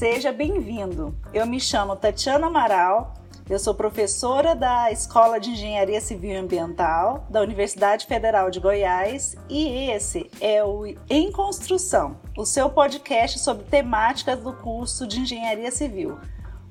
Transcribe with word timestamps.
seja 0.00 0.32
bem-vindo. 0.32 1.14
Eu 1.30 1.46
me 1.46 1.60
chamo 1.60 1.94
Tatiana 1.94 2.46
Amaral, 2.46 3.12
eu 3.50 3.58
sou 3.58 3.74
professora 3.74 4.54
da 4.54 4.90
Escola 4.90 5.38
de 5.38 5.50
Engenharia 5.50 6.00
Civil 6.00 6.30
e 6.30 6.36
Ambiental 6.36 7.26
da 7.28 7.42
Universidade 7.42 8.06
Federal 8.06 8.50
de 8.50 8.58
Goiás 8.60 9.36
e 9.46 9.90
esse 9.90 10.30
é 10.40 10.64
o 10.64 10.86
Em 11.06 11.30
Construção, 11.30 12.16
o 12.34 12.46
seu 12.46 12.70
podcast 12.70 13.40
sobre 13.40 13.64
temáticas 13.64 14.40
do 14.40 14.54
curso 14.54 15.06
de 15.06 15.20
Engenharia 15.20 15.70
Civil, 15.70 16.18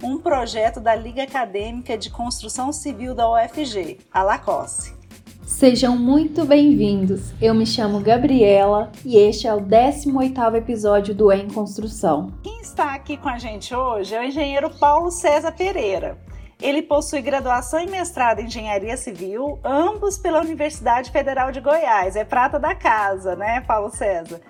um 0.02 0.18
projeto 0.18 0.80
da 0.80 0.96
Liga 0.96 1.22
Acadêmica 1.22 1.96
de 1.96 2.10
Construção 2.10 2.74
Civil 2.74 3.14
da 3.14 3.32
UFG, 3.32 4.00
a 4.12 4.24
LACOSSE. 4.24 4.99
Sejam 5.46 5.98
muito 5.98 6.46
bem-vindos. 6.46 7.34
Eu 7.42 7.54
me 7.56 7.66
chamo 7.66 8.00
Gabriela 8.00 8.92
e 9.04 9.18
este 9.18 9.48
é 9.48 9.54
o 9.54 9.60
18º 9.60 10.56
episódio 10.56 11.16
do 11.16 11.32
Em 11.32 11.48
Construção. 11.50 12.32
Quem 12.44 12.62
está 12.62 12.94
aqui 12.94 13.18
com 13.18 13.30
a 13.30 13.38
gente 13.40 13.74
hoje 13.74 14.14
é 14.14 14.20
o 14.20 14.24
engenheiro 14.24 14.70
Paulo 14.70 15.10
César 15.10 15.52
Pereira. 15.52 16.18
Ele 16.62 16.82
possui 16.82 17.22
graduação 17.22 17.80
e 17.80 17.90
mestrado 17.90 18.40
em 18.40 18.46
Engenharia 18.46 18.98
Civil, 18.98 19.60
ambos 19.64 20.18
pela 20.18 20.42
Universidade 20.42 21.10
Federal 21.10 21.52
de 21.52 21.62
Goiás. 21.62 22.16
É 22.16 22.26
prata 22.26 22.60
da 22.60 22.76
casa, 22.76 23.36
né, 23.36 23.62
Paulo 23.62 23.90
César? 23.90 24.42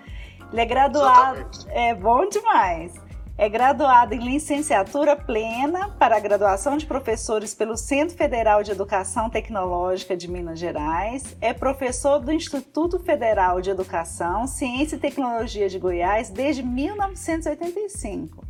Ele 0.52 0.62
é 0.62 0.66
graduado. 0.66 1.40
Exatamente. 1.40 1.68
É 1.70 1.94
bom 1.94 2.28
demais. 2.28 2.94
É 3.42 3.48
graduado 3.48 4.14
em 4.14 4.20
licenciatura 4.20 5.16
plena 5.16 5.88
para 5.98 6.18
a 6.18 6.20
graduação 6.20 6.76
de 6.76 6.86
professores 6.86 7.56
pelo 7.56 7.78
Centro 7.78 8.18
Federal 8.18 8.62
de 8.64 8.72
Educação 8.72 9.30
Tecnológica 9.30 10.18
de 10.18 10.30
Minas 10.30 10.60
Gerais. 10.60 11.38
É 11.40 11.54
professor 11.54 12.20
do 12.20 12.34
Instituto 12.34 13.00
Federal 13.00 13.62
de 13.62 13.70
Educação, 13.70 14.46
Ciência 14.46 14.98
e 14.98 15.00
Tecnologia 15.00 15.70
de 15.70 15.80
Goiás 15.80 16.30
desde 16.30 16.62
1985. 16.62 18.46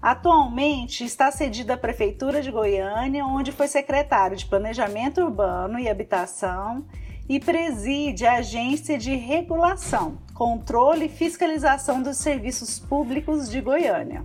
Atualmente 0.00 1.04
está 1.04 1.30
cedido 1.30 1.74
à 1.74 1.76
Prefeitura 1.76 2.40
de 2.40 2.50
Goiânia, 2.50 3.26
onde 3.26 3.52
foi 3.52 3.68
secretário 3.68 4.38
de 4.38 4.46
Planejamento 4.46 5.20
Urbano 5.20 5.78
e 5.78 5.86
Habitação 5.86 6.86
e 7.28 7.40
preside 7.40 8.26
a 8.26 8.38
Agência 8.38 8.98
de 8.98 9.14
Regulação, 9.14 10.18
Controle 10.34 11.06
e 11.06 11.08
Fiscalização 11.08 12.02
dos 12.02 12.18
Serviços 12.18 12.78
Públicos 12.78 13.48
de 13.48 13.60
Goiânia. 13.60 14.24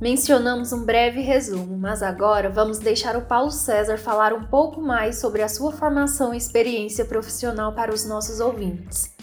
Mencionamos 0.00 0.72
um 0.72 0.84
breve 0.84 1.20
resumo, 1.20 1.78
mas 1.78 2.02
agora 2.02 2.50
vamos 2.50 2.80
deixar 2.80 3.16
o 3.16 3.22
Paulo 3.22 3.52
César 3.52 3.96
falar 3.96 4.32
um 4.32 4.44
pouco 4.44 4.80
mais 4.80 5.20
sobre 5.20 5.42
a 5.42 5.48
sua 5.48 5.70
formação 5.70 6.34
e 6.34 6.36
experiência 6.36 7.04
profissional 7.04 7.72
para 7.72 7.94
os 7.94 8.04
nossos 8.04 8.40
ouvintes. 8.40 9.14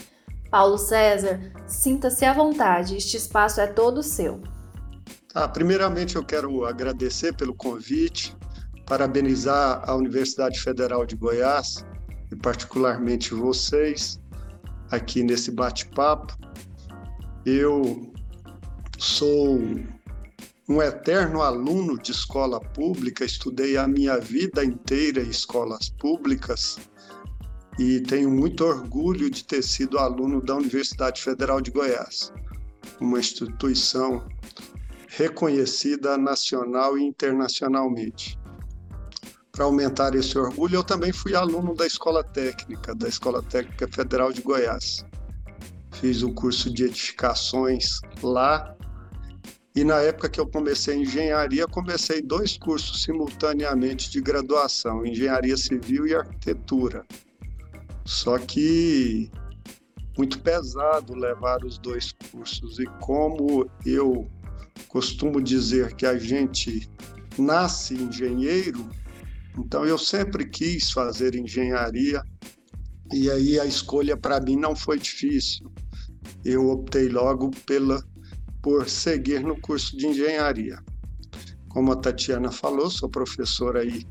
Paulo 0.50 0.78
César, 0.78 1.40
sinta-se 1.68 2.24
à 2.24 2.34
vontade, 2.34 2.96
este 2.96 3.18
espaço 3.18 3.60
é 3.60 3.68
todo 3.68 4.02
seu. 4.02 4.42
Ah, 5.36 5.48
primeiramente 5.48 6.16
eu 6.16 6.24
quero 6.24 6.66
agradecer 6.66 7.34
pelo 7.34 7.54
convite, 7.54 8.36
parabenizar 8.86 9.84
a 9.86 9.94
Universidade 9.96 10.60
Federal 10.62 11.06
de 11.06 11.16
Goiás 11.16 11.86
e 12.32 12.36
particularmente 12.36 13.34
vocês 13.34 14.20
aqui 14.92 15.24
nesse 15.24 15.52
bate-papo. 15.52 16.38
Eu 17.46 18.12
sou 18.98 19.60
um 20.68 20.82
eterno 20.82 21.42
aluno 21.42 21.98
de 21.98 22.12
escola 22.12 22.60
pública, 22.60 23.26
estudei 23.26 23.78
a 23.78 23.88
minha 23.88 24.20
vida 24.20 24.64
inteira 24.64 25.22
em 25.22 25.30
escolas 25.30 25.90
públicas 25.90 26.78
e 27.80 28.02
tenho 28.02 28.30
muito 28.30 28.64
orgulho 28.66 29.30
de 29.30 29.44
ter 29.44 29.64
sido 29.64 29.98
aluno 29.98 30.42
da 30.42 30.56
Universidade 30.56 31.22
Federal 31.22 31.62
de 31.62 31.72
Goiás, 31.72 32.32
uma 33.00 33.20
instituição 33.20 34.28
reconhecida 35.08 36.18
nacional 36.18 36.98
e 36.98 37.04
internacionalmente 37.04 38.39
para 39.52 39.66
aumentar 39.66 40.16
esse 40.16 40.38
orgulho, 40.38 40.76
eu 40.76 40.84
também 40.84 41.12
fui 41.12 41.36
aluno 41.36 41.76
da 41.76 41.86
Escola 41.86 42.24
Técnica, 42.24 42.94
da 42.96 43.08
Escola 43.08 43.42
Técnica 43.42 43.88
Federal 43.88 44.32
de 44.32 44.42
Goiás. 44.42 45.04
Fiz 45.94 46.22
o 46.22 46.32
curso 46.34 46.72
de 46.72 46.86
edificações 46.86 48.00
lá. 48.22 48.76
E 49.76 49.84
na 49.84 49.98
época 49.98 50.30
que 50.30 50.40
eu 50.40 50.48
comecei 50.48 50.98
engenharia, 50.98 51.68
comecei 51.68 52.22
dois 52.22 52.58
cursos 52.58 53.04
simultaneamente 53.04 54.10
de 54.10 54.22
graduação, 54.22 55.06
engenharia 55.06 55.58
civil 55.58 56.08
e 56.08 56.16
arquitetura. 56.16 57.06
Só 58.06 58.38
que 58.38 59.32
muito 60.18 60.40
pesado 60.42 61.16
levar 61.16 61.64
os 61.64 61.78
dois 61.78 62.14
cursos 62.32 62.80
e 62.80 62.86
como 63.00 63.70
eu 63.86 64.30
costumo 64.88 65.42
dizer 65.42 65.96
que 65.96 66.06
a 66.06 66.18
gente 66.18 66.90
nasce 67.38 67.94
engenheiro, 67.94 68.90
então 69.60 69.86
eu 69.86 69.98
sempre 69.98 70.48
quis 70.48 70.92
fazer 70.92 71.36
engenharia 71.36 72.24
e 73.12 73.30
aí 73.30 73.60
a 73.60 73.66
escolha 73.66 74.16
para 74.16 74.40
mim 74.40 74.56
não 74.56 74.76
foi 74.76 74.98
difícil. 75.00 75.72
Eu 76.46 76.70
optei 76.70 77.10
logo 77.10 77.52
pela 77.66 78.04
por 78.62 78.90
seguir 78.90 79.42
no 79.42 79.60
curso 79.60 79.96
de 79.98 80.08
engenharia. 80.08 80.84
Como 81.70 81.92
a 81.92 81.96
Tatiana 81.96 82.52
falou, 82.52 82.90
sou 82.90 83.10
professora 83.10 83.82
aí 83.82 84.06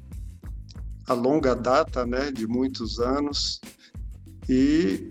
a 1.07 1.15
longa 1.15 1.55
data, 1.55 2.05
né, 2.05 2.31
de 2.31 2.47
muitos 2.47 2.99
anos, 3.01 3.61
e 4.49 5.11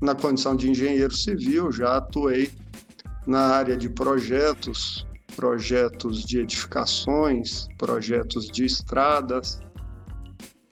na 0.00 0.14
condição 0.14 0.54
de 0.54 0.70
engenheiro 0.70 1.14
civil 1.14 1.72
já 1.72 1.96
atuei 1.96 2.50
na 3.26 3.40
área 3.40 3.76
de 3.76 3.88
projetos 3.88 5.07
projetos 5.38 6.24
de 6.24 6.40
edificações, 6.40 7.68
projetos 7.78 8.48
de 8.50 8.64
estradas. 8.64 9.60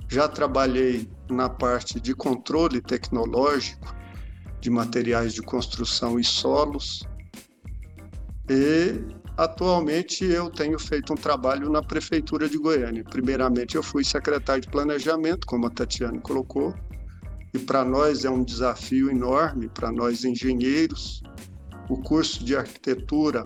Já 0.09 0.27
trabalhei 0.27 1.09
na 1.31 1.49
parte 1.49 2.01
de 2.01 2.13
controle 2.13 2.81
tecnológico 2.81 3.95
de 4.61 4.69
materiais 4.69 5.35
de 5.35 5.41
construção 5.41 6.19
e 6.19 6.25
solos. 6.25 7.07
E 8.51 9.05
atualmente 9.37 10.25
eu 10.25 10.51
tenho 10.51 10.81
feito 10.81 11.13
um 11.13 11.17
trabalho 11.17 11.71
na 11.71 11.81
prefeitura 11.81 12.49
de 12.49 12.59
Goiânia. 12.59 13.05
Primeiramente 13.05 13.77
eu 13.77 13.85
fui 13.85 14.03
secretário 14.03 14.63
de 14.63 14.69
planejamento, 14.69 15.47
como 15.47 15.69
a 15.69 15.71
Tatiana 15.71 16.21
colocou, 16.21 16.75
e 17.55 17.59
para 17.61 17.85
nós 17.85 18.25
é 18.25 18.31
um 18.31 18.43
desafio 18.43 19.13
enorme, 19.13 19.69
para 19.69 19.93
nós 19.93 20.25
engenheiros. 20.25 21.23
O 21.89 22.03
curso 22.03 22.45
de 22.45 22.57
arquitetura 22.57 23.45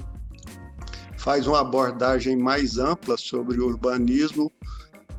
faz 1.20 1.46
uma 1.46 1.60
abordagem 1.60 2.34
mais 2.34 2.78
ampla 2.78 3.14
sobre 3.18 3.60
o 3.60 3.66
urbanismo, 3.66 4.50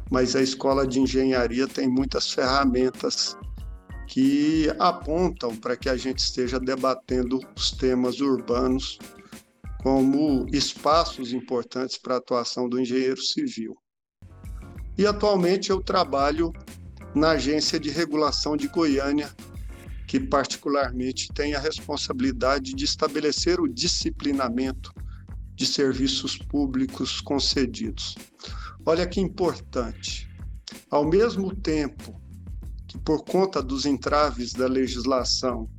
mas 0.09 0.35
a 0.35 0.41
escola 0.41 0.85
de 0.88 1.00
engenharia 1.00 1.67
tem 1.67 1.88
muitas 1.88 2.31
ferramentas 2.31 3.38
que 4.07 4.67
apontam 4.79 5.56
para 5.56 5.78
que 5.78 5.88
a 5.88 5.95
gente 5.95 6.17
esteja 6.17 6.59
debatendo 6.59 7.40
os 7.56 7.69
temas 7.69 8.19
urbanos 8.19 8.97
como 9.84 10.47
espaços 10.51 11.34
importantes 11.34 12.00
para 12.00 12.16
a 12.16 12.17
atuação 12.17 12.67
do 12.67 12.79
engenheiro 12.79 13.22
civil. 13.22 13.78
E 14.97 15.06
atualmente 15.06 15.69
eu 15.69 15.84
trabalho 15.84 16.51
na 17.13 17.31
Agência 17.31 17.79
de 17.79 17.91
Regulação 17.91 18.57
de 18.57 18.67
Goiânia, 18.67 19.29
que 20.07 20.19
particularmente 20.19 21.31
tem 21.31 21.53
a 21.53 21.59
responsabilidade 21.59 22.73
de 22.73 22.85
estabelecer 22.85 23.59
o 23.59 23.67
disciplinamento 23.67 24.91
de 25.61 25.67
serviços 25.67 26.39
públicos 26.39 27.22
concedidos. 27.22 28.16
Olha 28.84 29.05
que 29.05 29.22
importante. 29.22 30.28
Ao 30.90 31.05
mesmo 31.05 31.55
tempo 31.55 32.19
que, 32.87 32.97
por 32.97 33.23
conta 33.23 33.61
dos 33.61 33.85
entraves 33.85 34.53
da 34.53 34.66
legislação, 34.66 35.69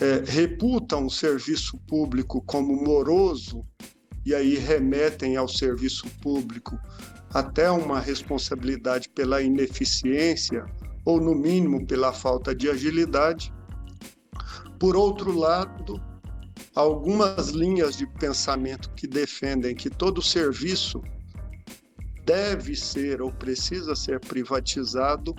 é, 0.00 0.24
reputam 0.26 1.04
o 1.04 1.10
serviço 1.10 1.76
público 1.86 2.40
como 2.40 2.74
moroso 2.82 3.66
e 4.24 4.34
aí 4.34 4.56
remetem 4.56 5.36
ao 5.36 5.46
serviço 5.46 6.08
público 6.22 6.78
até 7.34 7.70
uma 7.70 8.00
responsabilidade 8.00 9.10
pela 9.10 9.42
ineficiência 9.42 10.64
ou, 11.04 11.20
no 11.20 11.34
mínimo, 11.34 11.86
pela 11.86 12.14
falta 12.14 12.54
de 12.54 12.70
agilidade. 12.70 13.52
Por 14.78 14.96
outro 14.96 15.36
lado, 15.36 16.07
algumas 16.74 17.48
linhas 17.48 17.96
de 17.96 18.06
pensamento 18.06 18.90
que 18.90 19.06
defendem 19.06 19.74
que 19.74 19.90
todo 19.90 20.22
serviço 20.22 21.02
deve 22.24 22.76
ser 22.76 23.22
ou 23.22 23.32
precisa 23.32 23.96
ser 23.96 24.20
privatizado, 24.20 25.34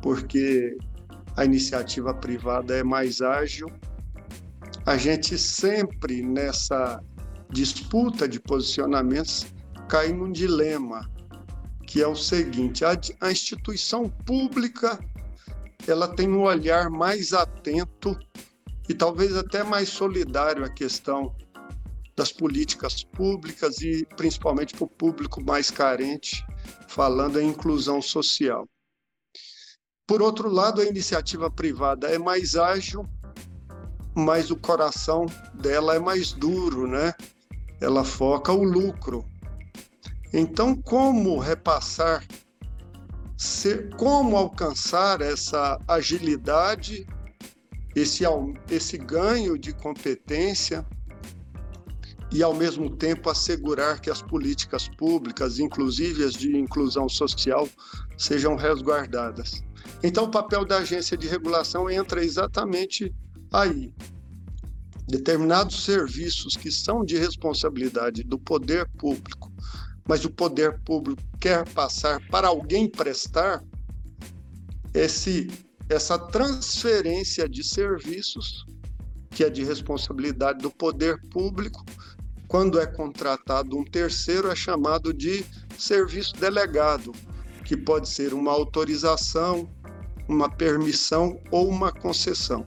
porque 0.00 0.76
a 1.36 1.44
iniciativa 1.44 2.14
privada 2.14 2.76
é 2.76 2.82
mais 2.82 3.20
ágil. 3.20 3.68
A 4.86 4.96
gente 4.96 5.36
sempre 5.36 6.22
nessa 6.22 7.02
disputa 7.50 8.28
de 8.28 8.40
posicionamentos 8.40 9.46
cai 9.88 10.12
num 10.12 10.30
dilema, 10.30 11.10
que 11.86 12.02
é 12.02 12.06
o 12.06 12.14
seguinte: 12.14 12.84
a, 12.84 12.98
a 13.20 13.32
instituição 13.32 14.08
pública 14.08 14.98
ela 15.86 16.08
tem 16.08 16.28
um 16.28 16.42
olhar 16.42 16.90
mais 16.90 17.32
atento 17.32 18.18
e 18.88 18.94
talvez 18.94 19.36
até 19.36 19.62
mais 19.62 19.88
solidário 19.88 20.64
à 20.64 20.68
questão 20.68 21.34
das 22.16 22.32
políticas 22.32 23.04
públicas 23.04 23.80
e 23.80 24.04
principalmente 24.16 24.74
para 24.74 24.84
o 24.84 24.88
público 24.88 25.40
mais 25.44 25.70
carente, 25.70 26.44
falando 26.88 27.40
em 27.40 27.48
inclusão 27.48 28.02
social. 28.02 28.66
Por 30.04 30.20
outro 30.22 30.48
lado, 30.50 30.80
a 30.80 30.86
iniciativa 30.86 31.50
privada 31.50 32.08
é 32.08 32.18
mais 32.18 32.56
ágil, 32.56 33.06
mas 34.16 34.50
o 34.50 34.56
coração 34.56 35.26
dela 35.54 35.94
é 35.94 35.98
mais 35.98 36.32
duro, 36.32 36.88
né? 36.88 37.14
Ela 37.80 38.02
foca 38.02 38.52
o 38.52 38.64
lucro. 38.64 39.24
Então, 40.32 40.74
como 40.74 41.38
repassar, 41.38 42.26
como 43.96 44.36
alcançar 44.36 45.20
essa 45.20 45.78
agilidade, 45.86 47.06
esse, 48.00 48.24
esse 48.70 48.98
ganho 48.98 49.58
de 49.58 49.72
competência 49.72 50.86
e, 52.30 52.42
ao 52.42 52.54
mesmo 52.54 52.94
tempo, 52.94 53.30
assegurar 53.30 54.00
que 54.00 54.10
as 54.10 54.20
políticas 54.20 54.88
públicas, 54.88 55.58
inclusive 55.58 56.24
as 56.24 56.34
de 56.34 56.56
inclusão 56.56 57.08
social, 57.08 57.68
sejam 58.16 58.54
resguardadas. 58.56 59.62
Então, 60.02 60.24
o 60.24 60.30
papel 60.30 60.64
da 60.64 60.78
agência 60.78 61.16
de 61.16 61.26
regulação 61.26 61.88
entra 61.88 62.22
exatamente 62.22 63.14
aí. 63.52 63.92
Determinados 65.06 65.84
serviços 65.84 66.54
que 66.54 66.70
são 66.70 67.02
de 67.02 67.16
responsabilidade 67.16 68.22
do 68.22 68.38
poder 68.38 68.86
público, 68.98 69.50
mas 70.06 70.24
o 70.24 70.30
poder 70.30 70.78
público 70.80 71.22
quer 71.40 71.66
passar 71.70 72.20
para 72.28 72.48
alguém 72.48 72.88
prestar, 72.88 73.64
esse, 74.92 75.48
essa 75.88 76.18
transferência 76.18 77.48
de 77.48 77.64
serviços, 77.64 78.66
que 79.30 79.44
é 79.44 79.50
de 79.50 79.64
responsabilidade 79.64 80.60
do 80.60 80.70
poder 80.70 81.20
público, 81.30 81.84
quando 82.46 82.80
é 82.80 82.86
contratado 82.86 83.76
um 83.76 83.84
terceiro, 83.84 84.50
é 84.50 84.56
chamado 84.56 85.12
de 85.12 85.44
serviço 85.78 86.34
delegado, 86.36 87.12
que 87.64 87.76
pode 87.76 88.08
ser 88.08 88.32
uma 88.32 88.52
autorização, 88.52 89.70
uma 90.28 90.50
permissão 90.50 91.40
ou 91.50 91.68
uma 91.68 91.92
concessão. 91.92 92.66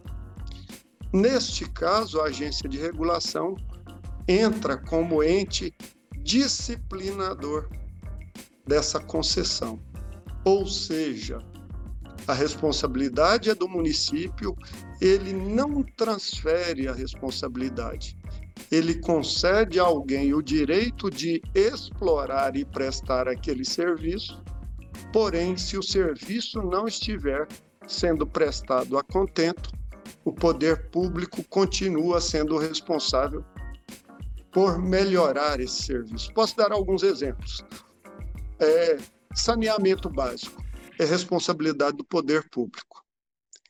Neste 1.13 1.67
caso, 1.69 2.21
a 2.21 2.25
agência 2.25 2.69
de 2.69 2.77
regulação 2.77 3.55
entra 4.27 4.77
como 4.77 5.23
ente 5.23 5.73
disciplinador 6.23 7.67
dessa 8.65 8.99
concessão. 8.99 9.81
Ou 10.45 10.65
seja, 10.65 11.39
a 12.27 12.33
responsabilidade 12.33 13.49
é 13.49 13.55
do 13.55 13.67
município, 13.67 14.55
ele 14.99 15.33
não 15.33 15.83
transfere 15.83 16.87
a 16.87 16.93
responsabilidade 16.93 18.15
ele 18.69 18.95
concede 18.95 19.79
a 19.79 19.83
alguém 19.83 20.33
o 20.33 20.41
direito 20.41 21.09
de 21.09 21.41
explorar 21.55 22.55
e 22.55 22.65
prestar 22.65 23.27
aquele 23.27 23.65
serviço, 23.65 24.41
porém, 25.11 25.57
se 25.57 25.77
o 25.77 25.83
serviço 25.83 26.61
não 26.61 26.87
estiver 26.87 27.47
sendo 27.87 28.25
prestado 28.27 28.97
a 28.97 29.03
contento, 29.03 29.71
o 30.23 30.31
poder 30.31 30.89
público 30.89 31.43
continua 31.49 32.21
sendo 32.21 32.57
responsável 32.57 33.43
por 34.51 34.77
melhorar 34.79 35.59
esse 35.59 35.83
serviço. 35.83 36.33
Posso 36.33 36.55
dar 36.55 36.71
alguns 36.71 37.03
exemplos. 37.03 37.63
É, 38.59 38.97
saneamento 39.33 40.09
básico 40.09 40.61
é 40.99 41.05
responsabilidade 41.05 41.97
do 41.97 42.03
poder 42.03 42.49
público. 42.49 43.03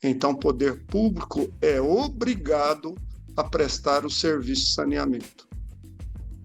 Então, 0.02 0.32
o 0.32 0.38
poder 0.38 0.84
público 0.86 1.52
é 1.60 1.80
obrigado 1.80 2.94
a 3.36 3.44
prestar 3.44 4.04
o 4.04 4.10
serviço 4.10 4.66
de 4.66 4.72
saneamento. 4.72 5.48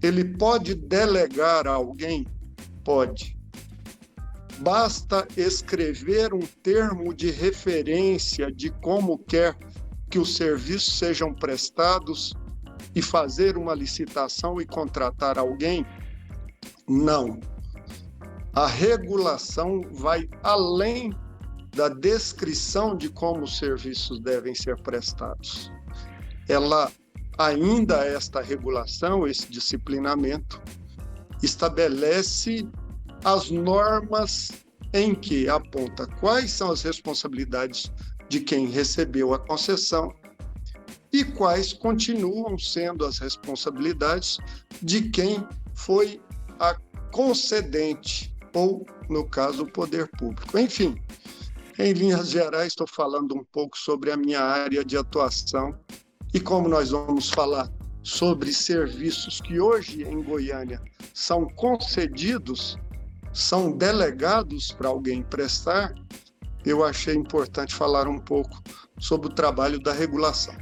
Ele 0.02 0.24
pode 0.24 0.76
delegar 0.76 1.68
a 1.68 1.72
alguém? 1.72 2.26
Pode. 2.84 3.36
Basta 4.60 5.28
escrever 5.36 6.34
um 6.34 6.46
termo 6.64 7.14
de 7.14 7.32
referência 7.32 8.52
de 8.52 8.70
como 8.70 9.18
quer 9.18 9.58
que 10.10 10.20
os 10.20 10.36
serviços 10.36 10.98
sejam 10.98 11.34
prestados 11.34 12.34
e 12.96 13.02
fazer 13.02 13.58
uma 13.58 13.74
licitação 13.74 14.62
e 14.62 14.66
contratar 14.66 15.38
alguém? 15.38 15.86
Não. 16.88 17.40
A 18.58 18.66
regulação 18.66 19.82
vai 19.92 20.28
além 20.42 21.14
da 21.76 21.90
descrição 21.90 22.98
de 22.98 23.08
como 23.08 23.44
os 23.44 23.60
serviços 23.60 24.20
devem 24.20 24.56
ser 24.56 24.82
prestados. 24.82 25.72
Ela 26.50 26.92
ainda 27.38 28.04
esta 28.04 28.42
regulação, 28.42 29.28
esse 29.28 29.48
disciplinamento, 29.52 30.60
estabelece 31.44 32.68
as 33.24 33.52
normas 33.52 34.52
em 34.92 35.14
que 35.14 35.48
aponta 35.48 36.08
quais 36.20 36.50
são 36.50 36.72
as 36.72 36.82
responsabilidades 36.82 37.92
de 38.28 38.40
quem 38.40 38.66
recebeu 38.66 39.36
a 39.36 39.40
concessão 39.40 40.12
e 41.14 41.24
quais 41.24 41.74
continuam 41.74 42.58
sendo 42.58 43.06
as 43.06 43.20
responsabilidades 43.20 44.40
de 44.82 45.12
quem 45.12 45.48
foi 45.76 46.20
a 46.60 46.76
concedente, 47.12 48.36
ou, 48.54 48.86
no 49.10 49.28
caso, 49.28 49.64
o 49.64 49.72
poder 49.72 50.08
público. 50.18 50.58
Enfim, 50.58 50.96
em 51.80 51.94
linhas 51.94 52.30
gerais, 52.30 52.68
estou 52.68 52.88
falando 52.88 53.36
um 53.36 53.44
pouco 53.44 53.78
sobre 53.78 54.12
a 54.12 54.18
minha 54.18 54.42
área 54.42 54.84
de 54.84 54.98
atuação 54.98 55.78
e 56.34 56.40
como 56.40 56.68
nós 56.68 56.90
vamos 56.90 57.30
falar 57.30 57.70
sobre 58.04 58.54
serviços 58.54 59.42
que 59.42 59.60
hoje 59.60 60.04
em 60.04 60.24
Goiânia 60.24 60.82
são 61.14 61.48
concedidos, 61.48 62.78
são 63.34 63.72
delegados 63.72 64.72
para 64.72 64.90
alguém 64.90 65.22
prestar, 65.22 65.94
eu 66.66 66.84
achei 66.84 67.16
importante 67.16 67.76
falar 67.76 68.08
um 68.08 68.18
pouco 68.18 68.62
sobre 69.00 69.28
o 69.28 69.34
trabalho 69.34 69.80
da 69.80 69.94
regulação. 69.94 70.56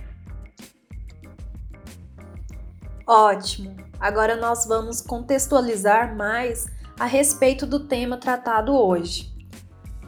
Ótimo! 3.08 3.76
Agora 4.00 4.36
nós 4.36 4.66
vamos 4.66 5.02
contextualizar 5.02 6.16
mais 6.16 6.66
a 7.00 7.06
respeito 7.06 7.66
do 7.66 7.82
tema 7.82 8.16
tratado 8.16 8.74
hoje. 8.74 9.34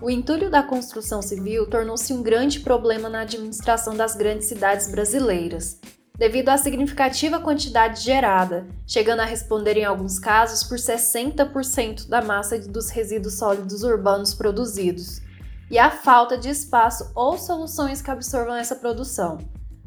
O 0.02 0.10
entulho 0.10 0.50
da 0.50 0.64
construção 0.64 1.22
civil 1.22 1.70
tornou-se 1.70 2.14
um 2.14 2.24
grande 2.24 2.62
problema 2.62 3.10
na 3.10 3.22
administração 3.22 3.96
das 3.96 4.16
grandes 4.16 4.48
cidades 4.48 4.90
brasileiras, 4.90 5.82
devido 6.18 6.50
à 6.50 6.58
significativa 6.58 7.42
quantidade 7.42 8.02
gerada, 8.02 8.68
chegando 8.86 9.20
a 9.20 9.26
responder 9.26 9.76
em 9.76 9.84
alguns 9.84 10.18
casos 10.18 10.64
por 10.64 10.78
60% 10.78 12.08
da 12.08 12.22
massa 12.22 12.58
dos 12.58 12.90
resíduos 12.90 13.38
sólidos 13.38 13.84
urbanos 13.84 14.34
produzidos, 14.34 15.22
e 15.70 15.78
a 15.78 15.92
falta 15.92 16.38
de 16.38 16.50
espaço 16.50 17.12
ou 17.14 17.38
soluções 17.38 18.02
que 18.02 18.10
absorvam 18.10 18.56
essa 18.56 18.76
produção. 18.76 19.40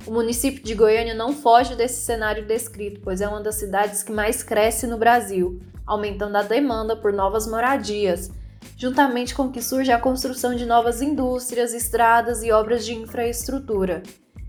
O 0.07 0.11
município 0.11 0.63
de 0.63 0.75
Goiânia 0.75 1.15
não 1.15 1.33
foge 1.33 1.75
desse 1.75 2.05
cenário 2.05 2.47
descrito, 2.47 3.01
pois 3.03 3.23
é 3.23 3.29
uma 3.29 3.41
das 3.41 3.55
cidades 3.55 4.03
que 4.03 4.13
mais 4.13 4.43
cresce 4.43 4.87
no 4.87 4.99
Brasil, 4.99 5.61
aumentando 5.91 6.37
a 6.37 6.43
demanda 6.43 6.97
por 6.97 7.13
novas 7.13 7.47
moradias 7.47 8.31
juntamente 8.77 9.35
com 9.35 9.51
que 9.51 9.63
surge 9.63 9.93
a 9.93 10.01
construção 10.01 10.55
de 10.55 10.65
novas 10.65 11.03
indústrias, 11.03 11.75
estradas 11.75 12.43
e 12.43 12.51
obras 12.51 12.85
de 12.85 12.95
infraestrutura. 12.95 14.03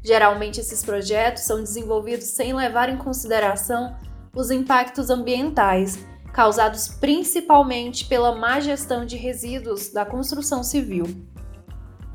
Geralmente, 0.03 0.59
esses 0.59 0.83
projetos 0.83 1.43
são 1.43 1.59
desenvolvidos 1.59 2.27
sem 2.27 2.53
levar 2.53 2.89
em 2.89 2.97
consideração 2.97 3.95
os 4.33 4.49
impactos 4.49 5.09
ambientais, 5.09 6.07
causados 6.33 6.87
principalmente 6.87 8.05
pela 8.05 8.35
má 8.35 8.59
gestão 8.59 9.05
de 9.05 9.17
resíduos 9.17 9.91
da 9.91 10.05
construção 10.05 10.63
civil. 10.63 11.05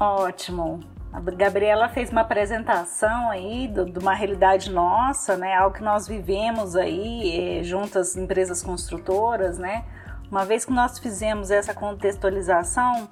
Ótimo. 0.01 0.96
A 1.17 1.21
Gabriela 1.31 1.89
fez 1.89 2.11
uma 2.11 2.21
apresentação 2.21 3.31
aí 3.31 3.69
de 3.69 3.99
uma 3.99 4.13
realidade 4.13 4.71
nossa, 4.71 5.35
né? 5.35 5.55
Algo 5.55 5.75
que 5.75 5.83
nós 5.83 6.07
vivemos 6.07 6.77
aí, 6.77 7.65
junto 7.65 7.99
às 7.99 8.15
empresas 8.17 8.63
construtoras, 8.63 9.57
né? 9.57 9.87
Uma 10.31 10.45
vez 10.45 10.67
que 10.67 10.73
nós 10.75 10.99
fizemos 10.99 11.51
essa 11.51 11.73
contextualização, 11.73 13.09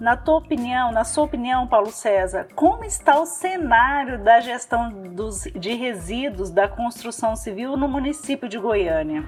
na 0.00 0.16
tua 0.16 0.36
opinião, 0.36 0.92
na 0.92 1.04
sua 1.04 1.24
opinião, 1.24 1.66
Paulo 1.66 1.90
César, 1.90 2.48
como 2.54 2.84
está 2.84 3.20
o 3.20 3.26
cenário 3.26 4.18
da 4.24 4.40
gestão 4.40 4.90
dos, 5.10 5.42
de 5.54 5.74
resíduos 5.74 6.50
da 6.50 6.66
construção 6.66 7.36
civil 7.36 7.76
no 7.76 7.86
município 7.86 8.48
de 8.48 8.58
Goiânia? 8.58 9.26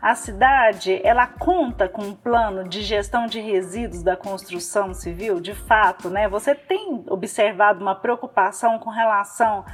A 0.00 0.14
cidade, 0.14 1.00
ela 1.02 1.26
conta 1.26 1.88
com 1.88 2.02
um 2.02 2.14
plano 2.14 2.68
de 2.68 2.82
gestão 2.82 3.26
de 3.26 3.40
resíduos 3.40 4.02
da 4.02 4.16
construção 4.16 4.92
civil? 4.92 5.40
De 5.40 5.54
fato, 5.54 6.10
né? 6.10 6.28
Você 6.28 6.54
tem 6.54 7.04
observado 7.08 7.80
uma 7.80 7.94
preocupação 7.94 8.78
com 8.78 8.90
relação 8.90 9.64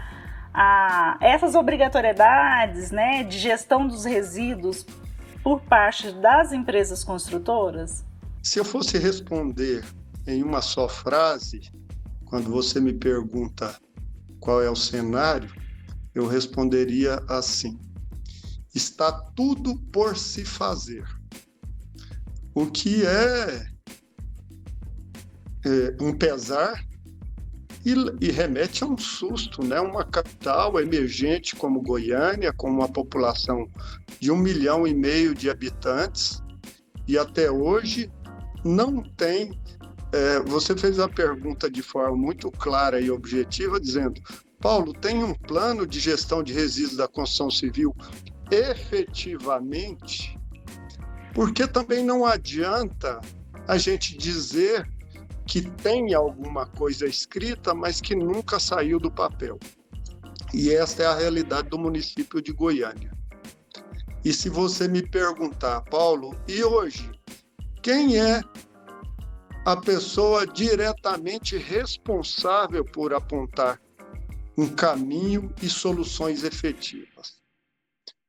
a 0.55 1.17
essas 1.21 1.55
obrigatoriedades, 1.55 2.91
né, 2.91 3.25
de 3.25 3.39
gestão 3.39 3.87
dos 3.87 4.05
resíduos 4.05 4.85
por 5.43 5.61
parte 5.63 6.13
das 6.13 6.53
empresas 6.53 7.03
construtoras? 7.03 8.05
Se 8.43 8.59
eu 8.59 8.65
fosse 8.65 8.99
responder 8.99 9.85
em 10.27 10.43
uma 10.43 10.61
só 10.61 10.89
frase, 10.89 11.73
quando 12.27 12.51
você 12.51 12.81
me 12.81 12.93
pergunta 12.93 13.75
qual 14.39 14.63
é 14.63 14.71
o 14.71 14.77
cenário, 14.77 15.51
eu 16.15 16.27
responderia 16.27 17.23
assim: 17.29 17.79
está 18.75 19.13
tudo 19.13 19.77
por 19.93 20.17
se 20.17 20.45
fazer. 20.45 21.05
O 22.55 22.67
que 22.67 23.05
é, 23.07 23.67
é 25.65 25.97
um 26.01 26.17
pesar 26.17 26.85
e, 27.85 27.95
e, 28.21 28.31
remete 28.31 28.85
a 28.85 28.87
um 28.87 28.97
susto, 28.97 29.65
né? 29.65 29.81
Uma 29.81 30.05
capital 30.05 30.79
emergente 30.81 31.57
como 31.57 31.83
Goiânia, 31.83 32.53
com 32.53 32.71
uma 32.71 32.89
população 32.89 33.69
de 34.21 34.31
um 34.31 34.37
milhão 34.37 34.87
e 34.87 34.95
meio 34.95 35.35
de 35.35 35.51
habitantes, 35.51 36.41
e 37.09 37.19
até 37.19 37.51
hoje 37.51 38.11
não 38.65 39.03
tem. 39.03 39.61
É, 40.13 40.41
você 40.41 40.77
fez 40.77 41.01
a 41.01 41.09
pergunta 41.09 41.71
de 41.71 41.83
forma 41.83 42.17
muito 42.17 42.51
clara 42.53 43.01
e 43.01 43.11
objetiva, 43.11 43.81
dizendo: 43.81 44.21
Paulo, 44.61 44.93
tem 44.93 45.25
um 45.25 45.35
plano 45.35 45.85
de 45.85 45.99
gestão 45.99 46.41
de 46.41 46.53
resíduos 46.53 46.97
da 46.97 47.09
construção 47.09 47.51
civil 47.51 47.97
efetivamente? 48.53 50.39
Porque 51.35 51.67
também 51.67 52.05
não 52.05 52.27
adianta 52.27 53.19
a 53.67 53.79
gente 53.79 54.17
dizer 54.17 54.87
que 55.47 55.63
tem 55.63 56.13
alguma 56.13 56.67
coisa 56.67 57.07
escrita, 57.07 57.73
mas 57.75 58.01
que 58.01 58.15
nunca 58.15 58.61
saiu 58.61 59.01
do 59.01 59.11
papel. 59.11 59.59
E 60.53 60.71
esta 60.71 61.03
é 61.03 61.07
a 61.07 61.17
realidade 61.17 61.71
do 61.71 61.79
município 61.79 62.43
de 62.43 62.53
Goiânia. 62.53 63.11
E 64.25 64.33
se 64.33 64.49
você 64.49 64.87
me 64.87 65.03
perguntar, 65.03 65.81
Paulo, 65.83 66.37
e 66.47 66.63
hoje, 66.63 67.11
quem 67.83 68.19
é 68.19 68.41
a 69.65 69.77
pessoa 69.77 70.47
diretamente 70.47 71.57
responsável 71.57 72.85
por 72.85 73.15
apontar 73.15 73.81
um 74.57 74.69
caminho 74.69 75.53
e 75.63 75.69
soluções 75.69 76.45
efetivas? 76.45 77.42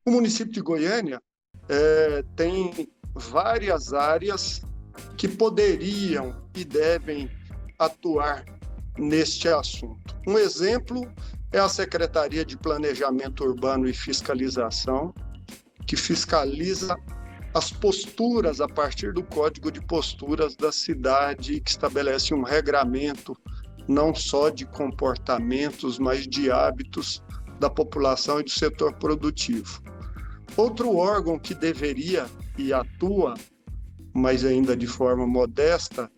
O 0.06 0.12
município 0.12 0.52
de 0.52 0.60
Goiânia 0.60 1.22
é, 1.70 2.26
tem 2.36 2.90
várias 3.16 3.94
áreas 3.94 4.62
que 5.18 5.30
poderiam 5.30 6.44
e 6.54 6.66
devem 6.66 7.32
atuar 7.80 8.44
neste 8.98 9.48
assunto. 9.48 10.14
Um 10.28 10.38
exemplo 10.38 11.10
é 11.54 11.60
a 11.60 11.70
Secretaria 11.70 12.44
de 12.44 12.58
Planejamento 12.58 13.46
Urbano 13.46 13.88
e 13.88 13.94
Fiscalização, 13.94 15.14
que 15.88 15.96
fiscaliza 15.96 16.98
as 17.54 17.72
posturas 17.72 18.60
a 18.60 18.68
partir 18.68 19.14
do 19.14 19.24
Código 19.24 19.72
de 19.72 19.80
Posturas 19.80 20.54
da 20.58 20.74
cidade, 20.74 21.62
que 21.62 21.70
estabelece 21.70 22.34
um 22.34 22.44
regramento 22.44 23.38
não 23.88 24.14
só 24.14 24.50
de 24.50 24.66
comportamentos, 24.66 25.98
mas 25.98 26.28
de 26.28 26.52
hábitos 26.52 27.24
da 27.58 27.70
população 27.70 28.42
e 28.42 28.44
do 28.44 28.50
setor 28.50 28.94
produtivo. 28.96 29.82
Outro 30.56 30.96
órgão 30.96 31.40
que 31.40 31.54
deveria 31.54 32.28
e 32.58 32.72
atua 32.72 33.36
mas 34.14 34.46
ainda 34.46 34.78
de 34.78 34.86
forma 34.86 35.26
modesta, 35.26 36.10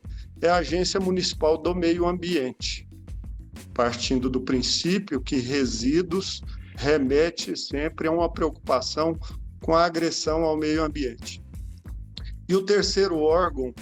é 0.42 0.50
a 0.50 0.58
Agência 0.58 1.00
Municipal 1.00 1.58
do 1.58 1.74
Meio 1.74 2.06
Ambiente, 2.06 2.88
partindo 3.74 4.30
do 4.30 4.42
princípio 4.42 5.22
que 5.22 5.38
resíduos 5.38 6.42
remete 6.76 7.56
sempre 7.58 8.08
a 8.08 8.12
uma 8.12 8.30
preocupação 8.30 9.18
com 9.62 9.74
a 9.74 9.86
agressão 9.86 10.44
ao 10.44 10.58
meio 10.58 10.84
ambiente. 10.84 11.42
E 12.48 12.54
o 12.56 12.62
terceiro 12.62 13.18
órgão 13.18 13.74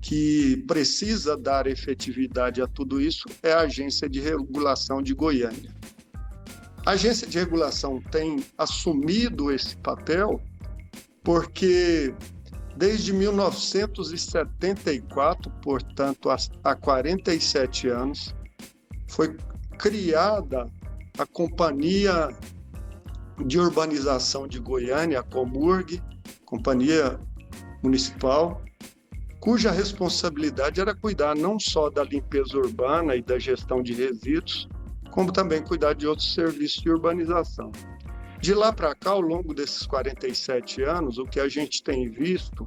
que 0.00 0.56
precisa 0.66 1.36
dar 1.36 1.68
efetividade 1.68 2.60
a 2.60 2.66
tudo 2.66 3.00
isso 3.00 3.26
é 3.42 3.52
a 3.52 3.60
Agência 3.60 4.10
de 4.10 4.20
Regulação 4.20 5.00
de 5.00 5.14
Goiânia. 5.14 5.72
A 6.84 6.92
Agência 6.92 7.26
de 7.26 7.38
Regulação 7.38 8.02
tem 8.10 8.44
assumido 8.58 9.52
esse 9.52 9.76
papel 9.76 10.40
porque 11.22 12.12
Desde 12.76 13.12
1974, 13.12 15.50
portanto, 15.62 16.28
há 16.64 16.74
47 16.74 17.88
anos, 17.88 18.34
foi 19.08 19.36
criada 19.78 20.66
a 21.18 21.26
Companhia 21.26 22.30
de 23.46 23.58
Urbanização 23.58 24.48
de 24.48 24.58
Goiânia, 24.58 25.20
a 25.20 25.22
Comurg, 25.22 26.02
Companhia 26.46 27.20
Municipal, 27.82 28.62
cuja 29.38 29.70
responsabilidade 29.70 30.80
era 30.80 30.94
cuidar 30.94 31.36
não 31.36 31.60
só 31.60 31.90
da 31.90 32.02
limpeza 32.04 32.56
urbana 32.56 33.14
e 33.16 33.22
da 33.22 33.38
gestão 33.38 33.82
de 33.82 33.92
resíduos, 33.92 34.66
como 35.12 35.30
também 35.30 35.62
cuidar 35.62 35.92
de 35.92 36.06
outros 36.06 36.32
serviços 36.32 36.82
de 36.82 36.90
urbanização. 36.90 37.70
De 38.40 38.54
lá 38.54 38.72
para 38.72 38.94
cá, 38.94 39.10
ao 39.10 39.20
longo 39.20 39.54
desses 39.54 39.86
47 39.86 40.82
anos, 40.82 41.18
o 41.18 41.24
que 41.24 41.38
a 41.38 41.48
gente 41.48 41.82
tem 41.82 42.10
visto 42.10 42.66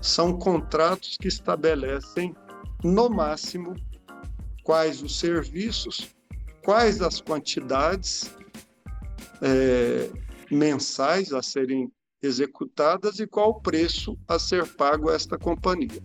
são 0.00 0.38
contratos 0.38 1.16
que 1.20 1.26
estabelecem, 1.26 2.36
no 2.84 3.08
máximo, 3.08 3.74
quais 4.62 5.02
os 5.02 5.18
serviços, 5.18 6.14
quais 6.62 7.00
as 7.00 7.20
quantidades 7.20 8.30
é, 9.40 10.10
mensais 10.50 11.32
a 11.32 11.42
serem 11.42 11.90
executadas 12.22 13.18
e 13.18 13.26
qual 13.26 13.50
o 13.50 13.60
preço 13.62 14.16
a 14.28 14.38
ser 14.38 14.66
pago 14.76 15.08
a 15.08 15.14
esta 15.14 15.38
companhia. 15.38 16.02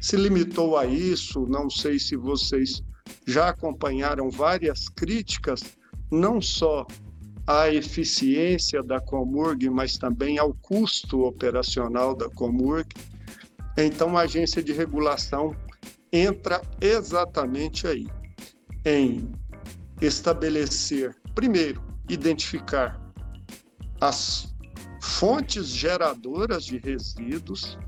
Se 0.00 0.16
limitou 0.16 0.76
a 0.76 0.84
isso, 0.84 1.46
não 1.46 1.70
sei 1.70 1.98
se 2.00 2.16
vocês 2.16 2.82
já 3.26 3.48
acompanharam 3.48 4.30
várias 4.30 4.88
críticas, 4.88 5.62
não 6.10 6.40
só 6.40 6.86
à 7.46 7.68
eficiência 7.70 8.82
da 8.82 9.00
Comurg, 9.00 9.68
mas 9.70 9.96
também 9.96 10.38
ao 10.38 10.54
custo 10.54 11.24
operacional 11.24 12.14
da 12.14 12.28
Comurg. 12.30 12.88
Então, 13.76 14.16
a 14.16 14.22
agência 14.22 14.62
de 14.62 14.72
regulação 14.72 15.54
entra 16.12 16.60
exatamente 16.80 17.86
aí, 17.86 18.06
em 18.84 19.32
estabelecer, 20.00 21.16
primeiro, 21.34 21.82
identificar 22.08 23.00
as 24.00 24.52
fontes 25.00 25.68
geradoras 25.68 26.64
de 26.64 26.78
resíduos, 26.78 27.78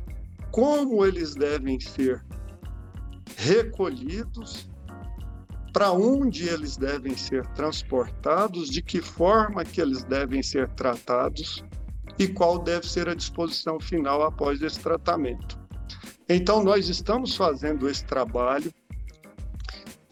como 0.50 1.04
eles 1.04 1.34
devem 1.34 1.78
ser 1.80 2.24
recolhidos 3.36 4.68
para 5.74 5.90
onde 5.90 6.48
eles 6.48 6.76
devem 6.76 7.16
ser 7.16 7.44
transportados, 7.48 8.70
de 8.70 8.80
que 8.80 9.02
forma 9.02 9.64
que 9.64 9.80
eles 9.80 10.04
devem 10.04 10.40
ser 10.40 10.68
tratados 10.70 11.64
e 12.16 12.28
qual 12.28 12.60
deve 12.60 12.88
ser 12.88 13.08
a 13.08 13.14
disposição 13.14 13.80
final 13.80 14.22
após 14.22 14.62
esse 14.62 14.78
tratamento. 14.78 15.58
Então, 16.28 16.62
nós 16.62 16.88
estamos 16.88 17.34
fazendo 17.34 17.88
esse 17.88 18.04
trabalho 18.04 18.72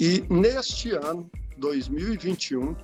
e 0.01 0.25
neste 0.29 0.91
ano, 0.91 1.31
2021, 1.59 2.75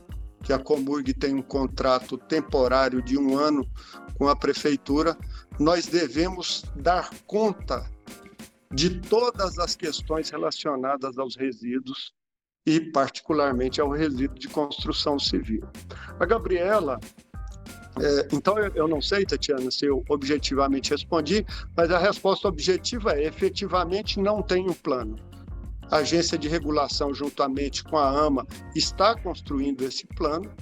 que 0.45 0.53
a 0.53 0.59
Comurg 0.59 1.13
tem 1.15 1.35
um 1.35 1.43
contrato 1.43 2.17
temporário 2.17 3.03
de 3.03 3.19
um 3.19 3.37
ano 3.37 3.69
com 4.17 4.29
a 4.29 4.37
prefeitura, 4.37 5.19
nós 5.59 5.87
devemos 5.87 6.65
dar 6.77 7.11
conta 7.27 7.91
de 8.73 9.01
todas 9.01 9.59
as 9.59 9.75
questões 9.75 10.31
relacionadas 10.31 11.19
aos 11.19 11.35
resíduos 11.35 12.17
e, 12.69 12.79
particularmente, 12.79 13.81
ao 13.81 13.89
resíduo 13.89 14.39
de 14.39 14.47
construção 14.47 15.19
civil. 15.19 15.67
A 16.21 16.27
Gabriela, 16.27 17.01
é, 17.99 18.29
então 18.31 18.59
eu, 18.59 18.71
eu 18.75 18.87
não 18.87 19.01
sei, 19.01 19.25
Tatiana, 19.25 19.71
se 19.71 19.87
eu 19.87 20.05
objetivamente 20.07 20.91
respondi, 20.91 21.47
mas 21.75 21.91
a 21.91 21.99
resposta 21.99 22.47
objetiva 22.47 23.15
é: 23.15 23.25
efetivamente 23.25 24.21
não 24.21 24.43
tem 24.43 24.69
um 24.69 24.75
plano. 24.75 25.17
A 25.91 25.97
agência 25.97 26.37
de 26.37 26.47
regulação, 26.47 27.15
juntamente 27.15 27.83
com 27.83 27.97
a 27.97 28.11
AMA, 28.11 28.47
está 28.77 29.15
construindo 29.19 29.83
esse 29.83 30.07
plano. 30.09 30.53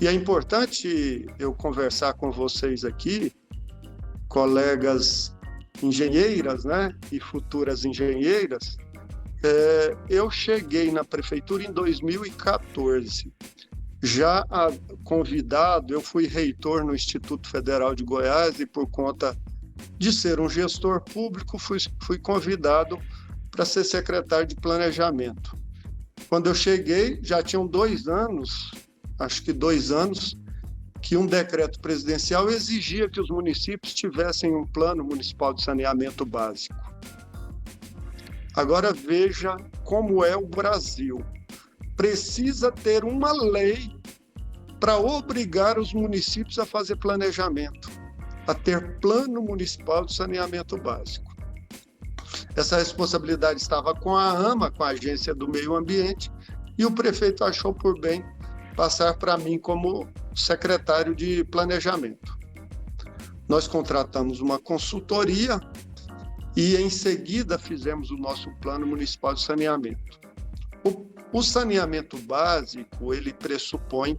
E 0.00 0.08
é 0.08 0.12
importante 0.12 1.26
eu 1.38 1.54
conversar 1.54 2.14
com 2.14 2.32
vocês 2.32 2.84
aqui, 2.84 3.32
colegas 4.28 5.32
engenheiras, 5.80 6.64
né, 6.64 6.92
e 7.12 7.20
futuras 7.20 7.84
engenheiras, 7.84 8.76
é, 9.42 9.96
eu 10.08 10.30
cheguei 10.30 10.90
na 10.90 11.04
prefeitura 11.04 11.64
em 11.64 11.72
2014. 11.72 13.32
Já 14.02 14.44
convidado, 15.02 15.92
eu 15.92 16.00
fui 16.00 16.26
reitor 16.26 16.84
no 16.84 16.94
Instituto 16.94 17.48
Federal 17.48 17.94
de 17.94 18.04
Goiás 18.04 18.60
e, 18.60 18.66
por 18.66 18.88
conta 18.88 19.36
de 19.96 20.12
ser 20.12 20.38
um 20.38 20.48
gestor 20.48 21.00
público, 21.00 21.58
fui, 21.58 21.78
fui 22.02 22.18
convidado 22.18 22.98
para 23.50 23.64
ser 23.64 23.84
secretário 23.84 24.46
de 24.46 24.54
planejamento. 24.54 25.58
Quando 26.28 26.48
eu 26.48 26.54
cheguei, 26.54 27.18
já 27.22 27.42
tinham 27.42 27.66
dois 27.66 28.06
anos, 28.06 28.70
acho 29.18 29.42
que 29.42 29.52
dois 29.52 29.90
anos, 29.90 30.36
que 31.00 31.16
um 31.16 31.26
decreto 31.26 31.80
presidencial 31.80 32.50
exigia 32.50 33.08
que 33.08 33.20
os 33.20 33.30
municípios 33.30 33.94
tivessem 33.94 34.54
um 34.54 34.66
plano 34.66 35.04
municipal 35.04 35.54
de 35.54 35.62
saneamento 35.62 36.24
básico. 36.24 36.76
Agora 38.58 38.92
veja 38.92 39.56
como 39.84 40.24
é 40.24 40.36
o 40.36 40.44
Brasil. 40.44 41.24
Precisa 41.96 42.72
ter 42.72 43.04
uma 43.04 43.30
lei 43.30 43.96
para 44.80 44.96
obrigar 44.98 45.78
os 45.78 45.94
municípios 45.94 46.58
a 46.58 46.66
fazer 46.66 46.96
planejamento, 46.96 47.88
a 48.48 48.54
ter 48.54 48.98
plano 48.98 49.40
municipal 49.40 50.04
de 50.04 50.12
saneamento 50.12 50.76
básico. 50.76 51.32
Essa 52.56 52.78
responsabilidade 52.78 53.60
estava 53.60 53.94
com 53.94 54.16
a 54.16 54.28
AMA, 54.28 54.72
com 54.72 54.82
a 54.82 54.88
Agência 54.88 55.32
do 55.32 55.46
Meio 55.46 55.76
Ambiente, 55.76 56.28
e 56.76 56.84
o 56.84 56.90
prefeito 56.90 57.44
achou 57.44 57.72
por 57.72 58.00
bem 58.00 58.24
passar 58.74 59.16
para 59.18 59.38
mim 59.38 59.56
como 59.56 60.08
secretário 60.34 61.14
de 61.14 61.44
planejamento. 61.44 62.36
Nós 63.48 63.68
contratamos 63.68 64.40
uma 64.40 64.58
consultoria 64.58 65.60
e 66.58 66.76
em 66.76 66.90
seguida 66.90 67.56
fizemos 67.56 68.10
o 68.10 68.16
nosso 68.16 68.50
plano 68.56 68.84
municipal 68.84 69.32
de 69.32 69.44
saneamento. 69.44 70.18
O, 70.82 71.06
o 71.38 71.40
saneamento 71.40 72.18
básico 72.18 73.14
ele 73.14 73.32
pressupõe 73.32 74.18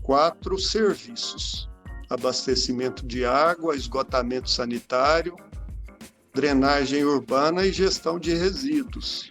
quatro 0.00 0.58
serviços: 0.58 1.68
abastecimento 2.08 3.06
de 3.06 3.26
água, 3.26 3.76
esgotamento 3.76 4.48
sanitário, 4.48 5.36
drenagem 6.34 7.04
urbana 7.04 7.66
e 7.66 7.72
gestão 7.72 8.18
de 8.18 8.32
resíduos. 8.32 9.30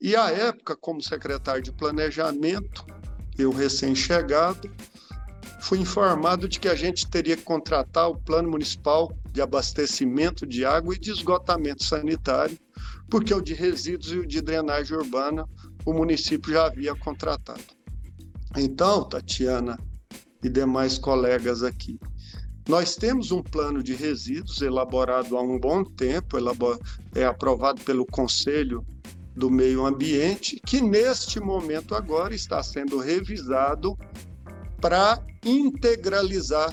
E 0.00 0.16
à 0.16 0.30
época, 0.30 0.74
como 0.74 1.02
secretário 1.02 1.62
de 1.62 1.70
planejamento, 1.70 2.86
eu 3.36 3.50
recém-chegado, 3.50 4.74
fui 5.60 5.78
informado 5.78 6.48
de 6.48 6.58
que 6.58 6.68
a 6.68 6.74
gente 6.74 7.06
teria 7.08 7.36
que 7.36 7.42
contratar 7.42 8.08
o 8.08 8.16
plano 8.16 8.50
municipal 8.50 9.12
de 9.30 9.40
abastecimento 9.40 10.46
de 10.46 10.64
água 10.64 10.94
e 10.94 10.98
de 10.98 11.10
esgotamento 11.10 11.84
sanitário, 11.84 12.58
porque 13.08 13.34
o 13.34 13.40
de 13.40 13.54
resíduos 13.54 14.12
e 14.12 14.18
o 14.18 14.26
de 14.26 14.40
drenagem 14.40 14.96
urbana 14.96 15.46
o 15.84 15.92
município 15.92 16.52
já 16.52 16.66
havia 16.66 16.94
contratado. 16.94 17.62
Então, 18.56 19.04
Tatiana 19.04 19.78
e 20.42 20.48
demais 20.48 20.98
colegas 20.98 21.62
aqui, 21.62 21.98
nós 22.68 22.96
temos 22.96 23.32
um 23.32 23.42
plano 23.42 23.82
de 23.82 23.94
resíduos 23.94 24.60
elaborado 24.62 25.36
há 25.36 25.42
um 25.42 25.58
bom 25.58 25.84
tempo, 25.84 26.36
é 27.14 27.24
aprovado 27.24 27.80
pelo 27.82 28.06
Conselho 28.06 28.84
do 29.34 29.50
Meio 29.50 29.84
Ambiente, 29.84 30.60
que 30.66 30.80
neste 30.80 31.40
momento 31.40 31.94
agora 31.94 32.34
está 32.34 32.62
sendo 32.62 32.98
revisado 32.98 33.96
para 34.80 35.18
integralizar 35.44 36.72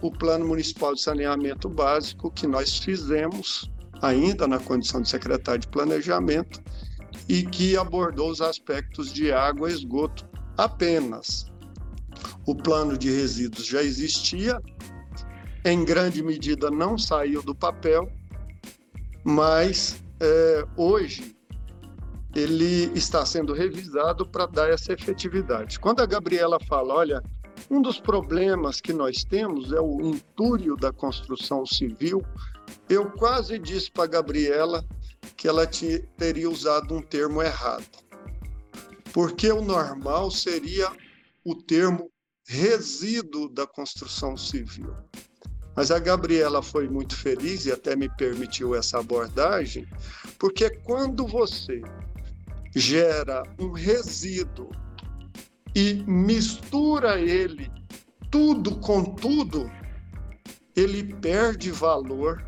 o 0.00 0.10
Plano 0.10 0.46
Municipal 0.46 0.94
de 0.94 1.02
Saneamento 1.02 1.68
Básico 1.68 2.30
que 2.30 2.46
nós 2.46 2.78
fizemos 2.78 3.70
ainda 4.00 4.46
na 4.46 4.58
condição 4.58 5.02
de 5.02 5.08
secretário 5.08 5.60
de 5.60 5.68
Planejamento 5.68 6.62
e 7.28 7.42
que 7.42 7.76
abordou 7.76 8.30
os 8.30 8.40
aspectos 8.40 9.12
de 9.12 9.32
água 9.32 9.70
e 9.70 9.74
esgoto 9.74 10.26
apenas. 10.56 11.46
O 12.46 12.54
plano 12.54 12.96
de 12.96 13.10
resíduos 13.10 13.66
já 13.66 13.82
existia, 13.82 14.60
em 15.64 15.84
grande 15.84 16.22
medida 16.22 16.70
não 16.70 16.96
saiu 16.96 17.42
do 17.42 17.54
papel, 17.54 18.10
mas 19.24 20.02
é, 20.20 20.64
hoje 20.76 21.36
ele 22.34 22.90
está 22.94 23.26
sendo 23.26 23.52
revisado 23.52 24.26
para 24.26 24.46
dar 24.46 24.70
essa 24.70 24.92
efetividade. 24.92 25.78
Quando 25.78 26.00
a 26.00 26.06
Gabriela 26.06 26.58
fala, 26.68 26.94
olha, 26.94 27.22
um 27.70 27.82
dos 27.82 28.00
problemas 28.00 28.80
que 28.80 28.92
nós 28.92 29.24
temos 29.24 29.72
é 29.72 29.80
o 29.80 30.00
entulho 30.00 30.76
da 30.76 30.92
construção 30.92 31.66
civil, 31.66 32.22
eu 32.88 33.10
quase 33.12 33.58
disse 33.58 33.90
para 33.90 34.04
a 34.04 34.08
Gabriela 34.08 34.84
que 35.36 35.48
ela 35.48 35.66
teria 36.16 36.50
usado 36.50 36.94
um 36.94 37.02
termo 37.02 37.42
errado. 37.42 37.86
Porque 39.12 39.50
o 39.50 39.62
normal 39.62 40.30
seria 40.30 40.90
o 41.44 41.54
termo 41.54 42.10
resíduo 42.46 43.48
da 43.48 43.66
construção 43.66 44.36
civil. 44.36 44.94
Mas 45.76 45.90
a 45.90 45.98
Gabriela 45.98 46.62
foi 46.62 46.88
muito 46.88 47.16
feliz 47.16 47.66
e 47.66 47.72
até 47.72 47.94
me 47.94 48.08
permitiu 48.16 48.74
essa 48.74 48.98
abordagem, 48.98 49.86
porque 50.38 50.70
quando 50.70 51.26
você 51.26 51.82
gera 52.74 53.42
um 53.58 53.70
resíduo 53.70 54.70
e 55.78 56.02
mistura 56.08 57.20
ele 57.20 57.70
tudo 58.32 58.80
com 58.80 59.04
tudo, 59.04 59.70
ele 60.74 61.14
perde 61.14 61.70
valor 61.70 62.44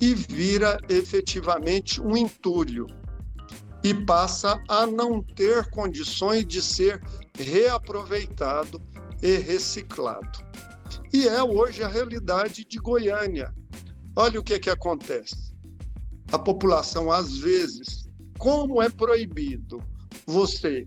e 0.00 0.14
vira 0.14 0.78
efetivamente 0.88 2.00
um 2.00 2.16
entulho 2.16 2.86
e 3.82 3.92
passa 3.92 4.62
a 4.68 4.86
não 4.86 5.20
ter 5.20 5.68
condições 5.70 6.46
de 6.46 6.62
ser 6.62 7.02
reaproveitado 7.36 8.80
e 9.20 9.38
reciclado. 9.38 10.38
E 11.12 11.26
é 11.26 11.42
hoje 11.42 11.82
a 11.82 11.88
realidade 11.88 12.64
de 12.64 12.78
Goiânia. 12.78 13.52
Olha 14.14 14.38
o 14.38 14.44
que, 14.44 14.60
que 14.60 14.70
acontece. 14.70 15.52
A 16.30 16.38
população, 16.38 17.10
às 17.10 17.38
vezes, 17.38 18.08
como 18.38 18.80
é 18.80 18.88
proibido 18.88 19.82
você 20.24 20.86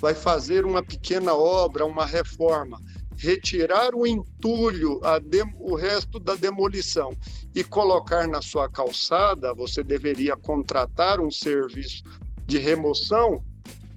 vai 0.00 0.14
fazer 0.14 0.64
uma 0.64 0.82
pequena 0.82 1.34
obra, 1.34 1.84
uma 1.84 2.06
reforma, 2.06 2.80
retirar 3.16 3.94
o 3.94 4.06
entulho, 4.06 5.00
o 5.58 5.74
resto 5.74 6.18
da 6.18 6.34
demolição 6.34 7.14
e 7.54 7.62
colocar 7.62 8.26
na 8.26 8.40
sua 8.40 8.68
calçada, 8.68 9.52
você 9.52 9.84
deveria 9.84 10.36
contratar 10.36 11.20
um 11.20 11.30
serviço 11.30 12.02
de 12.46 12.58
remoção. 12.58 13.44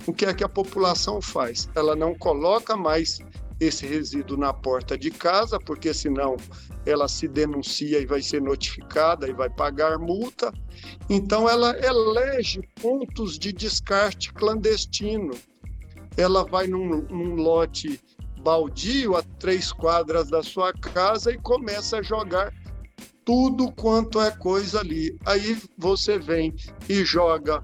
O 0.05 0.11
que 0.11 0.25
é 0.25 0.33
que 0.33 0.43
a 0.43 0.49
população 0.49 1.21
faz? 1.21 1.69
Ela 1.73 1.95
não 1.95 2.13
coloca 2.13 2.75
mais 2.75 3.19
esse 3.59 3.85
resíduo 3.85 4.35
na 4.35 4.51
porta 4.51 4.97
de 4.97 5.09
casa, 5.09 5.57
porque 5.57 5.93
senão 5.93 6.35
ela 6.85 7.07
se 7.07 7.29
denuncia 7.29 7.99
e 7.99 8.05
vai 8.05 8.21
ser 8.21 8.41
notificada 8.41 9.25
e 9.29 9.31
vai 9.31 9.49
pagar 9.49 9.97
multa. 9.97 10.51
Então 11.09 11.49
ela 11.49 11.73
elege 11.79 12.61
pontos 12.81 13.39
de 13.39 13.53
descarte 13.53 14.33
clandestino. 14.33 15.31
Ela 16.17 16.45
vai 16.45 16.67
num, 16.67 17.01
num 17.09 17.35
lote 17.35 17.99
baldio 18.41 19.15
a 19.15 19.23
três 19.39 19.71
quadras 19.71 20.29
da 20.29 20.43
sua 20.43 20.73
casa 20.73 21.31
e 21.31 21.37
começa 21.37 21.97
a 21.97 22.01
jogar 22.01 22.53
tudo 23.25 23.71
quanto 23.71 24.21
é 24.21 24.31
coisa 24.31 24.81
ali. 24.81 25.17
Aí 25.25 25.57
você 25.77 26.19
vem 26.19 26.53
e 26.89 27.05
joga 27.05 27.63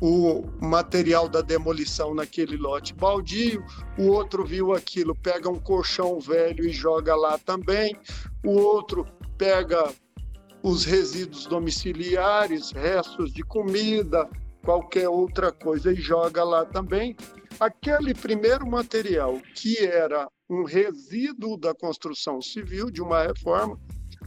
o 0.00 0.44
material 0.60 1.28
da 1.28 1.40
demolição 1.40 2.14
naquele 2.14 2.56
lote 2.56 2.94
baldio, 2.94 3.64
o 3.98 4.06
outro 4.06 4.44
viu 4.44 4.72
aquilo, 4.72 5.14
pega 5.14 5.50
um 5.50 5.58
colchão 5.58 6.20
velho 6.20 6.64
e 6.64 6.70
joga 6.70 7.16
lá 7.16 7.36
também, 7.36 7.96
o 8.44 8.52
outro 8.52 9.04
pega 9.36 9.92
os 10.62 10.84
resíduos 10.84 11.46
domiciliares, 11.46 12.70
restos 12.70 13.32
de 13.32 13.42
comida, 13.42 14.28
qualquer 14.64 15.08
outra 15.08 15.50
coisa 15.50 15.92
e 15.92 15.96
joga 15.96 16.44
lá 16.44 16.64
também. 16.64 17.16
Aquele 17.60 18.14
primeiro 18.14 18.66
material 18.68 19.40
que 19.54 19.78
era 19.78 20.28
um 20.48 20.64
resíduo 20.64 21.56
da 21.56 21.74
construção 21.74 22.40
civil 22.40 22.90
de 22.90 23.02
uma 23.02 23.22
reforma, 23.22 23.78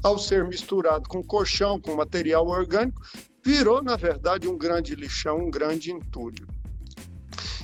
ao 0.04 0.18
ser 0.18 0.44
misturado 0.46 1.08
com 1.08 1.24
colchão, 1.24 1.80
com 1.80 1.96
material 1.96 2.46
orgânico, 2.48 3.02
virou, 3.44 3.82
na 3.82 3.96
verdade, 3.96 4.48
um 4.48 4.58
grande 4.58 4.96
lixão, 4.96 5.38
um 5.38 5.52
grande 5.52 5.92
entulho. 5.92 6.48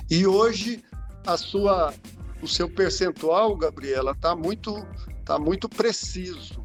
E 0.10 0.26
hoje 0.26 0.84
a 1.26 1.36
sua, 1.36 1.94
o 2.42 2.48
seu 2.48 2.70
percentual, 2.70 3.56
Gabriela, 3.58 4.12
está 4.12 4.36
muito, 4.36 4.74
tá 5.26 5.38
muito 5.38 5.68
preciso. 5.68 6.64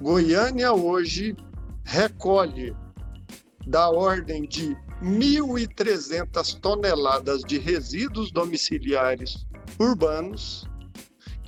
Goiânia 0.00 0.72
hoje 0.72 1.36
recolhe 1.84 2.76
da 3.66 3.90
ordem 3.90 4.42
de 4.42 4.76
1.300 5.02 6.58
toneladas 6.60 7.42
de 7.42 7.58
resíduos 7.58 8.30
domiciliares 8.30 9.46
urbanos. 9.78 10.68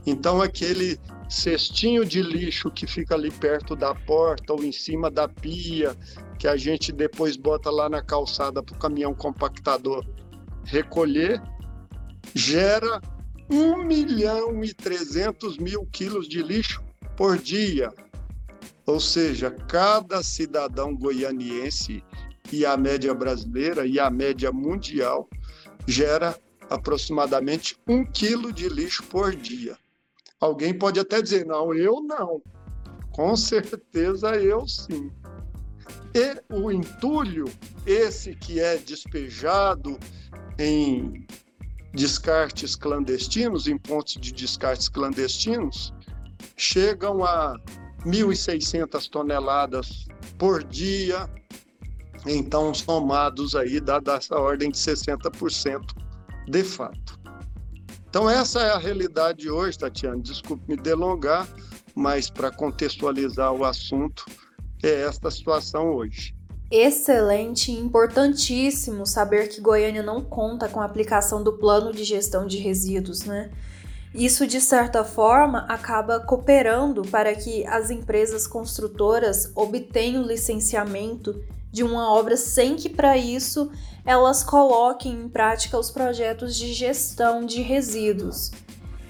Então, 0.07 0.41
aquele 0.41 0.99
cestinho 1.29 2.05
de 2.05 2.23
lixo 2.23 2.71
que 2.71 2.87
fica 2.87 3.15
ali 3.15 3.31
perto 3.31 3.75
da 3.75 3.95
porta 3.95 4.53
ou 4.53 4.63
em 4.63 4.73
cima 4.73 5.11
da 5.11 5.29
pia, 5.29 5.97
que 6.39 6.47
a 6.47 6.57
gente 6.57 6.93
depois 6.93 7.37
bota 7.37 7.71
lá 7.71 7.89
na 7.89 8.03
calçada 8.03 8.63
para 8.63 8.75
o 8.75 8.79
caminhão 8.79 9.15
compactador 9.15 10.05
recolher, 10.65 11.41
gera 12.35 13.01
1 13.51 13.85
milhão 13.85 14.63
e 14.63 14.75
300 14.75 15.59
mil 15.59 15.87
quilos 15.87 16.29
de 16.29 16.43
lixo 16.43 16.83
por 17.17 17.39
dia. 17.39 17.93
Ou 18.85 19.01
seja, 19.01 19.51
cada 19.51 20.23
cidadão 20.23 20.95
goianiense 20.95 22.05
e 22.53 22.65
a 22.65 22.77
média 22.77 23.15
brasileira 23.15 23.87
e 23.87 23.99
a 23.99 24.11
média 24.11 24.53
mundial 24.53 25.29
gera 25.87 26.39
aproximadamente 26.69 27.77
um 27.87 28.05
quilo 28.05 28.53
de 28.53 28.69
lixo 28.69 29.03
por 29.05 29.35
dia. 29.35 29.77
Alguém 30.41 30.77
pode 30.77 31.01
até 31.01 31.23
dizer, 31.23 31.47
não, 31.47 31.75
eu 31.75 32.01
não. 32.01 32.43
Com 33.11 33.37
certeza 33.37 34.37
eu 34.37 34.67
sim. 34.69 35.11
E 36.15 36.43
o 36.53 36.71
entulho, 36.71 37.47
esse 37.87 38.35
que 38.35 38.61
é 38.61 38.77
despejado 38.77 39.99
em 40.59 41.27
descartes 41.95 42.77
clandestinos, 42.77 43.67
em 43.67 43.79
pontos 43.79 44.15
de 44.15 44.33
descartes 44.33 44.89
clandestinos, 44.89 45.93
chegam 46.57 47.25
a 47.25 47.59
1.600 48.05 49.09
toneladas 49.09 50.07
por 50.39 50.63
dia, 50.63 51.29
então 52.27 52.75
somados 52.75 53.55
aí 53.55 53.81
dá 53.81 54.01
essa 54.17 54.37
ordem 54.37 54.71
de 54.71 54.79
60% 54.79 55.81
de 56.49 56.65
fato. 56.65 57.19
Então 58.09 58.29
essa 58.29 58.61
é 58.61 58.71
a 58.71 58.79
realidade 58.79 59.41
de 59.41 59.51
hoje, 59.51 59.79
Tatiana. 59.79 60.21
Desculpe 60.21 60.63
me 60.69 60.77
delongar, 60.77 61.47
mas 61.95 62.31
para 62.31 62.51
contextualizar 62.51 63.53
o 63.53 63.65
assunto, 63.65 64.25
é 64.83 65.03
esta 65.03 65.31
situação 65.31 65.93
hoje. 65.95 66.35
Excelente 66.71 67.71
importantíssimo 67.71 69.07
saber 69.07 69.49
que 69.49 69.61
Goiânia 69.61 70.03
não 70.03 70.21
conta 70.23 70.69
com 70.69 70.81
a 70.81 70.85
aplicação 70.85 71.43
do 71.43 71.53
plano 71.53 71.93
de 71.93 72.03
gestão 72.03 72.47
de 72.47 72.59
resíduos, 72.59 73.25
né? 73.25 73.51
Isso, 74.15 74.47
de 74.47 74.61
certa 74.61 75.05
forma, 75.05 75.61
acaba 75.69 76.19
cooperando 76.19 77.03
para 77.03 77.35
que 77.35 77.67
as 77.67 77.91
empresas 77.91 78.47
construtoras 78.47 79.53
obtenham 79.55 80.25
licenciamento 80.25 81.45
de 81.77 81.85
uma 81.85 82.11
obra 82.11 82.39
sem 82.39 82.75
que, 82.75 82.89
para 82.89 83.19
isso, 83.19 83.71
elas 84.03 84.43
coloquem 84.43 85.13
em 85.13 85.29
prática 85.29 85.79
os 85.79 85.91
projetos 85.91 86.57
de 86.57 86.73
gestão 86.73 87.45
de 87.45 87.61
resíduos. 87.61 88.51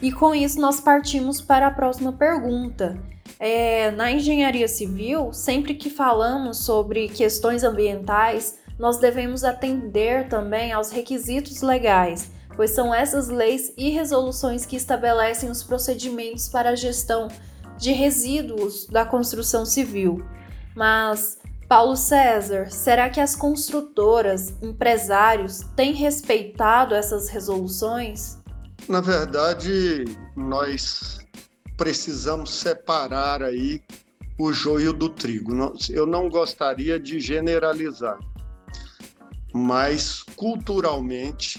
E 0.02 0.10
com 0.10 0.34
isso, 0.34 0.60
nós 0.60 0.80
partimos 0.80 1.40
para 1.40 1.68
a 1.68 1.70
próxima 1.70 2.12
pergunta. 2.12 3.00
É, 3.38 3.92
na 3.92 4.10
engenharia 4.10 4.66
civil, 4.66 5.32
sempre 5.32 5.74
que 5.74 5.88
falamos 5.88 6.58
sobre 6.64 7.08
questões 7.08 7.62
ambientais, 7.62 8.58
nós 8.76 8.98
devemos 8.98 9.44
atender 9.44 10.28
também 10.28 10.72
aos 10.72 10.90
requisitos 10.90 11.62
legais 11.62 12.34
pois 12.56 12.70
são 12.70 12.92
essas 12.92 13.28
leis 13.28 13.70
e 13.76 13.90
resoluções 13.90 14.64
que 14.64 14.76
estabelecem 14.76 15.50
os 15.50 15.62
procedimentos 15.62 16.48
para 16.48 16.70
a 16.70 16.74
gestão 16.74 17.28
de 17.76 17.92
resíduos 17.92 18.86
da 18.86 19.04
construção 19.04 19.66
civil. 19.66 20.24
Mas, 20.74 21.38
Paulo 21.68 21.96
César, 21.96 22.70
será 22.70 23.10
que 23.10 23.20
as 23.20 23.34
construtoras, 23.34 24.54
empresários, 24.62 25.60
têm 25.74 25.92
respeitado 25.92 26.94
essas 26.94 27.28
resoluções? 27.28 28.38
Na 28.88 29.00
verdade, 29.00 30.04
nós 30.36 31.18
precisamos 31.76 32.50
separar 32.54 33.42
aí 33.42 33.82
o 34.38 34.52
joio 34.52 34.92
do 34.92 35.08
trigo. 35.08 35.52
Eu 35.90 36.06
não 36.06 36.28
gostaria 36.28 37.00
de 37.00 37.18
generalizar, 37.18 38.18
mas 39.52 40.22
culturalmente 40.36 41.58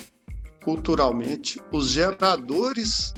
culturalmente, 0.68 1.62
os 1.72 1.92
geradores 1.92 3.14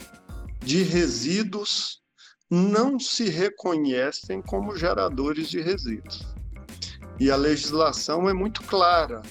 de 0.60 0.84
resíduos 0.84 1.99
não 2.47 2.99
se 2.99 3.28
reconhecem 3.28 4.39
como 4.39 4.78
geradores 4.78 5.49
de 5.49 5.60
resíduos. 5.60 6.28
E 7.19 7.29
a 7.29 7.36
legislação 7.36 8.29
é 8.29 8.34
muito 8.34 8.63
clara. 8.63 9.21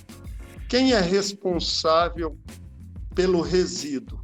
Quem 0.69 0.93
é 0.93 1.01
responsável 1.01 2.39
pelo 3.15 3.41
resíduo? 3.41 4.21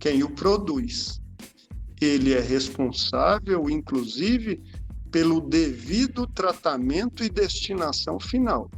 Quem 0.00 0.22
o 0.22 0.30
produz. 0.30 1.20
Ele 2.00 2.32
é 2.32 2.40
responsável, 2.40 3.68
inclusive, 3.68 4.62
pelo 5.10 5.40
devido 5.40 6.26
tratamento 6.26 7.22
e 7.22 7.28
destinação 7.28 8.18
final. 8.18 8.70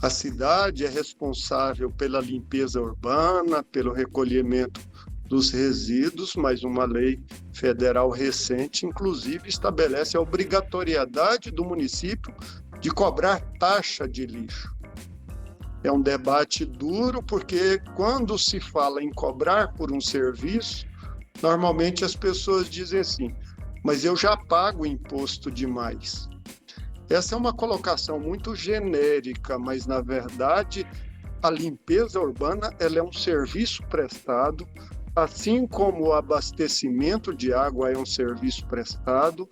A 0.00 0.08
cidade 0.08 0.84
é 0.84 0.88
responsável 0.88 1.90
pela 1.90 2.20
limpeza 2.20 2.80
urbana, 2.80 3.62
pelo 3.64 3.92
recolhimento 3.92 4.80
dos 5.28 5.50
resíduos, 5.50 6.34
mas 6.34 6.64
uma 6.64 6.84
lei 6.84 7.20
federal 7.52 8.08
recente, 8.10 8.86
inclusive, 8.86 9.48
estabelece 9.48 10.16
a 10.16 10.20
obrigatoriedade 10.20 11.50
do 11.50 11.64
município 11.64 12.34
de 12.80 12.90
cobrar 12.90 13.40
taxa 13.58 14.08
de 14.08 14.24
lixo. 14.26 14.74
É 15.84 15.92
um 15.92 16.00
debate 16.00 16.64
duro, 16.64 17.22
porque 17.22 17.80
quando 17.94 18.38
se 18.38 18.58
fala 18.58 19.02
em 19.02 19.12
cobrar 19.12 19.74
por 19.74 19.92
um 19.92 20.00
serviço, 20.00 20.86
normalmente 21.42 22.04
as 22.04 22.16
pessoas 22.16 22.68
dizem 22.68 23.00
assim: 23.00 23.34
mas 23.84 24.04
eu 24.04 24.16
já 24.16 24.36
pago 24.36 24.84
imposto 24.84 25.50
demais. 25.50 26.28
Essa 27.08 27.34
é 27.34 27.38
uma 27.38 27.52
colocação 27.52 28.18
muito 28.18 28.54
genérica, 28.54 29.58
mas 29.58 29.86
na 29.86 30.00
verdade 30.00 30.86
a 31.42 31.50
limpeza 31.50 32.20
urbana 32.20 32.74
ela 32.80 32.98
é 32.98 33.02
um 33.02 33.12
serviço 33.12 33.82
prestado, 33.84 34.66
assim 35.22 35.66
como 35.66 36.06
o 36.06 36.12
abastecimento 36.12 37.34
de 37.34 37.52
água 37.52 37.90
é 37.90 37.98
um 37.98 38.06
serviço 38.06 38.66
prestado, 38.66 39.48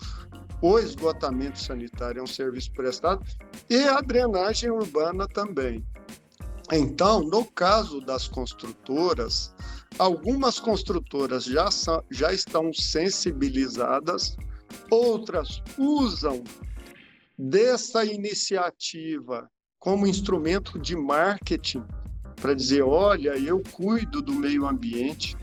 o 0.62 0.79
esgotamento 0.79 1.61
sanitário 1.61 2.20
é 2.20 2.22
um 2.22 2.26
serviço 2.26 2.72
prestado 2.72 3.22
e 3.68 3.85
a 3.85 4.00
drenagem 4.00 4.70
urbana 4.70 5.29
também. 5.29 5.85
Então, 6.72 7.20
no 7.22 7.44
caso 7.44 8.00
das 8.00 8.26
construtoras, 8.26 9.55
algumas 9.98 10.59
construtoras 10.59 11.44
já, 11.44 11.70
são, 11.70 12.02
já 12.11 12.33
estão 12.33 12.72
sensibilizadas, 12.72 14.37
outras 14.90 15.62
usam 15.79 16.42
dessa 17.38 18.05
iniciativa 18.05 19.48
como 19.79 20.07
instrumento 20.07 20.79
de 20.79 20.96
marketing 20.96 21.85
para 22.35 22.55
dizer, 22.55 22.83
olha, 22.83 23.37
eu 23.38 23.62
cuido 23.72 24.20
do 24.20 24.33
meio 24.33 24.66
ambiente, 24.66 25.37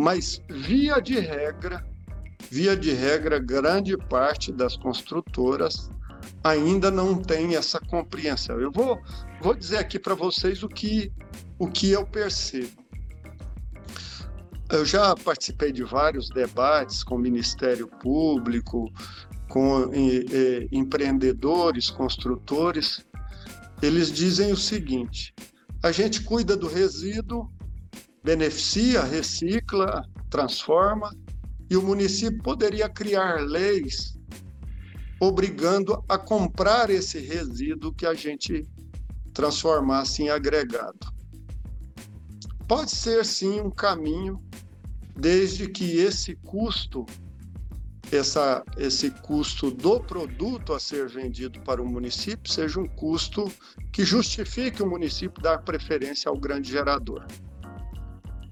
mas 0.00 0.42
via 0.48 1.00
de 1.00 1.18
regra, 1.20 1.84
via 2.50 2.76
de 2.76 2.92
regra, 2.92 3.38
grande 3.38 3.96
parte 3.96 4.50
das 4.50 4.76
construtoras 4.76 5.90
ainda 6.42 6.90
não 6.90 7.20
tem 7.20 7.54
essa 7.54 7.78
compreensão. 7.78 8.58
Eu 8.60 8.72
vou, 8.72 8.98
vou 9.40 9.54
dizer 9.54 9.78
aqui 9.78 9.98
para 9.98 10.14
vocês 10.14 10.62
o 10.62 10.68
que, 10.68 11.12
o 11.58 11.68
que 11.68 11.90
eu 11.90 12.06
percebo. 12.06 12.80
Eu 14.70 14.84
já 14.84 15.14
participei 15.16 15.72
de 15.72 15.82
vários 15.82 16.30
debates 16.30 17.02
com 17.02 17.16
o 17.16 17.18
Ministério 17.18 17.88
Público, 17.88 18.90
com 19.48 19.90
empreendedores, 20.70 21.90
construtores, 21.90 23.04
eles 23.82 24.12
dizem 24.12 24.52
o 24.52 24.56
seguinte: 24.56 25.34
a 25.82 25.90
gente 25.90 26.22
cuida 26.22 26.56
do 26.56 26.68
resíduo, 26.68 27.50
beneficia, 28.22 29.02
recicla, 29.02 30.04
transforma, 30.28 31.14
e 31.68 31.76
o 31.76 31.82
município 31.82 32.42
poderia 32.42 32.88
criar 32.88 33.40
leis 33.40 34.18
obrigando 35.20 36.02
a 36.08 36.16
comprar 36.16 36.88
esse 36.88 37.18
resíduo 37.18 37.92
que 37.92 38.06
a 38.06 38.14
gente 38.14 38.66
transformasse 39.34 40.22
em 40.22 40.30
agregado. 40.30 40.98
Pode 42.66 42.90
ser 42.90 43.24
sim 43.24 43.60
um 43.60 43.70
caminho, 43.70 44.42
desde 45.14 45.68
que 45.68 45.98
esse 45.98 46.34
custo 46.36 47.04
essa, 48.10 48.64
esse 48.76 49.10
custo 49.10 49.70
do 49.70 50.00
produto 50.00 50.72
a 50.72 50.80
ser 50.80 51.08
vendido 51.08 51.60
para 51.60 51.80
o 51.80 51.86
município 51.86 52.50
seja 52.50 52.80
um 52.80 52.88
custo 52.88 53.52
que 53.92 54.04
justifique 54.04 54.82
o 54.82 54.86
município 54.88 55.40
dar 55.40 55.58
preferência 55.58 56.28
ao 56.28 56.36
grande 56.36 56.72
gerador. 56.72 57.24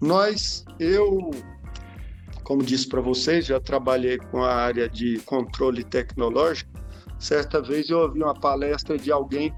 Nós, 0.01 0.65
eu, 0.79 1.31
como 2.45 2.63
disse 2.63 2.89
para 2.89 3.01
vocês, 3.01 3.47
já 3.47 3.59
trabalhei 3.59 4.19
com 4.19 4.43
a 4.43 4.55
área 4.55 4.89
de 4.89 5.19
controle 5.21 5.83
tecnológico. 5.83 6.71
Certa 7.19 7.61
vez 7.61 7.91
eu 7.91 7.99
ouvi 7.99 8.23
uma 8.23 8.39
palestra 8.39 8.97
de 8.97 9.11
alguém 9.11 9.53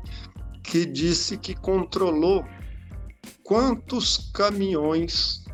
que 0.62 0.86
disse 0.86 1.36
que 1.36 1.54
controlou 1.54 2.44
quantos 3.42 4.30
caminhões 4.32 5.44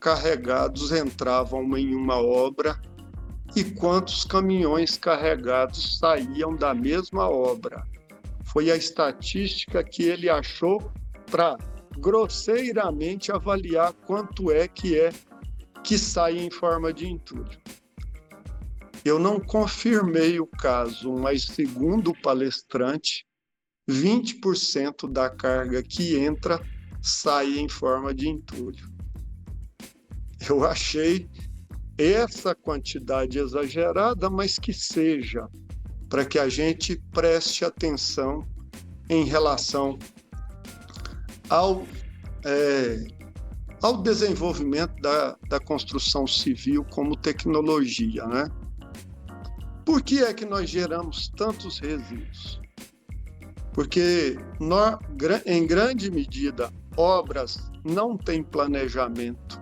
carregados 0.00 0.90
entravam 0.90 1.76
em 1.76 1.94
uma 1.94 2.16
obra 2.16 2.80
e 3.54 3.64
quantos 3.64 4.24
caminhões 4.24 4.96
carregados 4.96 5.98
saíam 5.98 6.56
da 6.56 6.72
mesma 6.72 7.28
obra. 7.28 7.84
Foi 8.44 8.70
a 8.70 8.76
estatística 8.76 9.84
que 9.84 10.04
ele 10.04 10.30
achou 10.30 10.90
para 11.30 11.58
grosseiramente 11.98 13.32
avaliar 13.32 13.92
quanto 13.92 14.50
é 14.50 14.68
que 14.68 14.98
é 14.98 15.10
que 15.82 15.98
sai 15.98 16.38
em 16.38 16.50
forma 16.50 16.92
de 16.92 17.06
entulho. 17.06 17.58
Eu 19.04 19.18
não 19.18 19.40
confirmei 19.40 20.38
o 20.38 20.46
caso, 20.46 21.12
mas 21.12 21.44
segundo 21.44 22.10
o 22.10 22.20
palestrante, 22.20 23.26
20% 23.88 25.10
da 25.10 25.30
carga 25.30 25.82
que 25.82 26.16
entra 26.16 26.60
sai 27.02 27.58
em 27.58 27.68
forma 27.68 28.14
de 28.14 28.28
entulho. 28.28 28.88
Eu 30.48 30.64
achei 30.64 31.28
essa 31.96 32.54
quantidade 32.54 33.38
exagerada, 33.38 34.30
mas 34.30 34.58
que 34.58 34.72
seja 34.72 35.48
para 36.08 36.24
que 36.24 36.38
a 36.38 36.48
gente 36.48 36.96
preste 37.12 37.64
atenção 37.64 38.46
em 39.08 39.24
relação 39.24 39.98
ao 41.50 41.84
é, 42.44 43.04
ao 43.82 43.96
desenvolvimento 44.02 44.94
da, 45.00 45.36
da 45.48 45.58
construção 45.58 46.26
civil 46.26 46.84
como 46.90 47.16
tecnologia, 47.16 48.26
né? 48.26 48.50
Por 49.84 50.02
que 50.02 50.22
é 50.22 50.32
que 50.32 50.44
nós 50.44 50.68
geramos 50.68 51.28
tantos 51.36 51.78
resíduos? 51.78 52.60
Porque 53.72 54.36
nós, 54.60 54.98
em 55.46 55.66
grande 55.66 56.10
medida, 56.10 56.70
obras 56.96 57.70
não 57.84 58.16
têm 58.16 58.42
planejamento. 58.42 59.60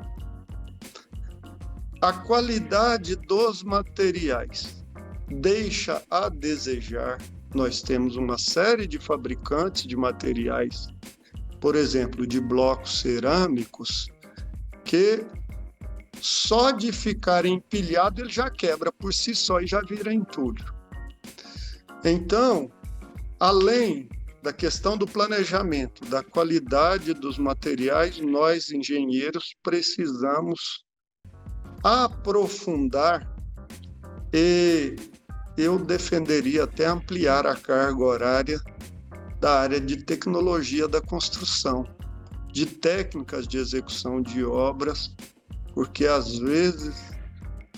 A 2.01 2.12
qualidade 2.12 3.16
dos 3.16 3.62
materiais 3.62 4.85
deixa 5.29 6.03
a 6.11 6.29
desejar. 6.29 7.18
Nós 7.55 7.83
temos 7.83 8.16
uma 8.16 8.38
série 8.38 8.87
de 8.87 8.98
fabricantes 8.98 9.87
de 9.87 9.96
materiais 9.96 10.88
por 11.61 11.75
exemplo, 11.75 12.27
de 12.27 12.40
blocos 12.40 13.01
cerâmicos, 13.01 14.09
que 14.85 15.25
só 16.21 16.71
de 16.71 16.92
ficar 16.92 17.44
empilhado 17.44 18.23
ele 18.23 18.31
já 18.31 18.51
quebra 18.51 18.90
por 18.92 19.12
si 19.12 19.35
só 19.35 19.61
e 19.61 19.66
já 19.66 19.81
vira 19.81 20.12
entulho. 20.12 20.64
Então, 22.05 22.71
além 23.38 24.09
da 24.42 24.53
questão 24.53 24.97
do 24.97 25.07
planejamento, 25.07 26.05
da 26.07 26.23
qualidade 26.23 27.12
dos 27.12 27.38
materiais, 27.38 28.18
nós 28.21 28.71
engenheiros 28.71 29.55
precisamos 29.62 30.85
aprofundar 31.83 33.29
e 34.33 34.97
eu 35.57 35.79
defenderia 35.79 36.64
até 36.64 36.87
ampliar 36.87 37.47
a 37.47 37.57
carga 37.57 38.03
horária 38.03 38.61
da 39.40 39.61
área 39.61 39.81
de 39.81 39.96
tecnologia 39.96 40.88
da 40.88 41.01
construção, 41.01 41.85
de 42.53 42.66
técnicas 42.66 43.46
de 43.46 43.59
execução 43.59 44.20
de 44.20 44.44
obras, 44.44 45.14
porque 45.74 46.07
às 46.07 46.38
vezes 46.38 47.12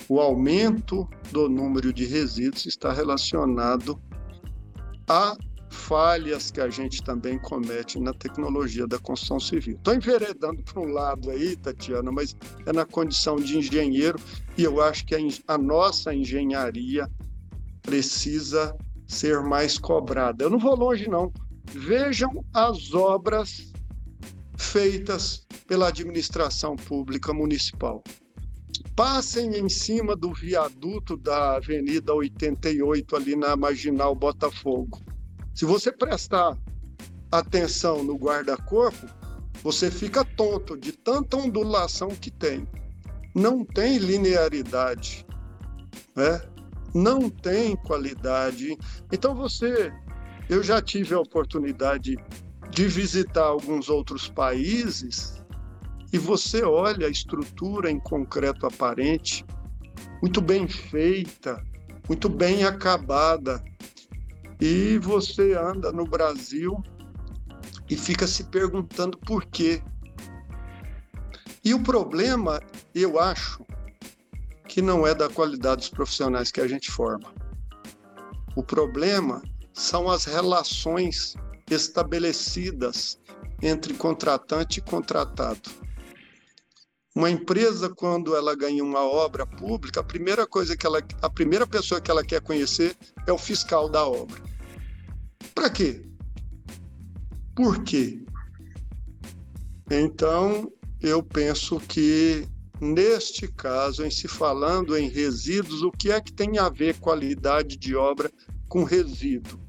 o 0.09 0.19
aumento 0.19 1.07
do 1.31 1.47
número 1.47 1.93
de 1.93 2.05
resíduos 2.05 2.65
está 2.65 2.91
relacionado 2.91 4.01
a 5.07 5.35
falhas 5.69 6.51
que 6.51 6.59
a 6.59 6.69
gente 6.69 7.01
também 7.01 7.39
comete 7.39 7.99
na 7.99 8.13
tecnologia 8.13 8.85
da 8.85 8.99
construção 8.99 9.39
civil. 9.39 9.75
Estou 9.75 9.93
enveredando 9.93 10.61
para 10.63 10.81
um 10.81 10.91
lado 10.91 11.29
aí, 11.31 11.55
Tatiana, 11.55 12.11
mas 12.11 12.35
é 12.65 12.73
na 12.73 12.85
condição 12.85 13.37
de 13.37 13.57
engenheiro 13.57 14.19
e 14.57 14.63
eu 14.63 14.81
acho 14.81 15.05
que 15.05 15.15
a, 15.15 15.19
a 15.47 15.57
nossa 15.57 16.13
engenharia 16.13 17.09
precisa 17.81 18.75
ser 19.07 19.41
mais 19.41 19.77
cobrada. 19.77 20.43
Eu 20.43 20.49
não 20.49 20.59
vou 20.59 20.75
longe, 20.75 21.09
não. 21.09 21.31
Vejam 21.65 22.43
as 22.53 22.93
obras 22.93 23.71
feitas 24.57 25.45
pela 25.67 25.87
administração 25.87 26.75
pública 26.75 27.33
municipal. 27.33 28.03
Passem 28.95 29.57
em 29.57 29.69
cima 29.69 30.15
do 30.15 30.33
viaduto 30.33 31.15
da 31.15 31.55
Avenida 31.55 32.13
88, 32.13 33.15
ali 33.15 33.35
na 33.35 33.55
Marginal 33.55 34.13
Botafogo. 34.13 35.01
Se 35.53 35.65
você 35.65 35.91
prestar 35.91 36.57
atenção 37.31 38.03
no 38.03 38.15
guarda-corpo, 38.15 39.07
você 39.63 39.89
fica 39.89 40.25
tonto 40.25 40.77
de 40.77 40.91
tanta 40.91 41.37
ondulação 41.37 42.09
que 42.09 42.31
tem. 42.31 42.67
Não 43.33 43.63
tem 43.63 43.97
linearidade, 43.97 45.25
né? 46.15 46.41
não 46.93 47.29
tem 47.29 47.75
qualidade. 47.75 48.77
Então 49.11 49.35
você 49.35 49.91
eu 50.51 50.61
já 50.61 50.81
tive 50.81 51.15
a 51.15 51.19
oportunidade 51.19 52.17
de 52.71 52.85
visitar 52.85 53.45
alguns 53.45 53.87
outros 53.87 54.27
países 54.27 55.41
e 56.11 56.17
você 56.17 56.61
olha 56.61 57.07
a 57.07 57.09
estrutura 57.09 57.89
em 57.89 57.97
concreto 57.97 58.65
aparente, 58.65 59.45
muito 60.21 60.41
bem 60.41 60.67
feita, 60.67 61.65
muito 62.05 62.27
bem 62.27 62.65
acabada. 62.65 63.63
E 64.59 64.97
você 64.97 65.53
anda 65.53 65.89
no 65.93 66.03
Brasil 66.03 66.83
e 67.89 67.95
fica 67.95 68.27
se 68.27 68.43
perguntando 68.43 69.17
por 69.19 69.45
quê. 69.45 69.81
E 71.63 71.73
o 71.73 71.81
problema, 71.81 72.61
eu 72.93 73.17
acho, 73.17 73.65
que 74.67 74.81
não 74.81 75.07
é 75.07 75.15
da 75.15 75.29
qualidade 75.29 75.77
dos 75.77 75.89
profissionais 75.89 76.51
que 76.51 76.59
a 76.59 76.67
gente 76.67 76.91
forma. 76.91 77.33
O 78.53 78.61
problema 78.61 79.41
são 79.73 80.09
as 80.09 80.25
relações 80.25 81.35
estabelecidas 81.69 83.19
entre 83.61 83.93
contratante 83.93 84.79
e 84.79 84.81
contratado. 84.81 85.69
Uma 87.13 87.29
empresa, 87.29 87.89
quando 87.89 88.35
ela 88.35 88.55
ganha 88.55 88.83
uma 88.83 89.01
obra 89.01 89.45
pública, 89.45 89.99
a 89.99 90.03
primeira 90.03 90.47
coisa 90.47 90.77
que 90.77 90.85
ela, 90.85 91.01
a 91.21 91.29
primeira 91.29 91.67
pessoa 91.67 91.99
que 91.99 92.09
ela 92.09 92.23
quer 92.23 92.41
conhecer 92.41 92.95
é 93.27 93.33
o 93.33 93.37
fiscal 93.37 93.89
da 93.89 94.07
obra. 94.07 94.41
Para 95.53 95.69
quê? 95.69 96.05
Por 97.53 97.83
quê? 97.83 98.23
Então, 99.89 100.71
eu 101.01 101.21
penso 101.21 101.81
que 101.81 102.47
neste 102.79 103.47
caso, 103.47 104.03
em 104.03 104.09
se 104.09 104.27
falando 104.27 104.97
em 104.97 105.07
resíduos, 105.07 105.83
o 105.83 105.91
que 105.91 106.11
é 106.11 106.19
que 106.19 106.33
tem 106.33 106.57
a 106.57 106.69
ver 106.69 106.97
qualidade 106.97 107.77
de 107.77 107.95
obra 107.95 108.31
com 108.67 108.83
resíduo. 108.83 109.60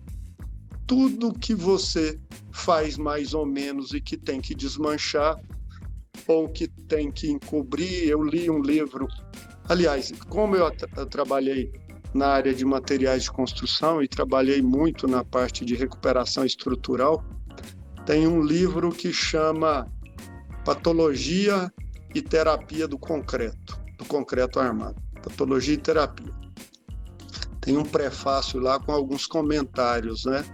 Tudo 0.86 1.32
que 1.32 1.54
você 1.54 2.18
faz 2.50 2.96
mais 2.96 3.34
ou 3.34 3.46
menos 3.46 3.92
e 3.92 4.00
que 4.00 4.16
tem 4.16 4.40
que 4.40 4.54
desmanchar 4.54 5.40
ou 6.26 6.48
que 6.48 6.68
tem 6.68 7.10
que 7.10 7.30
encobrir. 7.30 8.08
Eu 8.08 8.22
li 8.22 8.50
um 8.50 8.60
livro, 8.60 9.08
aliás, 9.68 10.12
como 10.28 10.56
eu, 10.56 10.70
eu 10.96 11.06
trabalhei 11.06 11.72
na 12.14 12.28
área 12.28 12.54
de 12.54 12.64
materiais 12.64 13.22
de 13.22 13.30
construção 13.30 14.02
e 14.02 14.08
trabalhei 14.08 14.60
muito 14.60 15.08
na 15.08 15.24
parte 15.24 15.64
de 15.64 15.74
recuperação 15.74 16.44
estrutural, 16.44 17.24
tem 18.04 18.26
um 18.26 18.42
livro 18.42 18.90
que 18.90 19.12
chama 19.12 19.90
Patologia 20.64 21.72
e 22.14 22.20
Terapia 22.20 22.86
do 22.86 22.98
Concreto, 22.98 23.80
do 23.96 24.04
concreto 24.04 24.60
armado. 24.60 25.00
Patologia 25.22 25.74
e 25.74 25.78
terapia 25.78 26.42
tem 27.62 27.78
um 27.78 27.84
prefácio 27.84 28.60
lá 28.60 28.78
com 28.78 28.92
alguns 28.92 29.24
comentários, 29.24 30.24
né? 30.24 30.44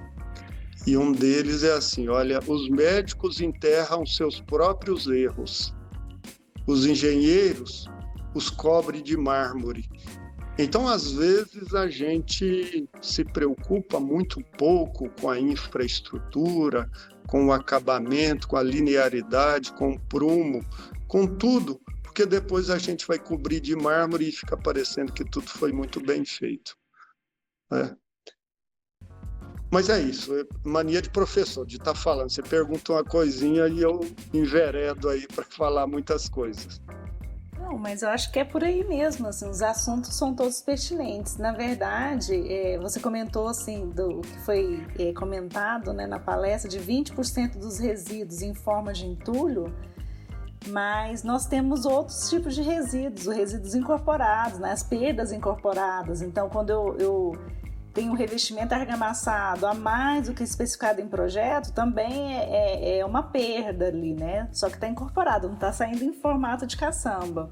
E 0.87 0.97
um 0.97 1.12
deles 1.12 1.62
é 1.62 1.73
assim: 1.73 2.09
olha, 2.09 2.41
os 2.47 2.69
médicos 2.69 3.41
enterram 3.41 4.07
seus 4.07 4.41
próprios 4.41 5.07
erros, 5.07 5.75
os 6.67 6.87
engenheiros 6.87 7.88
os 8.35 8.51
cobrem 8.51 9.03
de 9.03 9.17
mármore. 9.17 9.88
Então, 10.59 10.88
às 10.88 11.12
vezes, 11.12 11.75
a 11.75 11.88
gente 11.88 12.88
se 13.01 13.25
preocupa 13.25 14.01
muito 14.01 14.43
pouco 14.57 15.09
com 15.21 15.31
a 15.31 15.38
infraestrutura, 15.38 16.91
com 17.27 17.47
o 17.47 17.53
acabamento, 17.53 18.49
com 18.49 18.57
a 18.57 18.62
linearidade, 18.62 19.73
com 19.73 19.93
o 19.93 20.01
prumo, 20.01 20.64
com 21.07 21.27
tudo, 21.27 21.81
porque 22.03 22.27
depois 22.27 22.71
a 22.71 22.79
gente 22.79 23.07
vai 23.07 23.19
cobrir 23.19 23.61
de 23.61 23.77
mármore 23.77 24.29
e 24.29 24.33
fica 24.33 24.57
parecendo 24.57 25.12
que 25.12 25.25
tudo 25.25 25.49
foi 25.49 25.71
muito 25.71 26.01
bem 26.01 26.25
feito. 26.25 26.77
É. 27.73 27.95
Mas 29.70 29.90
é 29.90 30.00
isso, 30.00 30.35
é 30.35 30.44
mania 30.64 31.02
de 31.02 31.11
professor, 31.11 31.66
de 31.66 31.76
estar 31.76 31.92
tá 31.92 31.94
falando. 31.94 32.31
Você 32.31 32.42
pergunta 32.42 32.92
uma 32.92 33.04
coisinha 33.04 33.68
e 33.68 33.83
eu 33.83 34.00
enveredo 34.33 35.09
aí 35.09 35.26
para 35.26 35.44
falar 35.50 35.87
muitas 35.87 36.28
coisas. 36.28 36.81
Não, 37.59 37.76
mas 37.76 38.00
eu 38.00 38.09
acho 38.09 38.33
que 38.33 38.38
é 38.38 38.44
por 38.44 38.64
aí 38.64 38.83
mesmo, 38.83 39.26
assim, 39.26 39.46
os 39.46 39.61
assuntos 39.61 40.16
são 40.16 40.35
todos 40.35 40.62
pertinentes. 40.62 41.37
Na 41.37 41.52
verdade, 41.52 42.35
é, 42.50 42.78
você 42.78 42.98
comentou, 42.98 43.46
assim, 43.46 43.90
do 43.90 44.22
que 44.22 44.38
foi 44.40 44.87
é, 44.98 45.12
comentado 45.12 45.92
né, 45.92 46.07
na 46.07 46.18
palestra, 46.18 46.70
de 46.70 46.78
20% 46.78 47.59
dos 47.59 47.78
resíduos 47.78 48.40
em 48.40 48.54
forma 48.54 48.94
de 48.94 49.04
entulho, 49.04 49.74
mas 50.68 51.22
nós 51.22 51.46
temos 51.46 51.85
outros 51.85 52.31
tipos 52.31 52.54
de 52.54 52.62
resíduos, 52.62 53.26
os 53.26 53.37
resíduos 53.37 53.74
incorporados, 53.74 54.59
né, 54.59 54.72
as 54.72 54.83
perdas 54.83 55.31
incorporadas. 55.31 56.22
Então, 56.22 56.48
quando 56.48 56.70
eu, 56.70 56.96
eu 56.98 57.33
tem 57.99 58.09
um 58.09 58.15
revestimento 58.15 58.73
argamassado 58.73 59.67
a 59.67 59.75
mais 59.75 60.29
do 60.29 60.33
que 60.33 60.45
especificado 60.45 61.01
em 61.01 61.09
projeto, 61.09 61.73
também 61.73 62.33
é, 62.33 62.45
é, 62.45 62.99
é 63.01 63.05
uma 63.05 63.25
perda 63.25 63.89
ali, 63.89 64.15
né? 64.15 64.49
Só 64.53 64.69
que 64.69 64.77
está 64.77 64.87
incorporado, 64.87 65.49
não 65.49 65.57
está 65.57 65.73
saindo 65.73 66.05
em 66.05 66.13
formato 66.13 66.65
de 66.65 66.77
caçamba. 66.77 67.51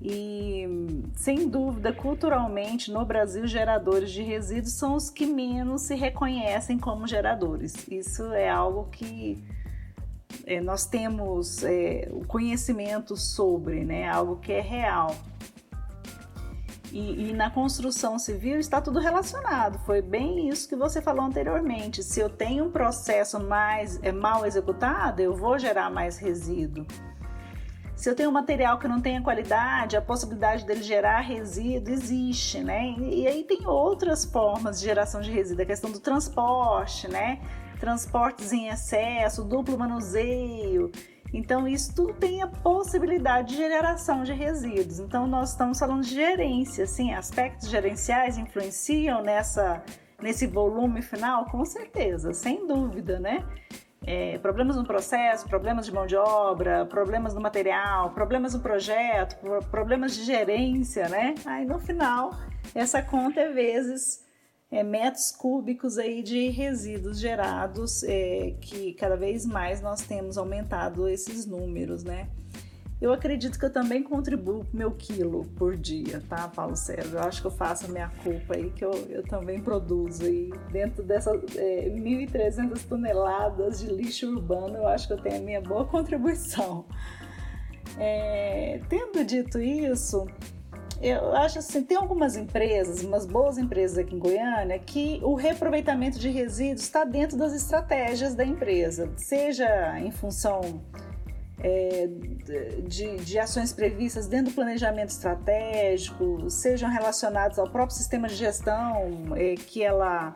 E, 0.00 0.64
sem 1.16 1.48
dúvida, 1.48 1.92
culturalmente, 1.92 2.92
no 2.92 3.04
Brasil, 3.04 3.48
geradores 3.48 4.12
de 4.12 4.22
resíduos 4.22 4.74
são 4.74 4.94
os 4.94 5.10
que 5.10 5.26
menos 5.26 5.82
se 5.82 5.96
reconhecem 5.96 6.78
como 6.78 7.04
geradores. 7.08 7.74
Isso 7.88 8.32
é 8.32 8.48
algo 8.48 8.84
que 8.92 9.42
é, 10.46 10.60
nós 10.60 10.86
temos 10.86 11.64
é, 11.64 12.08
o 12.12 12.24
conhecimento 12.24 13.16
sobre, 13.16 13.84
né? 13.84 14.08
Algo 14.08 14.36
que 14.36 14.52
é 14.52 14.60
real. 14.60 15.16
E, 16.92 17.30
e, 17.30 17.32
na 17.32 17.50
construção 17.50 18.18
civil 18.18 18.58
está 18.58 18.80
tudo 18.80 18.98
relacionado. 18.98 19.78
Foi 19.80 20.00
bem 20.00 20.48
isso 20.48 20.68
que 20.68 20.76
você 20.76 21.02
falou 21.02 21.24
anteriormente. 21.24 22.02
Se 22.02 22.20
eu 22.20 22.30
tenho 22.30 22.64
um 22.64 22.70
processo 22.70 23.38
mais 23.40 23.98
é, 24.02 24.10
mal 24.10 24.46
executado, 24.46 25.20
eu 25.20 25.34
vou 25.34 25.58
gerar 25.58 25.90
mais 25.90 26.18
resíduo. 26.18 26.86
Se 27.98 28.08
eu 28.08 28.14
tenho 28.14 28.30
um 28.30 28.32
material 28.32 28.78
que 28.78 28.86
não 28.86 29.00
tenha 29.00 29.20
qualidade, 29.20 29.96
a 29.96 30.00
possibilidade 30.00 30.64
dele 30.64 30.84
gerar 30.84 31.20
resíduo 31.20 31.92
existe, 31.92 32.60
né? 32.60 32.94
E, 32.96 33.22
e 33.22 33.26
aí 33.26 33.42
tem 33.42 33.66
outras 33.66 34.24
formas 34.24 34.78
de 34.78 34.86
geração 34.86 35.20
de 35.20 35.32
resíduo, 35.32 35.64
a 35.64 35.66
questão 35.66 35.90
do 35.90 35.98
transporte, 35.98 37.08
né? 37.08 37.40
Transportes 37.80 38.52
em 38.52 38.68
excesso, 38.68 39.42
duplo 39.42 39.76
manuseio. 39.76 40.92
Então, 41.32 41.68
isso 41.68 41.94
tudo 41.94 42.14
tem 42.14 42.42
a 42.42 42.46
possibilidade 42.46 43.48
de 43.48 43.56
geração 43.56 44.22
de 44.22 44.32
resíduos. 44.32 44.98
Então, 44.98 45.26
nós 45.26 45.50
estamos 45.50 45.78
falando 45.78 46.02
de 46.02 46.14
gerência, 46.14 46.86
sim, 46.86 47.12
aspectos 47.12 47.68
gerenciais 47.68 48.38
influenciam 48.38 49.22
nessa, 49.22 49.82
nesse 50.20 50.46
volume 50.46 51.02
final? 51.02 51.44
Com 51.46 51.64
certeza, 51.64 52.32
sem 52.32 52.66
dúvida, 52.66 53.20
né? 53.20 53.44
É, 54.06 54.38
problemas 54.38 54.76
no 54.76 54.86
processo, 54.86 55.46
problemas 55.46 55.84
de 55.84 55.92
mão 55.92 56.06
de 56.06 56.16
obra, 56.16 56.86
problemas 56.86 57.34
no 57.34 57.40
material, 57.40 58.10
problemas 58.10 58.54
no 58.54 58.60
projeto, 58.60 59.36
problemas 59.70 60.16
de 60.16 60.24
gerência, 60.24 61.08
né? 61.08 61.34
Aí, 61.44 61.66
no 61.66 61.78
final, 61.78 62.30
essa 62.74 63.02
conta 63.02 63.40
é 63.40 63.52
vezes 63.52 64.26
é, 64.70 64.82
metros 64.82 65.30
cúbicos 65.30 65.98
aí 65.98 66.22
de 66.22 66.48
resíduos 66.50 67.18
gerados, 67.18 68.02
é, 68.02 68.54
que 68.60 68.92
cada 68.94 69.16
vez 69.16 69.46
mais 69.46 69.80
nós 69.80 70.02
temos 70.02 70.36
aumentado 70.36 71.08
esses 71.08 71.46
números, 71.46 72.04
né? 72.04 72.28
Eu 73.00 73.12
acredito 73.12 73.56
que 73.56 73.64
eu 73.64 73.72
também 73.72 74.02
contribuo 74.02 74.64
com 74.64 74.76
meu 74.76 74.90
quilo 74.90 75.44
por 75.56 75.76
dia, 75.76 76.20
tá, 76.28 76.48
Paulo 76.48 76.74
Sérgio? 76.74 77.16
Eu 77.16 77.20
acho 77.20 77.40
que 77.40 77.46
eu 77.46 77.50
faço 77.52 77.86
a 77.86 77.88
minha 77.88 78.10
culpa 78.24 78.56
aí, 78.56 78.70
que 78.70 78.84
eu, 78.84 78.90
eu 79.08 79.22
também 79.22 79.60
produzo 79.60 80.24
aí. 80.24 80.50
Dentro 80.72 81.04
dessas 81.04 81.40
é, 81.54 81.88
1.300 81.88 82.82
toneladas 82.88 83.78
de 83.78 83.86
lixo 83.86 84.28
urbano, 84.28 84.78
eu 84.78 84.86
acho 84.88 85.06
que 85.06 85.12
eu 85.12 85.22
tenho 85.22 85.36
a 85.36 85.40
minha 85.40 85.60
boa 85.60 85.84
contribuição. 85.86 86.84
É, 87.96 88.80
tendo 88.88 89.24
dito 89.24 89.60
isso, 89.60 90.26
eu 91.00 91.32
acho 91.36 91.60
assim, 91.60 91.82
tem 91.82 91.96
algumas 91.96 92.36
empresas, 92.36 93.02
umas 93.02 93.24
boas 93.24 93.56
empresas 93.56 93.98
aqui 93.98 94.16
em 94.16 94.18
Goiânia, 94.18 94.78
que 94.78 95.20
o 95.22 95.34
reaproveitamento 95.34 96.18
de 96.18 96.28
resíduos 96.28 96.82
está 96.82 97.04
dentro 97.04 97.36
das 97.36 97.52
estratégias 97.52 98.34
da 98.34 98.44
empresa, 98.44 99.10
seja 99.16 99.98
em 100.00 100.10
função 100.10 100.82
é, 101.60 102.08
de, 102.86 103.16
de, 103.16 103.38
ações 103.38 103.72
previstas 103.72 104.26
dentro 104.26 104.52
do 104.52 104.54
planejamento 104.54 105.10
estratégico, 105.10 106.48
sejam 106.50 106.90
relacionadas 106.90 107.58
ao 107.58 107.68
próprio 107.68 107.96
sistema 107.96 108.28
de 108.28 108.34
gestão 108.34 109.36
é, 109.36 109.54
que, 109.54 109.82
ela, 109.82 110.34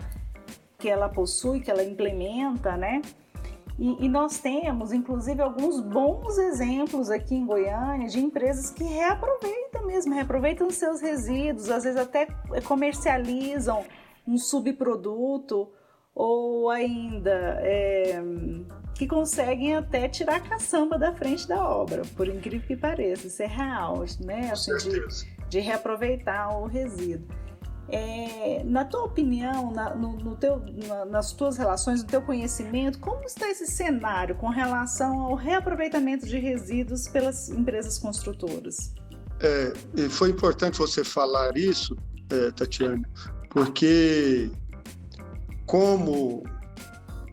que 0.78 0.88
ela 0.88 1.08
possui, 1.08 1.60
que 1.60 1.70
ela 1.70 1.82
implementa, 1.82 2.76
né? 2.76 3.02
E, 3.78 4.04
e, 4.04 4.08
nós 4.08 4.38
temos, 4.38 4.92
inclusive, 4.92 5.40
alguns 5.40 5.80
bons 5.80 6.36
exemplos 6.38 7.10
aqui 7.10 7.34
em 7.34 7.46
Goiânia 7.46 8.08
de 8.08 8.20
empresas 8.20 8.70
que 8.70 8.84
reaproveitam 8.84 9.86
mesmo, 9.86 10.14
reaproveitam 10.14 10.70
seus 10.70 11.00
resíduos, 11.00 11.70
às 11.70 11.84
vezes 11.84 11.98
até 11.98 12.26
comercializam 12.64 13.84
um 14.26 14.36
subproduto 14.38 15.68
ou 16.14 16.68
ainda 16.68 17.58
é, 17.60 18.22
que 18.94 19.06
conseguem 19.06 19.74
até 19.74 20.08
tirar 20.08 20.36
a 20.36 20.40
caçamba 20.40 20.98
da 20.98 21.12
frente 21.14 21.48
da 21.48 21.66
obra, 21.66 22.02
por 22.16 22.28
incrível 22.28 22.66
que 22.66 22.76
pareça, 22.76 23.26
isso 23.26 23.42
é 23.42 23.46
real, 23.46 24.04
né? 24.20 24.50
Assim, 24.52 24.76
de, 24.76 25.48
de 25.48 25.60
reaproveitar 25.60 26.56
o 26.56 26.66
resíduo. 26.66 27.41
É, 27.88 28.62
na 28.64 28.84
tua 28.84 29.04
opinião, 29.04 29.70
na, 29.72 29.94
no, 29.94 30.16
no 30.16 30.36
teu, 30.36 30.62
na, 30.88 31.04
nas 31.04 31.32
tuas 31.32 31.58
relações, 31.58 32.02
no 32.02 32.08
teu 32.08 32.22
conhecimento, 32.22 32.98
como 32.98 33.24
está 33.24 33.50
esse 33.50 33.66
cenário 33.66 34.34
com 34.36 34.48
relação 34.48 35.20
ao 35.20 35.34
reaproveitamento 35.34 36.26
de 36.26 36.38
resíduos 36.38 37.08
pelas 37.08 37.50
empresas 37.50 37.98
construtoras? 37.98 38.94
É, 39.40 39.72
foi 40.08 40.30
importante 40.30 40.78
você 40.78 41.02
falar 41.04 41.56
isso, 41.56 41.96
é, 42.30 42.50
Tatiana, 42.52 43.02
porque 43.50 44.50
como 45.66 46.44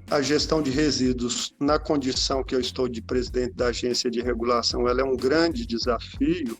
a 0.10 0.22
gestão 0.22 0.62
de 0.62 0.72
resíduos 0.72 1.54
na 1.60 1.78
condição 1.78 2.44
que 2.44 2.56
eu 2.56 2.60
estou 2.60 2.90
de 2.90 3.02
presidente 3.02 3.54
da 3.54 3.68
agência 3.68 4.10
de 4.10 4.22
regulação, 4.22 4.88
ela 4.88 5.02
é 5.02 5.04
um 5.04 5.16
grande 5.16 5.66
desafio 5.66 6.58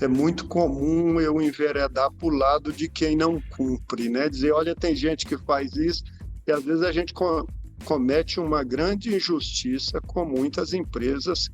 é 0.00 0.08
muito 0.08 0.46
comum 0.46 1.20
eu 1.20 1.40
enveredar 1.40 2.10
para 2.10 2.26
o 2.26 2.30
lado 2.30 2.72
de 2.72 2.88
quem 2.88 3.14
não 3.14 3.40
cumpre, 3.50 4.08
né? 4.08 4.28
Dizer, 4.28 4.52
olha, 4.52 4.74
tem 4.74 4.96
gente 4.96 5.26
que 5.26 5.36
faz 5.36 5.76
isso 5.76 6.02
e 6.46 6.52
às 6.52 6.64
vezes 6.64 6.82
a 6.82 6.90
gente 6.90 7.12
co 7.12 7.46
comete 7.84 8.38
uma 8.38 8.62
grande 8.62 9.14
injustiça 9.14 10.02
com 10.02 10.26
muitas 10.26 10.74
empresas 10.74 11.48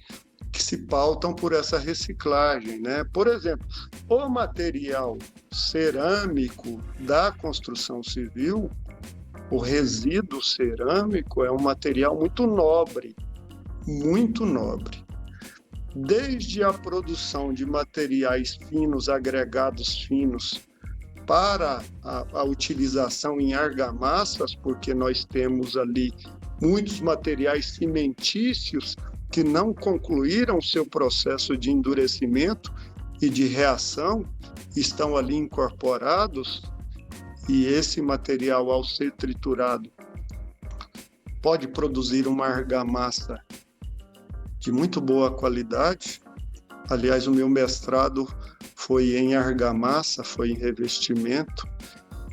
que 0.50 0.60
se 0.60 0.76
pautam 0.76 1.32
por 1.32 1.52
essa 1.52 1.78
reciclagem, 1.78 2.80
né? 2.80 3.04
Por 3.12 3.28
exemplo, 3.28 3.64
o 4.08 4.28
material 4.28 5.16
cerâmico 5.52 6.80
da 6.98 7.30
construção 7.30 8.02
civil, 8.02 8.68
o 9.52 9.58
resíduo 9.58 10.42
cerâmico 10.42 11.44
é 11.44 11.50
um 11.50 11.60
material 11.60 12.18
muito 12.18 12.44
nobre, 12.44 13.14
muito 13.86 14.44
nobre 14.44 15.05
desde 15.98 16.62
a 16.62 16.74
produção 16.74 17.54
de 17.54 17.64
materiais 17.64 18.58
finos, 18.68 19.08
agregados 19.08 20.04
finos, 20.04 20.60
para 21.26 21.82
a, 22.04 22.26
a, 22.34 22.44
utilização 22.44 23.40
em 23.40 23.54
argamassas, 23.54 24.54
porque 24.54 24.92
nós 24.92 25.24
temos 25.24 25.74
ali 25.74 26.12
muitos 26.60 27.00
materiais 27.00 27.70
cimentícios 27.74 28.94
que 29.32 29.42
não 29.42 29.72
concluíram 29.72 30.60
seu 30.60 30.84
processo 30.84 31.56
de 31.56 31.70
endurecimento 31.70 32.72
e 33.20 33.30
de 33.30 33.46
reação, 33.46 34.22
estão 34.76 35.16
ali 35.16 35.34
incorporados, 35.34 36.62
e 37.48 37.64
esse 37.64 38.02
material, 38.02 38.70
ao 38.70 38.84
ser 38.84 39.12
triturado, 39.12 39.90
pode 41.40 41.66
produzir 41.68 42.28
uma 42.28 42.46
argamassa 42.46 43.40
de 44.66 44.72
muito 44.72 45.00
boa 45.00 45.30
qualidade. 45.30 46.20
Aliás, 46.90 47.28
o 47.28 47.30
meu 47.30 47.48
mestrado 47.48 48.26
foi 48.74 49.16
em 49.16 49.36
argamassa, 49.36 50.24
foi 50.24 50.50
em 50.50 50.58
revestimento. 50.58 51.68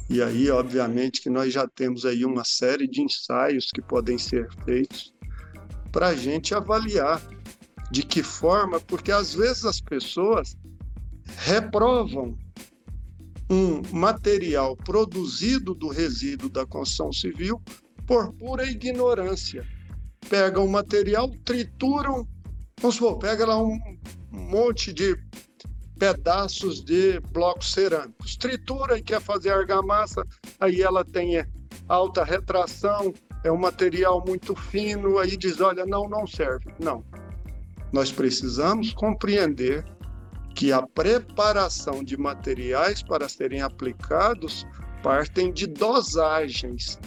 E 0.10 0.20
aí, 0.20 0.50
obviamente, 0.50 1.22
que 1.22 1.30
nós 1.30 1.54
já 1.54 1.68
temos 1.68 2.06
aí 2.06 2.26
uma 2.26 2.44
série 2.44 2.88
de 2.88 3.04
ensaios 3.04 3.70
que 3.72 3.84
podem 3.84 4.18
ser 4.18 4.50
feitos 4.66 5.14
para 5.92 6.08
a 6.08 6.16
gente 6.16 6.56
avaliar 6.56 7.22
de 7.92 8.02
que 8.02 8.24
forma, 8.24 8.80
porque 8.80 9.12
às 9.12 9.36
vezes 9.36 9.64
as 9.64 9.80
pessoas 9.80 10.58
reprovam 11.38 12.36
um 13.48 13.80
material 13.96 14.76
produzido 14.76 15.76
do 15.76 15.88
resíduo 15.88 16.50
da 16.50 16.66
construção 16.66 17.14
civil 17.14 17.62
por 18.08 18.34
pura 18.34 18.66
ignorância 18.66 19.64
pegam 20.30 20.66
o 20.66 20.70
material, 20.70 21.30
trituram, 21.46 22.28
vamos 22.80 22.96
supor, 22.96 23.18
pega 23.20 23.46
lá 23.46 23.62
um 23.62 23.80
monte 24.32 24.94
de 24.94 25.18
pedaços 26.00 26.84
de 26.84 27.20
blocos 27.32 27.72
cerâmicos, 27.72 28.36
tritura 28.36 28.98
e 28.98 29.02
quer 29.02 29.22
fazer 29.22 29.52
argamassa, 29.52 30.26
aí 30.60 30.82
ela 30.82 31.06
tem 31.06 31.46
alta 31.88 32.24
retração, 32.24 33.14
é 33.44 33.52
um 33.52 33.58
material 33.58 34.24
muito 34.26 34.56
fino, 34.56 35.18
aí 35.20 35.38
diz, 35.38 35.60
olha, 35.62 35.86
não, 35.86 36.10
não 36.10 36.26
serve. 36.26 36.74
Não. 36.80 37.04
Nós 37.92 38.12
precisamos 38.12 38.94
compreender 38.94 39.86
que 40.56 40.72
a 40.72 40.82
preparação 40.82 42.04
de 42.04 42.18
materiais 42.18 43.02
para 43.04 43.28
serem 43.28 43.62
aplicados 43.62 44.66
partem 45.02 45.52
de 45.52 45.68
dosagens 45.68 47.00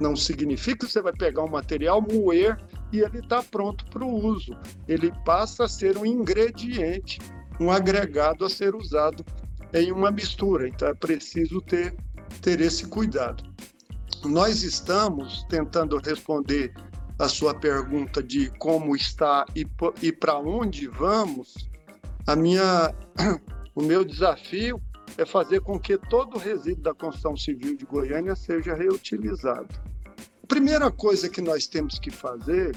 não 0.00 0.16
significa 0.16 0.86
que 0.86 0.92
você 0.92 1.00
vai 1.00 1.12
pegar 1.12 1.44
um 1.44 1.50
material, 1.50 2.02
moer 2.02 2.58
e 2.94 3.00
ele 3.00 3.18
está 3.18 3.42
pronto 3.42 3.84
para 3.86 4.04
o 4.04 4.24
uso. 4.24 4.56
Ele 4.86 5.12
passa 5.24 5.64
a 5.64 5.68
ser 5.68 5.98
um 5.98 6.06
ingrediente, 6.06 7.18
um 7.58 7.70
agregado 7.70 8.44
a 8.44 8.48
ser 8.48 8.74
usado 8.76 9.24
em 9.72 9.90
uma 9.90 10.12
mistura. 10.12 10.68
Então 10.68 10.86
é 10.86 10.94
preciso 10.94 11.60
ter, 11.60 11.96
ter 12.40 12.60
esse 12.60 12.86
cuidado. 12.86 13.42
Nós 14.24 14.62
estamos 14.62 15.44
tentando 15.48 15.96
responder 15.98 16.72
a 17.18 17.28
sua 17.28 17.52
pergunta 17.52 18.22
de 18.22 18.48
como 18.58 18.94
está 18.94 19.44
e, 19.56 19.66
e 20.00 20.12
para 20.12 20.38
onde 20.38 20.86
vamos. 20.86 21.68
A 22.28 22.36
minha, 22.36 22.94
o 23.74 23.82
meu 23.82 24.04
desafio 24.04 24.80
é 25.18 25.26
fazer 25.26 25.60
com 25.62 25.80
que 25.80 25.98
todo 25.98 26.36
o 26.36 26.38
resíduo 26.38 26.84
da 26.84 26.94
construção 26.94 27.36
civil 27.36 27.76
de 27.76 27.84
Goiânia 27.84 28.36
seja 28.36 28.74
reutilizado. 28.74 29.93
A 30.44 30.46
primeira 30.46 30.90
coisa 30.90 31.26
que 31.26 31.40
nós 31.40 31.66
temos 31.66 31.98
que 31.98 32.10
fazer 32.10 32.76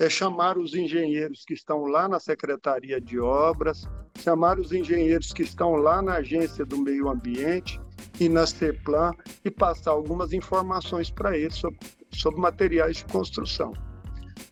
é 0.00 0.10
chamar 0.10 0.58
os 0.58 0.74
engenheiros 0.74 1.44
que 1.44 1.54
estão 1.54 1.84
lá 1.84 2.08
na 2.08 2.18
Secretaria 2.18 3.00
de 3.00 3.20
Obras, 3.20 3.84
chamar 4.18 4.58
os 4.58 4.72
engenheiros 4.72 5.32
que 5.32 5.44
estão 5.44 5.76
lá 5.76 6.02
na 6.02 6.14
Agência 6.14 6.66
do 6.66 6.76
Meio 6.76 7.08
Ambiente 7.08 7.80
e 8.18 8.28
na 8.28 8.44
CEPLAN 8.44 9.12
e 9.44 9.50
passar 9.52 9.92
algumas 9.92 10.32
informações 10.32 11.08
para 11.08 11.38
eles 11.38 11.54
sobre, 11.54 11.78
sobre 12.12 12.40
materiais 12.40 12.96
de 12.96 13.04
construção. 13.04 13.72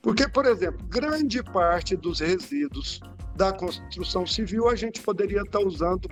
Porque, 0.01 0.29
por 0.29 0.47
exemplo, 0.47 0.87
grande 0.87 1.43
parte 1.43 1.97
dos 1.97 2.21
resíduos 2.21 3.01
da 3.35 3.53
construção 3.53 4.25
civil 4.25 4.69
a 4.69 4.77
gente 4.77 5.03
poderia 5.03 5.43
estar 5.43 5.59
usando 5.59 6.09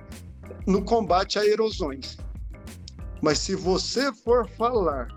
no 0.67 0.83
combate 0.83 1.39
a 1.39 1.45
erosões. 1.45 2.17
Mas 3.21 3.39
se 3.39 3.55
você 3.55 4.11
for 4.11 4.45
falar 4.49 5.07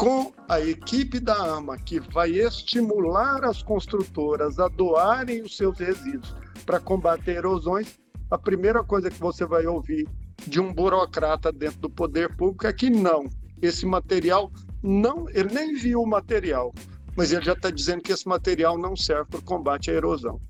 com 0.00 0.32
a 0.48 0.58
equipe 0.58 1.20
da 1.20 1.34
AMA, 1.34 1.76
que 1.76 2.00
vai 2.00 2.30
estimular 2.30 3.44
as 3.44 3.62
construtoras 3.62 4.58
a 4.58 4.66
doarem 4.66 5.42
os 5.42 5.58
seus 5.58 5.78
resíduos 5.78 6.34
para 6.64 6.80
combater 6.80 7.36
erosões, 7.36 7.98
a 8.30 8.38
primeira 8.38 8.82
coisa 8.82 9.10
que 9.10 9.20
você 9.20 9.44
vai 9.44 9.66
ouvir 9.66 10.08
de 10.46 10.58
um 10.58 10.72
burocrata 10.72 11.52
dentro 11.52 11.80
do 11.80 11.90
poder 11.90 12.34
público 12.34 12.66
é 12.66 12.72
que 12.72 12.88
não, 12.88 13.28
esse 13.60 13.84
material 13.84 14.50
não, 14.82 15.28
ele 15.28 15.52
nem 15.52 15.74
viu 15.74 16.00
o 16.00 16.08
material, 16.08 16.72
mas 17.14 17.30
ele 17.30 17.44
já 17.44 17.52
está 17.52 17.68
dizendo 17.68 18.00
que 18.00 18.12
esse 18.12 18.26
material 18.26 18.78
não 18.78 18.96
serve 18.96 19.28
para 19.32 19.40
o 19.40 19.44
combate 19.44 19.90
à 19.90 19.94
erosão. 19.94 20.40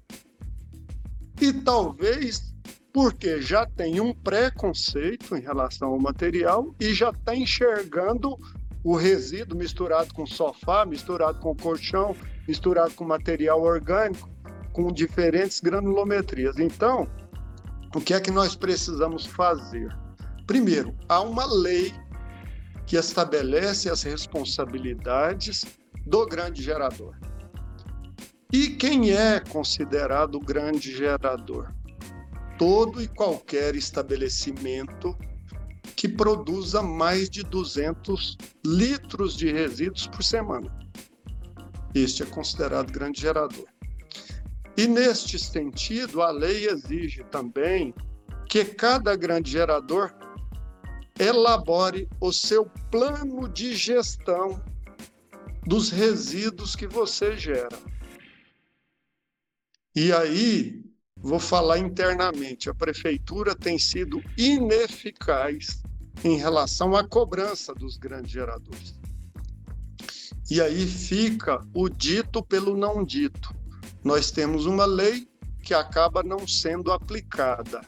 E 1.41 1.53
talvez 1.53 2.55
porque 2.93 3.43
já 3.43 3.67
tem 3.67 4.01
um 4.01 4.15
preconceito 4.15 5.37
em 5.37 5.41
relação 5.41 5.89
ao 5.89 5.99
material 5.99 6.73
e 6.79 6.95
já 6.95 7.11
está 7.11 7.35
enxergando 7.35 8.37
o 8.83 8.97
resíduo 8.97 9.59
misturado 9.59 10.12
com 10.14 10.26
sofá, 10.26 10.87
misturado 10.87 11.39
com 11.41 11.55
colchão, 11.55 12.16
misturado 12.49 12.95
com 12.95 13.05
material 13.05 13.61
orgânico, 13.62 14.28
com 14.72 14.93
diferentes 14.93 15.61
granulometrias. 15.61 16.59
Então, 16.59 17.07
o 17.95 18.01
que 18.01 18.14
é 18.14 18.20
que 18.20 18.31
nós 18.31 18.55
precisamos 18.55 19.26
fazer? 19.26 19.95
Primeiro, 20.47 20.95
há 21.09 21.20
uma 21.20 21.45
lei 21.45 21.93
que 22.87 22.97
estabelece 22.97 23.89
as 23.91 24.03
responsabilidades 24.03 25.64
do 26.07 26.26
grande 26.26 26.62
gerador. 26.62 27.14
E 28.53 28.68
quem 28.68 29.12
é 29.12 29.39
considerado 29.39 30.41
grande 30.41 30.97
gerador? 30.97 31.72
Todo 32.59 33.01
e 33.01 33.07
qualquer 33.07 33.76
estabelecimento 33.76 35.16
que 35.97 36.09
produza 36.09 36.83
mais 36.83 37.28
de 37.28 37.43
200 37.43 38.37
litros 38.64 39.37
de 39.37 39.53
resíduos 39.53 40.07
por 40.07 40.22
semana. 40.22 40.70
Este 41.95 42.22
é 42.22 42.26
considerado 42.26 42.93
grande 42.93 43.20
gerador. 43.20 43.66
E 44.76 44.87
neste 44.87 45.39
sentido, 45.39 46.22
a 46.22 46.31
lei 46.31 46.66
exige 46.68 47.24
também 47.24 47.95
que 48.49 48.64
cada 48.64 49.14
grande 49.16 49.51
gerador 49.51 50.12
elabore 51.18 52.09
o 52.20 52.33
seu 52.33 52.64
plano 52.91 53.49
de 53.49 53.74
gestão 53.74 54.62
dos 55.66 55.91
resíduos 55.91 56.74
que 56.74 56.87
você 56.87 57.37
gera. 57.37 57.78
E 59.95 60.12
aí, 60.12 60.83
vou 61.23 61.39
falar 61.39 61.79
internamente, 61.79 62.71
a 62.71 62.75
prefeitura 62.75 63.55
tem 63.55 63.79
sido 63.79 64.23
ineficaz 64.37 65.83
em 66.25 66.37
relação 66.37 66.95
à 66.95 67.07
cobrança 67.07 67.75
dos 67.75 67.97
grandes 67.97 68.31
geradores. 68.31 68.99
E 70.51 70.61
aí 70.61 70.87
fica 70.87 71.64
o 71.73 71.89
dito 71.89 72.43
pelo 72.43 72.77
não 72.77 73.05
dito. 73.05 73.55
Nós 74.03 74.31
temos 74.31 74.66
uma 74.66 74.85
lei 74.85 75.29
que 75.62 75.75
acaba 75.75 76.23
não 76.23 76.47
sendo 76.47 76.91
aplicada. 76.91 77.83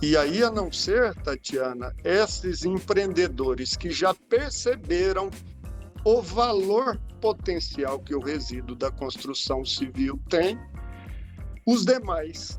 E 0.00 0.16
aí, 0.16 0.42
a 0.44 0.50
não 0.50 0.70
ser, 0.70 1.14
Tatiana, 1.16 1.94
esses 2.04 2.64
empreendedores 2.64 3.76
que 3.76 3.90
já 3.90 4.14
perceberam 4.14 5.28
o 6.04 6.22
valor 6.22 6.96
potencial 7.20 7.98
que 7.98 8.14
o 8.14 8.20
resíduo 8.20 8.76
da 8.76 8.90
construção 8.90 9.64
civil 9.64 10.20
tem, 10.28 10.58
os 11.70 11.84
demais, 11.84 12.58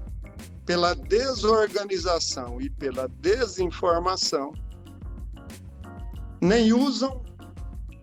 pela 0.67 0.93
desorganização 0.93 2.61
e 2.61 2.69
pela 2.69 3.07
desinformação, 3.07 4.53
nem 6.39 6.71
usam 6.71 7.23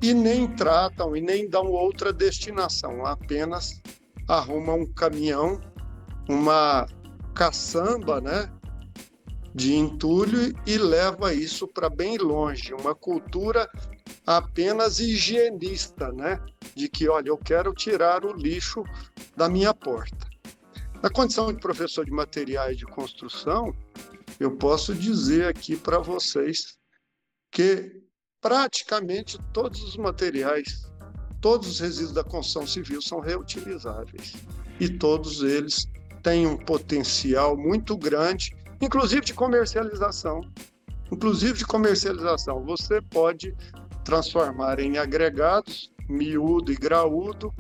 e 0.03 0.13
nem 0.13 0.49
tratam 0.57 1.15
e 1.15 1.21
nem 1.21 1.49
dão 1.49 1.67
outra 1.67 2.13
destinação, 2.13 3.07
apenas 3.07 3.81
arrumam 4.27 4.81
um 4.81 4.93
caminhão, 4.95 5.61
uma 6.29 6.89
caçamba, 7.37 8.21
né, 8.21 8.51
de 9.55 9.77
entulho 9.77 10.53
e 10.67 10.77
leva 10.77 11.33
isso 11.33 11.69
para 11.69 11.89
bem 11.89 12.19
longe, 12.19 12.75
uma 12.75 12.97
cultura 12.97 13.71
apenas 14.27 14.99
higienista, 14.99 16.11
né, 16.11 16.41
de 16.75 16.89
que, 16.89 17.09
olha, 17.09 17.29
eu 17.29 17.39
quero 17.39 17.73
tirar 17.73 18.25
o 18.25 18.33
lixo 18.33 18.83
da 19.37 19.49
minha 19.49 19.73
porta. 19.73 20.36
Na 21.07 21.11
condição 21.11 21.53
de 21.53 21.61
professor 21.61 22.05
de 22.05 22.11
materiais 22.11 22.77
de 22.77 22.85
construção, 22.85 23.73
eu 24.41 24.57
posso 24.57 24.93
dizer 24.93 25.47
aqui 25.47 25.77
para 25.77 26.01
vocês 26.01 26.77
que 27.53 28.03
praticamente 28.41 29.39
todos 29.53 29.81
os 29.85 29.97
materiais, 29.97 30.91
todos 31.41 31.69
os 31.69 31.79
resíduos 31.79 32.13
da 32.13 32.25
construção 32.25 32.67
civil 32.67 33.01
são 33.01 33.21
reutilizáveis. 33.21 34.35
E 34.81 34.89
todos 34.89 35.45
eles 35.45 35.87
têm 36.25 36.45
um 36.45 36.57
potencial 36.57 37.57
muito 37.57 37.97
grande, 37.97 38.51
inclusive 38.81 39.27
de 39.27 39.33
comercialização. 39.33 40.41
Inclusive 41.13 41.59
de 41.59 41.67
comercialização, 41.67 42.65
você 42.65 43.01
pode 43.01 43.55
transformar 44.05 44.81
em 44.81 44.99
agregados, 44.99 45.89
miúdo 46.09 46.73
e 46.73 46.75
graúdo, 46.75 47.55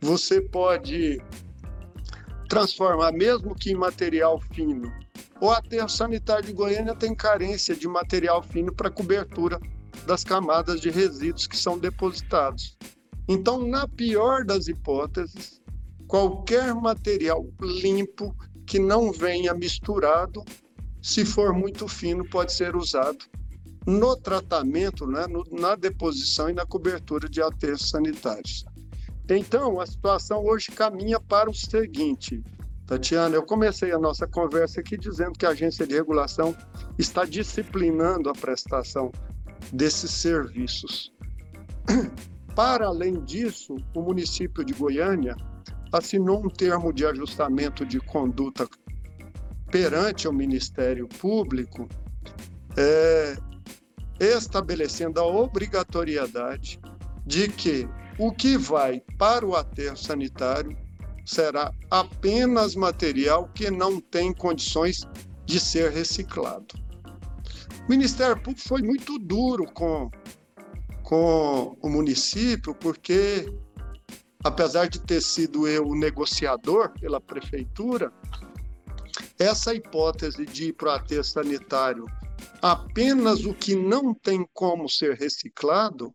você 0.00 0.40
pode 0.40 1.20
transformar, 2.48 3.12
mesmo 3.12 3.54
que 3.54 3.70
em 3.70 3.76
material 3.76 4.40
fino. 4.52 4.92
O 5.40 5.50
aterro 5.50 5.88
sanitário 5.88 6.46
de 6.46 6.52
Goiânia 6.52 6.94
tem 6.94 7.14
carência 7.14 7.76
de 7.76 7.86
material 7.86 8.42
fino 8.42 8.74
para 8.74 8.90
cobertura 8.90 9.60
das 10.06 10.24
camadas 10.24 10.80
de 10.80 10.90
resíduos 10.90 11.46
que 11.46 11.56
são 11.56 11.78
depositados. 11.78 12.76
Então, 13.28 13.66
na 13.66 13.86
pior 13.86 14.44
das 14.44 14.68
hipóteses, 14.68 15.60
qualquer 16.06 16.74
material 16.74 17.46
limpo 17.60 18.34
que 18.66 18.78
não 18.78 19.12
venha 19.12 19.52
misturado, 19.54 20.42
se 21.02 21.24
for 21.24 21.52
muito 21.52 21.86
fino, 21.86 22.28
pode 22.28 22.52
ser 22.52 22.74
usado 22.74 23.18
no 23.86 24.16
tratamento, 24.16 25.06
né, 25.06 25.26
no, 25.26 25.44
na 25.50 25.74
deposição 25.74 26.50
e 26.50 26.52
na 26.52 26.66
cobertura 26.66 27.28
de 27.28 27.40
aterros 27.40 27.88
sanitários. 27.88 28.64
Então, 29.30 29.80
a 29.80 29.86
situação 29.86 30.44
hoje 30.44 30.70
caminha 30.70 31.20
para 31.20 31.50
o 31.50 31.54
seguinte, 31.54 32.42
Tatiana, 32.86 33.36
eu 33.36 33.42
comecei 33.42 33.92
a 33.92 33.98
nossa 33.98 34.26
conversa 34.26 34.80
aqui 34.80 34.96
dizendo 34.96 35.32
que 35.32 35.44
a 35.44 35.50
agência 35.50 35.86
de 35.86 35.94
regulação 35.94 36.56
está 36.98 37.26
disciplinando 37.26 38.30
a 38.30 38.32
prestação 38.32 39.12
desses 39.70 40.10
serviços. 40.10 41.12
Para 42.54 42.86
além 42.86 43.22
disso, 43.24 43.76
o 43.94 44.00
município 44.00 44.64
de 44.64 44.72
Goiânia 44.72 45.36
assinou 45.92 46.44
um 46.44 46.48
termo 46.48 46.92
de 46.92 47.04
ajustamento 47.04 47.84
de 47.84 48.00
conduta 48.00 48.66
perante 49.70 50.26
o 50.26 50.32
Ministério 50.32 51.06
Público, 51.06 51.86
é, 52.76 53.36
estabelecendo 54.18 55.20
a 55.20 55.26
obrigatoriedade 55.26 56.80
de 57.26 57.48
que 57.48 57.86
o 58.18 58.32
que 58.32 58.58
vai 58.58 59.00
para 59.16 59.46
o 59.46 59.54
aterro 59.54 59.96
sanitário 59.96 60.76
será 61.24 61.70
apenas 61.90 62.74
material 62.74 63.48
que 63.54 63.70
não 63.70 64.00
tem 64.00 64.32
condições 64.32 65.02
de 65.44 65.60
ser 65.60 65.92
reciclado. 65.92 66.74
O 67.86 67.90
Ministério 67.90 68.36
Público 68.36 68.68
foi 68.68 68.82
muito 68.82 69.18
duro 69.18 69.64
com, 69.72 70.10
com 71.02 71.76
o 71.80 71.88
município, 71.88 72.74
porque, 72.74 73.46
apesar 74.42 74.88
de 74.88 75.00
ter 75.00 75.22
sido 75.22 75.68
eu 75.68 75.86
o 75.86 75.94
negociador 75.94 76.90
pela 77.00 77.20
prefeitura, 77.20 78.12
essa 79.38 79.74
hipótese 79.74 80.44
de 80.44 80.68
ir 80.68 80.72
para 80.72 80.88
o 80.88 80.92
aterro 80.92 81.24
sanitário 81.24 82.06
apenas 82.60 83.44
o 83.44 83.54
que 83.54 83.74
não 83.74 84.12
tem 84.12 84.46
como 84.52 84.88
ser 84.88 85.14
reciclado 85.14 86.12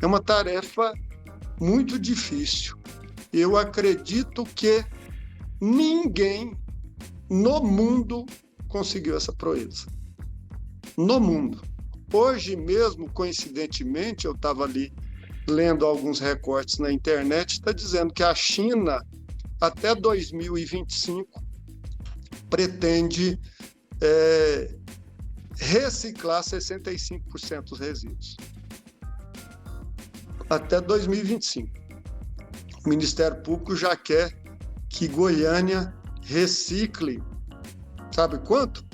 é 0.00 0.06
uma 0.06 0.22
tarefa 0.22 0.92
muito 1.60 1.98
difícil. 1.98 2.76
Eu 3.32 3.56
acredito 3.56 4.44
que 4.44 4.84
ninguém 5.60 6.56
no 7.28 7.62
mundo 7.62 8.24
conseguiu 8.68 9.16
essa 9.16 9.32
proeza 9.32 9.86
no 10.96 11.20
mundo. 11.20 11.62
Hoje 12.12 12.56
mesmo, 12.56 13.10
coincidentemente, 13.12 14.24
eu 14.24 14.32
estava 14.32 14.64
ali 14.64 14.92
lendo 15.46 15.84
alguns 15.84 16.20
recortes 16.20 16.78
na 16.78 16.92
internet, 16.92 17.52
está 17.52 17.72
dizendo 17.72 18.12
que 18.12 18.22
a 18.22 18.34
China, 18.34 19.04
até 19.60 19.94
2025, 19.94 21.42
pretende 22.48 23.38
é, 24.00 24.74
reciclar 25.56 26.42
65% 26.42 27.62
dos 27.62 27.78
resíduos 27.78 28.36
até 30.48 30.80
2025. 30.80 31.68
O 32.84 32.88
Ministério 32.88 33.40
Público 33.42 33.76
já 33.76 33.94
quer 33.96 34.36
que 34.88 35.08
Goiânia 35.08 35.94
recicle, 36.22 37.22
sabe 38.10 38.38
quanto? 38.38 38.84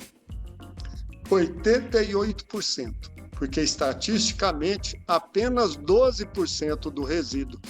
88%, 1.31 2.95
porque 3.33 3.61
estatisticamente 3.61 5.01
apenas 5.07 5.77
12% 5.77 6.91
do 6.91 7.05
resíduo 7.05 7.61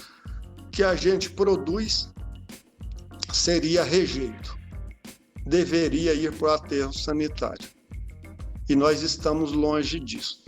que 0.73 0.83
a 0.83 0.95
gente 0.95 1.31
produz 1.31 2.13
seria 3.33 3.85
rejeito. 3.85 4.59
Deveria 5.47 6.15
ir 6.15 6.33
para 6.33 6.49
o 6.49 6.51
aterro 6.55 6.93
sanitário. 6.93 7.69
E 8.69 8.75
nós 8.75 9.03
estamos 9.03 9.53
longe 9.53 10.01
disso. 10.01 10.43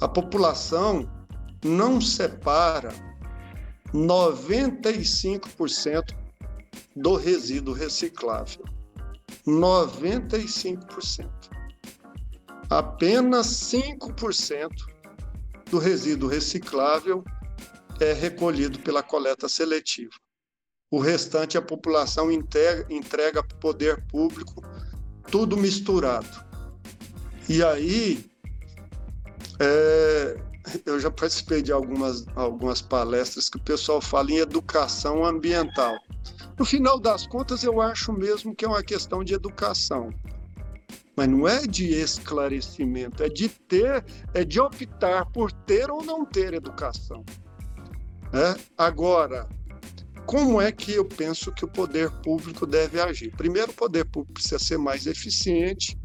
A 0.00 0.06
população 0.06 1.08
não 1.64 2.00
separa 2.00 2.92
95% 3.92 6.14
do 6.94 7.16
resíduo 7.16 7.74
reciclável. 7.74 8.64
95%. 9.46 11.30
Apenas 12.68 13.46
5% 13.46 14.68
do 15.70 15.78
resíduo 15.78 16.28
reciclável 16.28 17.24
é 18.00 18.12
recolhido 18.12 18.78
pela 18.80 19.02
coleta 19.02 19.48
seletiva. 19.48 20.12
O 20.90 20.98
restante 20.98 21.58
a 21.58 21.62
população 21.62 22.30
entrega 22.30 23.42
para 23.42 23.56
o 23.56 23.60
poder 23.60 24.04
público, 24.06 24.62
tudo 25.30 25.56
misturado. 25.56 26.44
E 27.48 27.62
aí, 27.62 28.24
é, 29.60 30.36
eu 30.84 30.98
já 31.00 31.10
participei 31.10 31.62
de 31.62 31.72
algumas, 31.72 32.26
algumas 32.34 32.82
palestras 32.82 33.48
que 33.48 33.56
o 33.56 33.62
pessoal 33.62 34.00
fala 34.00 34.30
em 34.30 34.38
educação 34.38 35.24
ambiental. 35.24 35.96
No 36.58 36.64
final 36.64 36.98
das 36.98 37.26
contas, 37.26 37.62
eu 37.62 37.80
acho 37.80 38.12
mesmo 38.12 38.54
que 38.54 38.64
é 38.64 38.68
uma 38.68 38.82
questão 38.82 39.22
de 39.22 39.34
educação. 39.34 40.10
Mas 41.16 41.28
não 41.28 41.48
é 41.48 41.66
de 41.66 41.94
esclarecimento, 41.94 43.22
é 43.22 43.28
de 43.28 43.48
ter, 43.48 44.04
é 44.34 44.44
de 44.44 44.60
optar 44.60 45.26
por 45.26 45.50
ter 45.50 45.90
ou 45.90 46.04
não 46.04 46.24
ter 46.24 46.52
educação. 46.54 47.24
É? 48.32 48.60
Agora, 48.76 49.48
como 50.26 50.60
é 50.60 50.72
que 50.72 50.92
eu 50.92 51.04
penso 51.04 51.52
que 51.52 51.64
o 51.64 51.68
poder 51.68 52.10
público 52.22 52.66
deve 52.66 53.00
agir? 53.00 53.30
Primeiro, 53.36 53.70
o 53.70 53.74
poder 53.74 54.04
público 54.04 54.34
precisa 54.34 54.58
ser 54.58 54.76
mais 54.76 55.06
eficiente, 55.06 55.98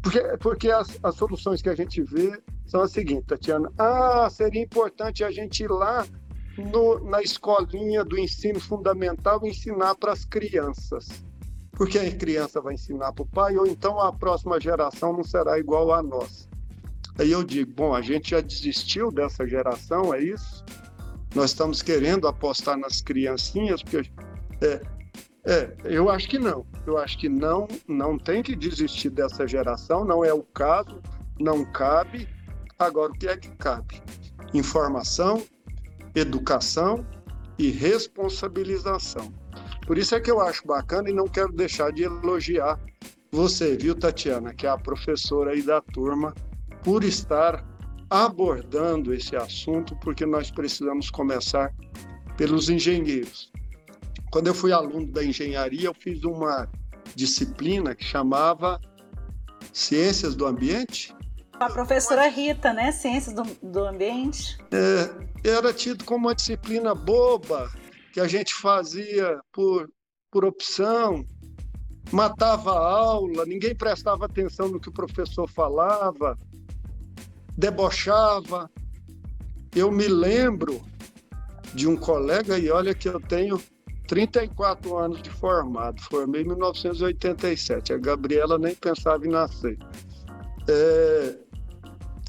porque, 0.00 0.20
porque 0.38 0.70
as, 0.70 0.98
as 1.02 1.16
soluções 1.16 1.60
que 1.60 1.68
a 1.68 1.74
gente 1.74 2.00
vê 2.02 2.40
são 2.66 2.82
as 2.82 2.90
seguintes, 2.90 3.26
Tatiana. 3.26 3.70
Ah, 3.78 4.28
seria 4.30 4.62
importante 4.62 5.24
a 5.24 5.30
gente 5.30 5.62
ir 5.62 5.70
lá 5.70 6.06
no, 6.58 6.98
na 7.08 7.22
escolinha 7.22 8.04
do 8.04 8.18
ensino 8.18 8.60
fundamental 8.60 9.44
ensinar 9.46 9.94
para 9.94 10.12
as 10.12 10.24
crianças. 10.24 11.08
Porque 11.72 11.98
a 11.98 12.10
criança 12.10 12.60
vai 12.60 12.74
ensinar 12.74 13.12
para 13.12 13.22
o 13.22 13.26
pai, 13.26 13.56
ou 13.56 13.66
então 13.66 14.00
a 14.00 14.12
próxima 14.12 14.58
geração 14.60 15.12
não 15.12 15.22
será 15.22 15.58
igual 15.58 15.92
a 15.92 16.02
nós. 16.02 16.48
Aí 17.18 17.32
eu 17.32 17.44
digo, 17.44 17.72
bom, 17.72 17.94
a 17.94 18.02
gente 18.02 18.30
já 18.30 18.40
desistiu 18.40 19.10
dessa 19.10 19.46
geração, 19.46 20.12
é 20.12 20.22
isso? 20.22 20.64
Nós 21.34 21.50
estamos 21.50 21.82
querendo 21.82 22.26
apostar 22.26 22.78
nas 22.78 23.00
criancinhas, 23.00 23.82
porque 23.82 24.10
é, 24.62 24.80
é, 25.44 25.76
eu 25.84 26.10
acho 26.10 26.28
que 26.28 26.38
não. 26.38 26.66
Eu 26.86 26.98
acho 26.98 27.18
que 27.18 27.28
não, 27.28 27.68
não 27.86 28.18
tem 28.18 28.42
que 28.42 28.56
desistir 28.56 29.10
dessa 29.10 29.46
geração, 29.46 30.04
não 30.04 30.24
é 30.24 30.32
o 30.32 30.42
caso, 30.42 31.00
não 31.38 31.64
cabe. 31.64 32.28
Agora, 32.78 33.12
o 33.12 33.18
que 33.18 33.28
é 33.28 33.36
que 33.36 33.50
cabe? 33.56 34.02
Informação, 34.52 35.42
educação 36.14 37.06
e 37.58 37.70
responsabilização. 37.70 39.32
Por 39.86 39.96
isso 39.96 40.14
é 40.14 40.20
que 40.20 40.30
eu 40.30 40.40
acho 40.40 40.66
bacana 40.66 41.08
e 41.08 41.12
não 41.12 41.26
quero 41.26 41.52
deixar 41.52 41.92
de 41.92 42.02
elogiar 42.02 42.78
você, 43.30 43.76
viu, 43.76 43.94
Tatiana, 43.94 44.54
que 44.54 44.66
é 44.66 44.70
a 44.70 44.78
professora 44.78 45.50
aí 45.52 45.62
da 45.62 45.80
turma, 45.80 46.34
por 46.82 47.02
estar 47.02 47.64
abordando 48.08 49.12
esse 49.12 49.34
assunto, 49.34 49.96
porque 49.96 50.24
nós 50.24 50.50
precisamos 50.50 51.10
começar 51.10 51.74
pelos 52.36 52.68
engenheiros. 52.68 53.50
Quando 54.30 54.46
eu 54.46 54.54
fui 54.54 54.72
aluno 54.72 55.06
da 55.06 55.24
engenharia, 55.24 55.88
eu 55.88 55.94
fiz 55.94 56.22
uma 56.22 56.68
disciplina 57.14 57.94
que 57.94 58.04
chamava 58.04 58.80
Ciências 59.72 60.36
do 60.36 60.46
Ambiente, 60.46 61.14
a 61.58 61.70
professora 61.70 62.28
Rita, 62.28 62.72
né? 62.72 62.92
Ciências 62.92 63.34
do, 63.34 63.42
do 63.62 63.84
Ambiente. 63.84 64.58
É, 64.72 65.48
era 65.48 65.72
tido 65.72 66.04
como 66.04 66.26
uma 66.26 66.34
disciplina 66.34 66.94
boba 66.94 67.70
que 68.12 68.20
a 68.20 68.26
gente 68.26 68.54
fazia 68.54 69.38
por, 69.52 69.90
por 70.30 70.44
opção, 70.44 71.24
matava 72.10 72.72
a 72.72 72.98
aula, 72.98 73.44
ninguém 73.44 73.74
prestava 73.74 74.26
atenção 74.26 74.68
no 74.68 74.80
que 74.80 74.88
o 74.88 74.92
professor 74.92 75.48
falava, 75.48 76.38
debochava. 77.56 78.70
Eu 79.74 79.90
me 79.90 80.08
lembro 80.08 80.82
de 81.74 81.86
um 81.86 81.96
colega, 81.96 82.58
e 82.58 82.70
olha 82.70 82.94
que 82.94 83.08
eu 83.08 83.20
tenho 83.20 83.60
34 84.08 84.96
anos 84.96 85.20
de 85.20 85.30
formado, 85.30 86.00
formei 86.00 86.42
em 86.42 86.46
1987, 86.46 87.92
a 87.92 87.98
Gabriela 87.98 88.58
nem 88.58 88.74
pensava 88.74 89.26
em 89.26 89.30
nascer. 89.30 89.76
É, 90.68 91.45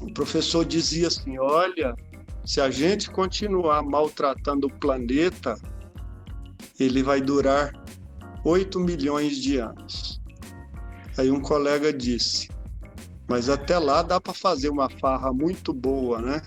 o 0.02 0.12
professor 0.12 0.64
dizia 0.64 1.08
assim: 1.08 1.38
olha, 1.38 1.94
se 2.44 2.60
a 2.60 2.70
gente 2.70 3.10
continuar 3.10 3.82
maltratando 3.82 4.66
o 4.66 4.72
planeta, 4.78 5.56
ele 6.78 7.02
vai 7.02 7.20
durar 7.20 7.72
8 8.44 8.78
milhões 8.80 9.36
de 9.36 9.58
anos. 9.58 10.20
Aí 11.16 11.30
um 11.30 11.40
colega 11.40 11.92
disse: 11.92 12.48
mas 13.28 13.50
até 13.50 13.78
lá 13.78 14.02
dá 14.02 14.18
para 14.18 14.32
fazer 14.32 14.70
uma 14.70 14.88
farra 14.88 15.32
muito 15.32 15.72
boa, 15.72 16.20
né? 16.20 16.42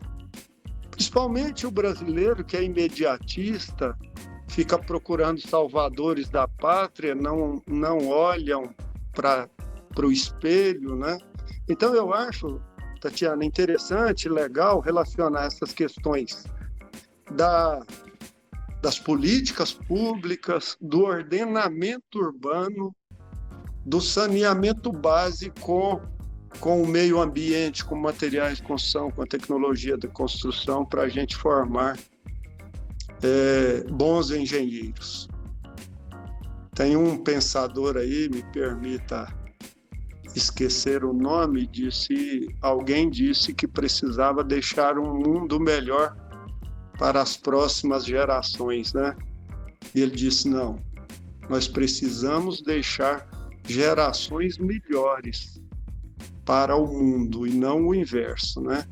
Principalmente 0.89 1.67
o 1.67 1.71
brasileiro 1.71 2.43
que 2.43 2.57
é 2.57 2.63
imediatista, 2.63 3.95
fica 4.47 4.77
procurando 4.79 5.39
salvadores 5.39 6.27
da 6.29 6.47
pátria, 6.47 7.13
não, 7.13 7.61
não 7.67 8.07
olham 8.09 8.73
para 9.13 9.47
o 10.03 10.11
espelho, 10.11 10.95
né? 10.95 11.17
Então 11.69 11.93
eu 11.93 12.13
acho 12.13 12.59
Tatiana, 13.01 13.43
interessante, 13.43 14.29
legal 14.29 14.79
relacionar 14.79 15.45
essas 15.45 15.73
questões 15.73 16.45
da, 17.31 17.81
das 18.79 18.99
políticas 18.99 19.73
públicas, 19.73 20.77
do 20.79 21.01
ordenamento 21.05 22.19
urbano, 22.19 22.95
do 23.83 23.99
saneamento 23.99 24.91
básico 24.91 25.99
com 26.59 26.83
o 26.83 26.87
meio 26.87 27.19
ambiente, 27.19 27.83
com 27.83 27.95
materiais 27.95 28.57
de 28.57 28.63
construção, 28.63 29.09
com 29.09 29.23
a 29.23 29.25
tecnologia 29.25 29.97
de 29.97 30.07
construção, 30.07 30.85
para 30.85 31.03
a 31.03 31.09
gente 31.09 31.35
formar 31.35 31.97
é, 33.23 33.83
bons 33.91 34.29
engenheiros. 34.29 35.27
Tem 36.75 36.95
um 36.95 37.17
pensador 37.17 37.97
aí, 37.97 38.29
me 38.29 38.43
permita 38.51 39.40
esquecer 40.35 41.03
o 41.03 41.13
nome, 41.13 41.67
disse, 41.67 42.47
alguém 42.61 43.09
disse 43.09 43.53
que 43.53 43.67
precisava 43.67 44.43
deixar 44.43 44.97
um 44.97 45.13
mundo 45.13 45.59
melhor 45.59 46.15
para 46.97 47.21
as 47.21 47.35
próximas 47.35 48.05
gerações, 48.05 48.93
né? 48.93 49.15
E 49.95 50.01
ele 50.01 50.15
disse: 50.15 50.47
não, 50.47 50.77
nós 51.49 51.67
precisamos 51.67 52.61
deixar 52.61 53.27
gerações 53.67 54.57
melhores 54.57 55.61
para 56.45 56.75
o 56.75 56.87
mundo 56.87 57.45
e 57.47 57.51
não 57.53 57.87
o 57.87 57.95
inverso, 57.95 58.61
né? 58.61 58.85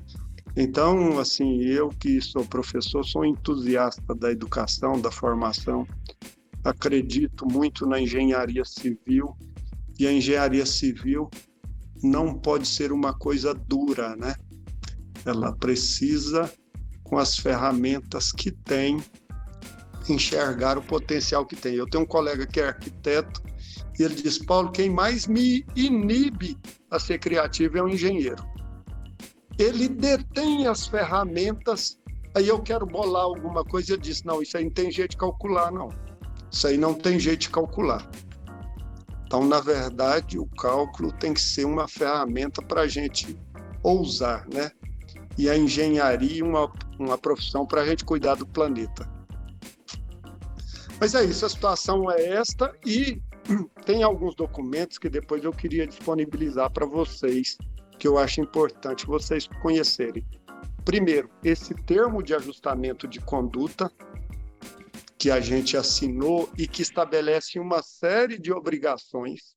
Então, 0.55 1.19
assim, 1.19 1.61
eu 1.61 1.89
que 1.89 2.19
sou 2.19 2.43
professor, 2.43 3.05
sou 3.05 3.23
entusiasta 3.23 4.13
da 4.15 4.31
educação, 4.31 4.99
da 4.99 5.11
formação, 5.11 5.87
acredito 6.63 7.45
muito 7.45 7.85
na 7.85 7.99
engenharia 7.99 8.65
civil 8.65 9.35
e 9.99 10.07
a 10.07 10.11
engenharia 10.11 10.65
civil 10.65 11.29
não 12.01 12.33
pode 12.33 12.67
ser 12.67 12.93
uma 12.93 13.13
coisa 13.13 13.53
dura, 13.53 14.15
né? 14.15 14.33
Ela 15.25 15.53
precisa, 15.53 16.49
com 17.03 17.17
as 17.17 17.37
ferramentas 17.37 18.31
que 18.31 18.49
tem, 18.49 19.03
enxergar 20.07 20.77
o 20.77 20.81
potencial 20.81 21.45
que 21.45 21.57
tem. 21.57 21.75
Eu 21.75 21.85
tenho 21.89 22.05
um 22.05 22.07
colega 22.07 22.47
que 22.47 22.61
é 22.61 22.67
arquiteto 22.67 23.43
e 23.99 24.03
ele 24.03 24.15
diz: 24.15 24.37
Paulo, 24.37 24.71
quem 24.71 24.89
mais 24.89 25.27
me 25.27 25.65
inibe 25.75 26.57
a 26.89 26.97
ser 26.97 27.19
criativo 27.19 27.77
é 27.77 27.81
o 27.81 27.85
um 27.85 27.89
engenheiro. 27.89 28.43
Ele 29.57 29.89
detém 29.89 30.67
as 30.67 30.87
ferramentas. 30.87 31.99
Aí 32.35 32.47
eu 32.47 32.61
quero 32.61 32.85
bolar 32.85 33.23
alguma 33.23 33.65
coisa 33.65 33.91
e 33.91 33.93
ele 33.95 34.03
diz: 34.03 34.23
não, 34.23 34.41
isso 34.41 34.57
aí 34.57 34.63
não 34.63 34.71
tem 34.71 34.89
jeito 34.89 35.11
de 35.11 35.17
calcular, 35.17 35.71
não. 35.71 35.89
Isso 36.49 36.67
aí 36.67 36.77
não 36.77 36.93
tem 36.93 37.19
jeito 37.19 37.41
de 37.41 37.49
calcular. 37.49 38.09
Então, 39.29 39.45
na 39.45 39.59
verdade, 39.61 40.39
o 40.39 40.47
cálculo 40.47 41.11
tem 41.11 41.35
que 41.35 41.39
ser 41.39 41.63
uma 41.63 41.87
ferramenta 41.87 42.63
para 42.63 42.81
a 42.81 42.87
gente 42.87 43.37
ousar, 43.83 44.47
né? 44.51 44.71
E 45.37 45.47
a 45.47 45.55
engenharia 45.55 46.43
uma, 46.43 46.73
uma 46.97 47.15
profissão 47.15 47.63
para 47.63 47.81
a 47.81 47.85
gente 47.85 48.03
cuidar 48.03 48.33
do 48.33 48.47
planeta. 48.47 49.07
Mas 50.99 51.13
é 51.13 51.23
isso, 51.23 51.45
a 51.45 51.49
situação 51.49 52.09
é 52.09 52.25
esta 52.37 52.73
e 52.83 53.21
tem 53.85 54.01
alguns 54.01 54.33
documentos 54.33 54.97
que 54.97 55.07
depois 55.07 55.43
eu 55.43 55.53
queria 55.53 55.85
disponibilizar 55.85 56.71
para 56.71 56.87
vocês, 56.87 57.55
que 57.99 58.07
eu 58.07 58.17
acho 58.17 58.41
importante 58.41 59.05
vocês 59.05 59.47
conhecerem. 59.61 60.25
Primeiro, 60.83 61.29
esse 61.43 61.75
termo 61.75 62.23
de 62.23 62.33
ajustamento 62.33 63.07
de 63.07 63.19
conduta, 63.19 63.91
que 65.19 65.29
a 65.29 65.41
gente 65.41 65.75
assinou 65.75 66.49
e 66.57 66.65
que 66.65 66.81
estabelece 66.81 67.59
uma 67.59 67.83
série 67.83 68.39
de 68.39 68.53
obrigações. 68.53 69.53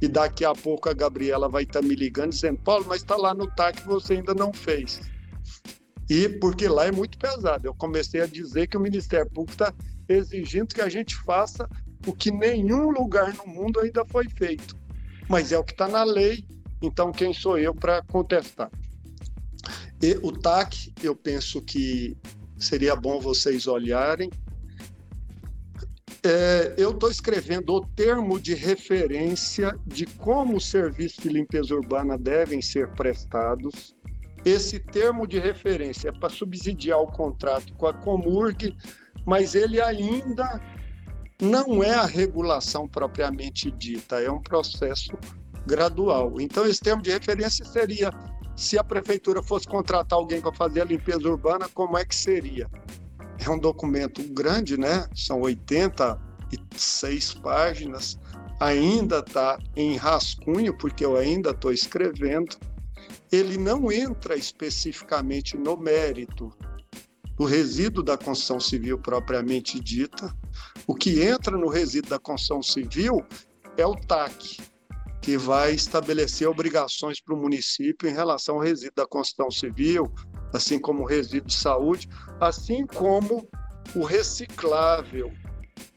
E 0.00 0.08
daqui 0.08 0.46
a 0.46 0.54
pouco 0.54 0.88
a 0.88 0.94
Gabriela 0.94 1.46
vai 1.46 1.64
estar 1.64 1.82
tá 1.82 1.86
me 1.86 1.94
ligando 1.94 2.30
dizendo: 2.30 2.58
Paulo, 2.58 2.86
mas 2.88 3.02
está 3.02 3.14
lá 3.14 3.34
no 3.34 3.46
TAC 3.54 3.84
você 3.84 4.14
ainda 4.14 4.34
não 4.34 4.50
fez. 4.50 5.00
E 6.08 6.28
porque 6.28 6.66
lá 6.66 6.86
é 6.86 6.90
muito 6.90 7.18
pesado. 7.18 7.68
Eu 7.68 7.74
comecei 7.74 8.22
a 8.22 8.26
dizer 8.26 8.66
que 8.66 8.76
o 8.76 8.80
Ministério 8.80 9.30
Público 9.30 9.52
está 9.52 9.74
exigindo 10.08 10.74
que 10.74 10.80
a 10.80 10.88
gente 10.88 11.14
faça 11.16 11.68
o 12.06 12.12
que 12.12 12.32
nenhum 12.32 12.90
lugar 12.90 13.32
no 13.34 13.46
mundo 13.46 13.78
ainda 13.78 14.04
foi 14.06 14.28
feito. 14.28 14.76
Mas 15.28 15.52
é 15.52 15.58
o 15.58 15.62
que 15.62 15.72
está 15.72 15.86
na 15.86 16.02
lei, 16.02 16.44
então 16.80 17.12
quem 17.12 17.32
sou 17.32 17.58
eu 17.58 17.74
para 17.74 18.02
contestar? 18.02 18.70
E 20.02 20.18
o 20.22 20.32
TAC, 20.32 20.92
eu 21.02 21.14
penso 21.14 21.62
que 21.62 22.16
seria 22.58 22.96
bom 22.96 23.20
vocês 23.20 23.66
olharem. 23.66 24.30
É, 26.24 26.74
eu 26.76 26.92
estou 26.92 27.10
escrevendo 27.10 27.74
o 27.74 27.84
termo 27.84 28.38
de 28.38 28.54
referência 28.54 29.76
de 29.84 30.06
como 30.06 30.56
os 30.56 30.70
serviços 30.70 31.20
de 31.22 31.28
limpeza 31.28 31.74
urbana 31.74 32.16
devem 32.16 32.62
ser 32.62 32.88
prestados. 32.90 33.96
Esse 34.44 34.78
termo 34.78 35.26
de 35.26 35.40
referência 35.40 36.10
é 36.10 36.12
para 36.12 36.28
subsidiar 36.28 37.00
o 37.00 37.08
contrato 37.08 37.74
com 37.74 37.86
a 37.88 37.92
Comurg, 37.92 38.76
mas 39.26 39.56
ele 39.56 39.80
ainda 39.80 40.60
não 41.40 41.82
é 41.82 41.94
a 41.94 42.06
regulação 42.06 42.86
propriamente 42.86 43.68
dita, 43.72 44.20
é 44.20 44.30
um 44.30 44.40
processo 44.40 45.18
gradual. 45.66 46.40
Então, 46.40 46.64
esse 46.66 46.80
termo 46.80 47.02
de 47.02 47.10
referência 47.10 47.64
seria 47.64 48.12
se 48.54 48.78
a 48.78 48.84
prefeitura 48.84 49.42
fosse 49.42 49.66
contratar 49.66 50.16
alguém 50.16 50.40
para 50.40 50.52
fazer 50.52 50.82
a 50.82 50.84
limpeza 50.84 51.28
urbana, 51.28 51.68
como 51.74 51.98
é 51.98 52.04
que 52.04 52.14
seria? 52.14 52.68
É 53.44 53.50
um 53.50 53.58
documento 53.58 54.22
grande, 54.32 54.78
né? 54.78 55.08
São 55.16 55.40
86 55.40 57.34
páginas, 57.34 58.16
ainda 58.60 59.18
está 59.18 59.58
em 59.74 59.96
rascunho, 59.96 60.76
porque 60.78 61.04
eu 61.04 61.16
ainda 61.16 61.50
estou 61.50 61.72
escrevendo. 61.72 62.56
Ele 63.32 63.58
não 63.58 63.90
entra 63.90 64.36
especificamente 64.36 65.56
no 65.56 65.76
mérito 65.76 66.52
do 67.36 67.44
resíduo 67.44 68.04
da 68.04 68.16
construção 68.16 68.60
civil 68.60 68.96
propriamente 68.96 69.80
dita. 69.80 70.32
O 70.86 70.94
que 70.94 71.20
entra 71.22 71.56
no 71.56 71.68
resíduo 71.68 72.10
da 72.10 72.18
construção 72.20 72.62
civil 72.62 73.24
é 73.76 73.84
o 73.84 73.96
TAC, 73.96 74.58
que 75.20 75.36
vai 75.36 75.72
estabelecer 75.72 76.48
obrigações 76.48 77.20
para 77.20 77.34
o 77.34 77.40
município 77.40 78.08
em 78.08 78.12
relação 78.12 78.56
ao 78.56 78.60
resíduo 78.60 78.94
da 78.96 79.06
construção 79.06 79.50
civil, 79.50 80.12
assim 80.52 80.78
como 80.78 81.02
o 81.02 81.06
resíduo 81.06 81.48
de 81.48 81.54
saúde, 81.54 82.08
assim 82.40 82.86
como 82.86 83.48
o 83.94 84.04
reciclável, 84.04 85.32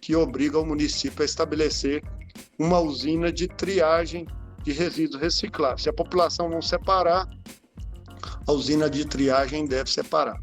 que 0.02 0.16
obriga 0.16 0.60
o 0.60 0.66
município 0.66 1.22
a 1.22 1.26
estabelecer 1.26 2.04
uma 2.60 2.80
usina 2.80 3.32
de 3.32 3.48
triagem 3.48 4.28
de 4.64 4.72
resíduos 4.72 5.22
recicláveis. 5.22 5.84
Se 5.84 5.90
a 5.90 5.94
população 5.94 6.50
não 6.50 6.62
separar, 6.62 7.28
a 8.48 8.52
usina 8.52 8.90
de 8.90 9.06
triagem 9.06 9.66
deve 9.66 9.90
separar. 9.90 10.40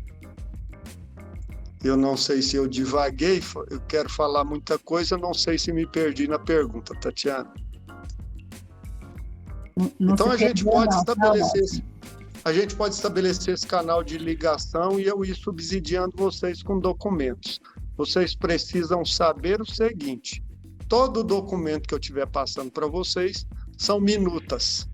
Eu 1.82 1.96
não 1.96 2.16
sei 2.16 2.42
se 2.42 2.56
eu 2.56 2.68
divaguei, 2.68 3.42
eu 3.68 3.80
quero 3.88 4.08
falar 4.08 4.44
muita 4.44 4.78
coisa, 4.78 5.18
não 5.18 5.34
sei 5.34 5.58
se 5.58 5.72
me 5.72 5.84
perdi 5.84 6.28
na 6.28 6.38
pergunta, 6.38 6.94
Tatiana. 6.94 7.52
Não 9.98 10.14
então 10.14 10.30
a 10.30 10.36
gente 10.36 10.64
pode 10.64 10.92
não, 10.92 10.98
estabelecer 10.98 11.62
esse, 11.62 11.84
a 12.44 12.52
gente 12.52 12.74
pode 12.74 12.94
estabelecer 12.94 13.54
esse 13.54 13.66
canal 13.66 14.02
de 14.02 14.18
ligação 14.18 14.98
e 14.98 15.04
eu 15.04 15.24
ir 15.24 15.34
subsidiando 15.36 16.16
vocês 16.16 16.62
com 16.62 16.78
documentos. 16.78 17.60
Vocês 17.96 18.34
precisam 18.34 19.04
saber 19.04 19.60
o 19.60 19.66
seguinte: 19.66 20.42
todo 20.88 21.22
documento 21.22 21.86
que 21.86 21.94
eu 21.94 21.98
estiver 21.98 22.26
passando 22.26 22.70
para 22.70 22.86
vocês 22.86 23.46
são 23.78 24.00
minutas, 24.00 24.88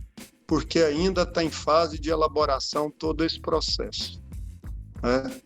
porque 0.46 0.80
ainda 0.80 1.22
está 1.22 1.42
em 1.42 1.50
fase 1.50 1.98
de 1.98 2.10
elaboração 2.10 2.90
todo 2.90 3.24
esse 3.24 3.40
processo. 3.40 4.22
Né? 5.02 5.40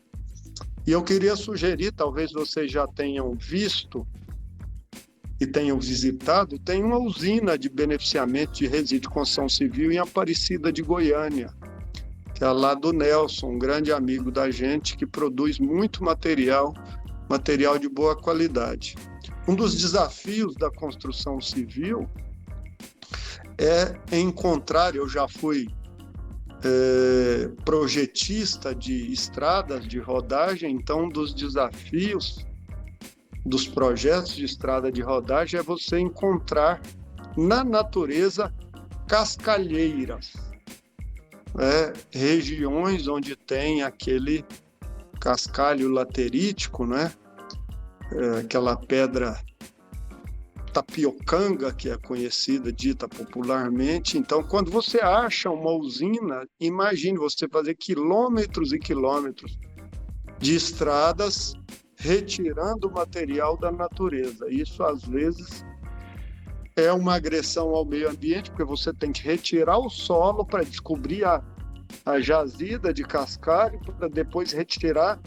E 0.85 0.91
eu 0.91 1.03
queria 1.05 1.37
sugerir, 1.37 1.93
talvez 1.93 2.33
vocês 2.33 2.73
já 2.73 2.87
tenham 2.89 3.37
visto, 3.37 4.05
que 5.39 5.47
tenham 5.47 5.79
visitado, 5.79 6.59
tem 6.59 6.83
uma 6.83 6.99
usina 6.99 7.57
de 7.57 7.69
beneficiamento 7.69 8.55
de 8.55 8.67
resíduo 8.67 9.03
de 9.03 9.09
construção 9.09 9.49
civil 9.49 9.93
em 9.93 9.99
Aparecida 9.99 10.73
de 10.73 10.83
Goiânia, 10.83 11.55
é 12.45 12.51
lá 12.51 12.75
do 12.75 12.93
Nelson, 12.93 13.51
um 13.51 13.59
grande 13.59 13.93
amigo 13.93 14.31
da 14.31 14.51
gente 14.51 14.97
que 14.97 15.07
produz 15.07 15.59
muito 15.59 16.03
material, 16.03 16.75
material 17.29 17.79
de 17.79 17.89
boa 17.89 18.17
qualidade. 18.17 18.97
Um 19.47 19.55
dos 19.55 19.77
desafios 19.77 20.57
da 20.57 20.71
construção 20.71 21.41
civil 21.41 22.09
é 23.59 24.19
encontrar, 24.19 24.97
eu 24.97 25.09
já 25.09 25.29
fui 25.29 25.69
é, 26.65 27.49
projetista 27.65 28.75
de 28.75 29.13
estradas 29.13 29.87
de 29.87 30.01
rodagem, 30.01 30.75
então 30.75 31.05
um 31.05 31.09
dos 31.09 31.33
desafios 31.33 32.45
dos 33.47 33.69
projetos 33.69 34.35
de 34.35 34.45
estrada 34.45 34.91
de 34.91 35.01
rodagem 35.01 35.61
é 35.61 35.63
você 35.63 35.99
encontrar 35.99 36.81
na 37.37 37.63
natureza 37.63 38.53
cascalheiras, 39.09 40.33
né? 41.55 41.93
regiões 42.11 43.07
onde 43.09 43.37
tem 43.37 43.83
aquele 43.83 44.45
cascalho 45.21 45.89
laterítico, 45.89 46.87
né? 46.87 47.13
É, 48.13 48.41
aquela 48.41 48.77
pedra 48.77 49.41
tapiocanga 50.73 51.73
que 51.73 51.91
é 51.91 51.97
conhecida, 51.99 52.73
dita 52.73 53.07
popularmente. 53.07 54.17
Então, 54.17 54.43
quando 54.43 54.71
você 54.71 55.01
acha 55.01 55.51
uma 55.51 55.71
usina, 55.71 56.47
imagine 56.59 57.19
você 57.19 57.47
fazer 57.47 57.75
quilômetros 57.75 58.73
e 58.73 58.79
quilômetros 58.79 59.59
de 60.39 60.57
estradas 60.57 61.55
retirando 61.97 62.91
material 62.91 63.57
da 63.57 63.71
natureza. 63.71 64.51
Isso, 64.51 64.83
às 64.83 65.05
vezes, 65.05 65.65
é 66.77 66.93
uma 66.93 67.15
agressão 67.15 67.71
ao 67.75 67.85
meio 67.85 68.09
ambiente, 68.09 68.51
porque 68.51 68.65
você 68.65 68.93
tem 68.93 69.13
que 69.13 69.23
retirar 69.23 69.79
o 69.79 69.91
solo 69.91 70.45
para 70.45 70.65
descobrir 70.65 71.25
a, 71.25 71.43
a 72.05 72.21
jazida 72.21 72.93
de 72.93 73.03
cascalho, 73.03 73.81
para 73.81 74.09
depois 74.09 74.53
retirar, 74.53 75.21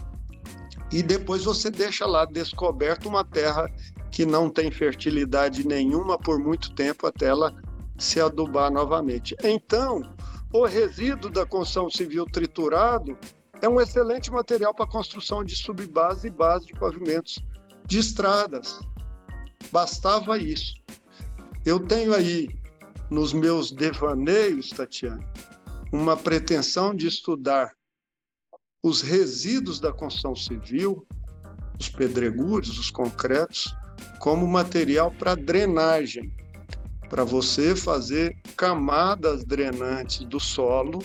e 0.92 1.04
depois 1.04 1.44
você 1.44 1.70
deixa 1.70 2.06
lá 2.06 2.26
descoberto 2.26 3.08
uma 3.08 3.24
terra 3.24 3.70
que 4.12 4.26
não 4.26 4.50
tem 4.50 4.72
fertilidade 4.72 5.68
nenhuma 5.68 6.18
por 6.18 6.40
muito 6.40 6.74
tempo 6.74 7.06
até 7.06 7.28
ela 7.28 7.54
se 7.98 8.20
adubar 8.20 8.72
novamente. 8.72 9.36
Então, 9.44 10.02
o 10.54 10.66
resíduo 10.66 11.30
da 11.30 11.46
construção 11.46 11.90
civil 11.90 12.26
triturado 12.26 13.18
é 13.62 13.68
um 13.68 13.82
excelente 13.82 14.32
material 14.32 14.74
para 14.74 14.88
construção 14.88 15.44
de 15.44 15.56
subbase 15.56 16.28
e 16.28 16.32
base 16.32 16.68
de 16.68 16.74
pavimentos 16.74 17.40
de 17.86 18.00
estradas. 18.00 18.80
Bastava 19.72 20.38
isso. 20.38 20.74
Eu 21.66 21.80
tenho 21.80 22.14
aí 22.14 22.48
nos 23.10 23.34
meus 23.34 23.72
devaneios, 23.72 24.70
Tatiana, 24.70 25.26
uma 25.92 26.16
pretensão 26.16 26.94
de 26.94 27.08
estudar 27.08 27.74
os 28.84 29.02
resíduos 29.02 29.80
da 29.80 29.92
construção 29.92 30.36
civil, 30.36 31.06
os 31.80 31.90
pedregulhos, 31.90 32.78
os 32.78 32.92
concretos, 32.92 33.76
como 34.20 34.48
material 34.48 35.12
para 35.12 35.36
drenagem, 35.36 36.36
para 37.10 37.24
você 37.24 37.76
fazer 37.76 38.38
camadas 38.56 39.44
drenantes 39.44 40.20
do 40.26 40.40
solo 40.40 41.00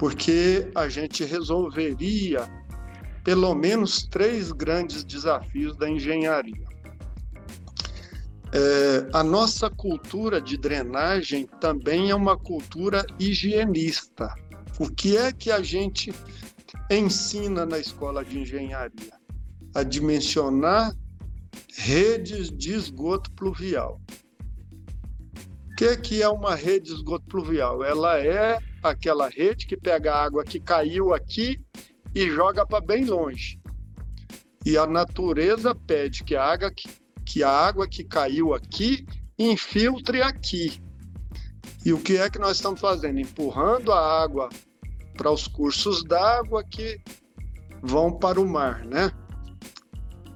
porque 0.00 0.66
a 0.74 0.88
gente 0.88 1.24
resolveria 1.24 2.48
pelo 3.22 3.54
menos 3.54 4.02
três 4.04 4.50
grandes 4.50 5.04
desafios 5.04 5.76
da 5.76 5.90
engenharia. 5.90 6.69
É, 8.52 9.08
a 9.12 9.22
nossa 9.22 9.70
cultura 9.70 10.40
de 10.40 10.56
drenagem 10.56 11.46
também 11.60 12.10
é 12.10 12.14
uma 12.14 12.36
cultura 12.36 13.06
higienista. 13.18 14.34
O 14.78 14.90
que 14.90 15.16
é 15.16 15.32
que 15.32 15.52
a 15.52 15.62
gente 15.62 16.12
ensina 16.90 17.64
na 17.64 17.78
escola 17.78 18.24
de 18.24 18.40
engenharia? 18.40 19.12
A 19.74 19.84
dimensionar 19.84 20.92
redes 21.76 22.50
de 22.50 22.72
esgoto 22.72 23.30
pluvial. 23.32 24.00
O 25.70 25.76
que, 25.76 25.96
que 25.96 26.22
é 26.22 26.28
uma 26.28 26.54
rede 26.54 26.88
de 26.88 26.94
esgoto 26.94 27.24
pluvial? 27.26 27.84
Ela 27.84 28.18
é 28.18 28.58
aquela 28.82 29.28
rede 29.28 29.66
que 29.66 29.76
pega 29.76 30.12
a 30.12 30.24
água 30.24 30.44
que 30.44 30.58
caiu 30.58 31.14
aqui 31.14 31.60
e 32.14 32.28
joga 32.28 32.66
para 32.66 32.84
bem 32.84 33.04
longe. 33.04 33.60
E 34.66 34.76
a 34.76 34.86
natureza 34.86 35.74
pede 35.74 36.24
que 36.24 36.34
a 36.36 36.44
água 36.44 36.70
que, 36.70 36.88
que, 37.30 37.44
a 37.44 37.48
água 37.48 37.86
que 37.86 38.02
caiu 38.02 38.52
aqui 38.52 39.06
infiltre 39.38 40.20
aqui. 40.20 40.82
E 41.84 41.92
o 41.92 42.00
que 42.00 42.16
é 42.16 42.28
que 42.28 42.40
nós 42.40 42.56
estamos 42.56 42.80
fazendo? 42.80 43.20
Empurrando 43.20 43.92
a 43.92 44.22
água 44.22 44.48
para 45.16 45.30
os 45.30 45.46
cursos 45.46 46.02
d'água 46.02 46.64
que 46.64 47.00
vão 47.82 48.12
para 48.12 48.40
o 48.40 48.48
mar, 48.48 48.84
né? 48.84 49.12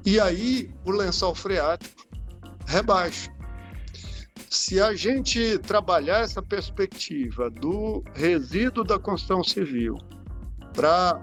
E 0.06 0.20
aí 0.20 0.72
o 0.84 0.92
lençol 0.92 1.34
freático 1.34 2.06
rebaixa. 2.64 3.28
Se 4.48 4.80
a 4.80 4.94
gente 4.94 5.58
trabalhar 5.58 6.20
essa 6.20 6.40
perspectiva 6.40 7.50
do 7.50 8.04
resíduo 8.14 8.84
da 8.84 9.00
construção 9.00 9.42
civil 9.42 9.98
para 10.72 11.20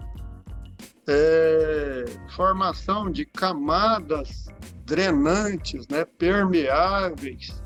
é, 1.08 2.06
formação 2.36 3.10
de 3.10 3.26
camadas 3.26 4.48
drenantes, 4.92 5.88
né, 5.88 6.04
permeáveis 6.04 7.64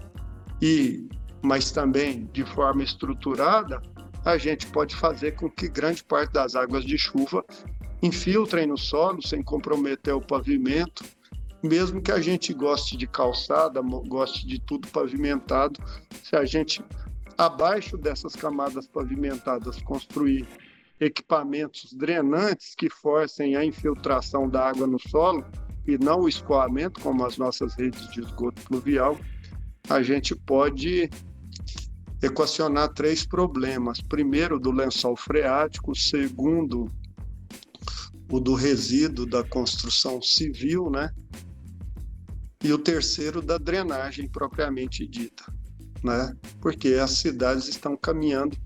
e 0.61 1.09
mas 1.41 1.71
também 1.71 2.29
de 2.31 2.45
forma 2.45 2.83
estruturada, 2.83 3.81
a 4.23 4.37
gente 4.37 4.67
pode 4.67 4.95
fazer 4.95 5.31
com 5.33 5.49
que 5.49 5.67
grande 5.67 6.03
parte 6.03 6.31
das 6.31 6.55
águas 6.55 6.85
de 6.85 6.97
chuva 6.97 7.43
infiltrem 8.01 8.67
no 8.67 8.77
solo 8.77 9.21
sem 9.21 9.41
comprometer 9.41 10.13
o 10.13 10.21
pavimento. 10.21 11.03
Mesmo 11.63 12.01
que 12.01 12.11
a 12.11 12.19
gente 12.19 12.53
goste 12.53 12.95
de 12.95 13.07
calçada, 13.07 13.81
goste 13.81 14.45
de 14.45 14.59
tudo 14.59 14.87
pavimentado, 14.87 15.79
se 16.23 16.35
a 16.35 16.45
gente, 16.45 16.83
abaixo 17.37 17.97
dessas 17.97 18.35
camadas 18.35 18.87
pavimentadas, 18.87 19.81
construir 19.81 20.47
equipamentos 20.99 21.93
drenantes 21.93 22.75
que 22.75 22.89
forcem 22.89 23.55
a 23.55 23.65
infiltração 23.65 24.47
da 24.47 24.67
água 24.67 24.87
no 24.87 24.99
solo 24.99 25.45
e 25.87 25.97
não 25.97 26.21
o 26.21 26.29
escoamento, 26.29 26.99
como 27.01 27.25
as 27.25 27.37
nossas 27.37 27.75
redes 27.75 28.09
de 28.09 28.21
esgoto 28.21 28.61
pluvial, 28.63 29.17
a 29.89 30.01
gente 30.01 30.35
pode 30.35 31.09
equacionar 32.21 32.93
três 32.93 33.25
problemas. 33.25 34.01
Primeiro, 34.01 34.59
do 34.59 34.71
lençol 34.71 35.15
freático, 35.15 35.95
segundo, 35.95 36.91
o 38.31 38.39
do 38.39 38.55
resíduo 38.55 39.25
da 39.25 39.43
construção 39.43 40.21
civil, 40.21 40.89
né? 40.89 41.11
E 42.63 42.73
o 42.73 42.79
terceiro 42.79 43.41
da 43.41 43.57
drenagem 43.57 44.27
propriamente 44.27 45.07
dita, 45.07 45.43
né? 46.03 46.35
Porque 46.59 46.95
as 46.95 47.11
cidades 47.11 47.67
estão 47.67 47.95
caminhando 47.95 48.57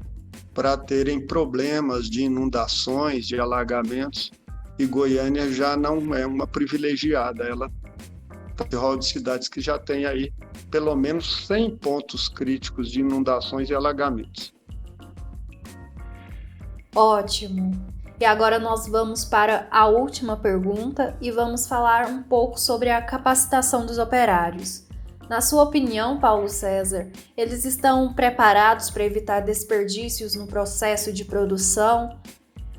para 0.53 0.77
terem 0.77 1.25
problemas 1.25 2.09
de 2.09 2.23
inundações, 2.23 3.27
de 3.27 3.37
alagamentos, 3.39 4.31
e 4.79 4.85
Goiânia 4.85 5.51
já 5.51 5.75
não 5.75 6.15
é 6.15 6.25
uma 6.25 6.47
privilegiada, 6.47 7.43
ela 7.43 7.69
tem 8.69 8.79
rol 8.79 8.97
de 8.97 9.05
cidades 9.05 9.49
que 9.49 9.59
já 9.59 9.77
tem 9.77 10.05
aí 10.05 10.33
pelo 10.71 10.95
menos 10.95 11.45
100 11.47 11.77
pontos 11.77 12.29
críticos 12.29 12.89
de 12.89 13.01
inundações 13.01 13.69
e 13.69 13.75
alagamentos. 13.75 14.53
Ótimo. 16.95 17.71
E 18.19 18.25
agora 18.25 18.57
nós 18.57 18.87
vamos 18.87 19.23
para 19.23 19.67
a 19.69 19.87
última 19.87 20.37
pergunta 20.37 21.15
e 21.21 21.29
vamos 21.29 21.67
falar 21.67 22.07
um 22.07 22.23
pouco 22.23 22.59
sobre 22.59 22.89
a 22.89 23.01
capacitação 23.01 23.85
dos 23.85 23.97
operários. 23.97 24.87
Na 25.29 25.41
sua 25.41 25.63
opinião, 25.63 26.19
Paulo 26.19 26.49
César, 26.49 27.07
eles 27.37 27.63
estão 27.63 28.13
preparados 28.13 28.89
para 28.89 29.05
evitar 29.05 29.41
desperdícios 29.41 30.35
no 30.35 30.47
processo 30.47 31.13
de 31.13 31.23
produção? 31.23 32.19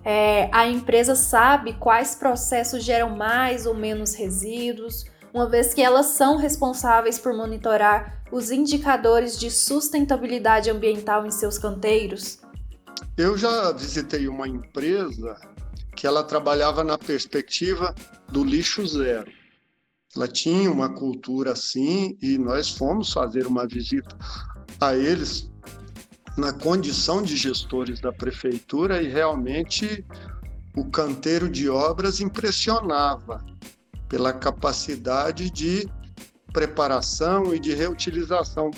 É, 0.04 0.48
a 0.52 0.66
empresa 0.66 1.14
sabe 1.14 1.74
quais 1.74 2.14
processos 2.14 2.82
geram 2.82 3.16
mais 3.16 3.66
ou 3.66 3.74
menos 3.74 4.14
resíduos, 4.14 5.04
uma 5.32 5.48
vez 5.48 5.74
que 5.74 5.82
elas 5.82 6.06
são 6.06 6.36
responsáveis 6.36 7.18
por 7.18 7.34
monitorar 7.34 8.22
os 8.32 8.50
indicadores 8.50 9.38
de 9.38 9.50
sustentabilidade 9.50 10.70
ambiental 10.70 11.26
em 11.26 11.30
seus 11.30 11.58
canteiros? 11.58 12.40
Eu 13.16 13.36
já 13.36 13.72
visitei 13.72 14.28
uma 14.28 14.48
empresa 14.48 15.36
que 15.94 16.06
ela 16.06 16.24
trabalhava 16.24 16.82
na 16.82 16.96
perspectiva 16.96 17.94
do 18.28 18.42
lixo 18.42 18.86
zero. 18.86 19.30
Ela 20.16 20.26
tinha 20.26 20.70
uma 20.70 20.88
cultura 20.88 21.52
assim 21.52 22.16
e 22.22 22.38
nós 22.38 22.70
fomos 22.70 23.12
fazer 23.12 23.46
uma 23.46 23.66
visita 23.66 24.16
a 24.80 24.96
eles 24.96 25.49
na 26.40 26.54
condição 26.54 27.22
de 27.22 27.36
gestores 27.36 28.00
da 28.00 28.10
prefeitura 28.10 29.02
e 29.02 29.08
realmente 29.08 30.04
o 30.74 30.86
canteiro 30.86 31.50
de 31.50 31.68
obras 31.68 32.18
impressionava 32.18 33.44
pela 34.08 34.32
capacidade 34.32 35.50
de 35.50 35.86
preparação 36.50 37.54
e 37.54 37.60
de 37.60 37.74
reutilização 37.74 38.70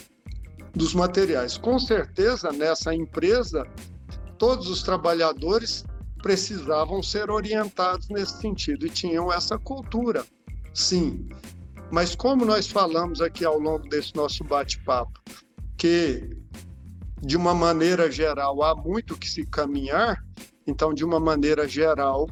dos 0.75 0.93
materiais. 0.93 1.57
Com 1.57 1.79
certeza, 1.79 2.51
nessa 2.51 2.93
empresa, 2.93 3.65
todos 4.37 4.69
os 4.69 4.83
trabalhadores 4.83 5.85
precisavam 6.21 7.01
ser 7.01 7.31
orientados 7.31 8.09
nesse 8.09 8.41
sentido 8.41 8.87
e 8.87 8.91
tinham 8.91 9.33
essa 9.33 9.57
cultura, 9.57 10.25
sim. 10.75 11.29
Mas 11.93 12.17
como 12.17 12.45
nós 12.45 12.67
falamos 12.67 13.21
aqui 13.21 13.45
ao 13.45 13.59
longo 13.59 13.89
desse 13.89 14.17
nosso 14.17 14.43
bate-papo, 14.43 15.21
que 15.77 16.42
de 17.23 17.37
uma 17.37 17.55
maneira 17.55 18.11
geral 18.11 18.63
há 18.65 18.75
muito 18.75 19.17
que 19.17 19.31
se 19.31 19.47
caminhar, 19.47 20.23
então 20.67 20.93
de 20.93 21.05
uma 21.05 21.21
maneira 21.21 21.69
geral 21.69 22.29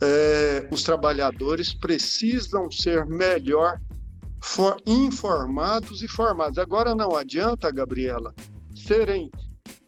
é, 0.00 0.68
os 0.70 0.82
trabalhadores 0.82 1.74
precisam 1.74 2.70
ser 2.70 3.04
melhor 3.04 3.80
for, 4.40 4.76
informados 4.86 6.02
e 6.02 6.08
formados. 6.08 6.58
Agora 6.58 6.94
não 6.94 7.16
adianta, 7.16 7.70
Gabriela, 7.70 8.32
serem 8.74 9.30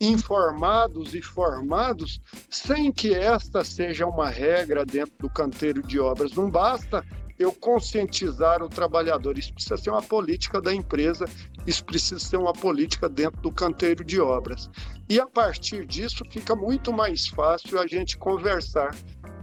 informados 0.01 1.15
e 1.15 1.23
formados 1.23 2.21
sem 2.51 2.91
que 2.91 3.15
esta 3.15 3.63
seja 3.63 4.07
uma 4.07 4.29
regra 4.29 4.85
dentro 4.85 5.15
do 5.19 5.31
canteiro 5.31 5.83
de 5.83 6.01
obras. 6.01 6.33
Não 6.33 6.51
basta 6.51 7.05
eu 7.39 7.53
conscientizar 7.53 8.63
o 8.63 8.69
trabalhador, 8.69 9.39
isso 9.39 9.53
precisa 9.53 9.77
ser 9.77 9.91
uma 9.91 10.03
política 10.03 10.61
da 10.61 10.75
empresa, 10.75 11.27
isso 11.67 11.85
precisa 11.85 12.19
ser 12.19 12.37
uma 12.37 12.53
política 12.53 13.09
dentro 13.09 13.41
do 13.43 13.53
canteiro 13.53 14.05
de 14.05 14.21
obras. 14.21 14.71
E 15.09 15.21
a 15.21 15.27
partir 15.27 15.87
disso 15.87 16.25
fica 16.31 16.57
muito 16.57 16.93
mais 16.93 17.29
fácil 17.29 17.79
a 17.79 17.87
gente 17.87 18.17
conversar 18.17 18.95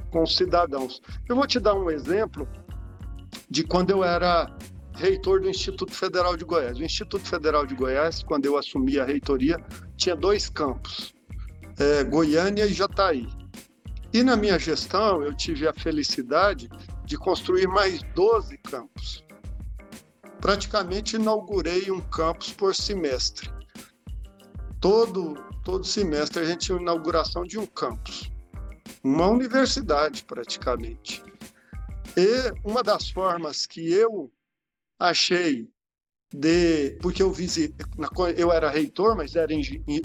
com 0.10 0.24
os 0.24 0.36
cidadãos. 0.36 1.02
Eu 1.28 1.36
vou 1.36 1.46
te 1.46 1.60
dar 1.60 1.76
um 1.76 1.90
exemplo 1.90 2.48
de 3.50 3.64
quando 3.64 3.92
eu 3.92 4.04
era 4.04 4.48
reitor 4.96 5.42
do 5.42 5.50
Instituto 5.50 5.94
Federal 5.94 6.38
de 6.38 6.46
Goiás. 6.46 6.78
O 6.78 6.84
Instituto 6.84 7.28
Federal 7.28 7.66
de 7.66 7.76
Goiás, 7.76 8.24
quando 8.24 8.46
eu 8.46 8.58
assumi 8.58 9.00
a 9.00 9.06
reitoria, 9.06 9.58
tinha 9.98 10.16
dois 10.16 10.50
campos, 10.50 11.14
é, 11.80 12.04
Goiânia 12.04 12.66
e 12.66 12.74
Jataí. 12.74 13.28
E 14.14 14.22
na 14.22 14.36
minha 14.36 14.60
gestão, 14.60 15.24
eu 15.24 15.36
tive 15.36 15.68
a 15.68 15.74
felicidade 15.74 16.70
de 17.06 17.18
construir 17.18 17.68
mais 17.68 18.02
12 18.16 18.58
campos. 18.60 19.24
Praticamente 20.40 21.16
inaugurei 21.16 21.90
um 21.92 22.02
campus 22.02 22.52
por 22.52 22.76
semestre. 22.76 23.50
Todo, 24.80 25.36
todo 25.64 25.86
semestre 25.86 26.42
a 26.42 26.46
gente 26.46 26.66
tinha 26.66 26.78
inauguração 26.78 27.44
de 27.44 27.58
um 27.58 27.66
campus. 27.66 28.32
Uma 29.04 29.28
universidade, 29.28 30.24
praticamente. 30.26 31.24
E 32.18 32.52
uma 32.64 32.84
das 32.84 33.10
formas 33.10 33.66
que 33.66 33.92
eu 33.92 34.32
achei 35.00 35.68
de 36.34 36.98
porque 37.02 37.22
eu 37.22 37.32
visitei, 37.32 37.86
eu 38.36 38.52
era 38.52 38.70
reitor, 38.70 39.16
mas 39.16 39.36
era 39.36 39.54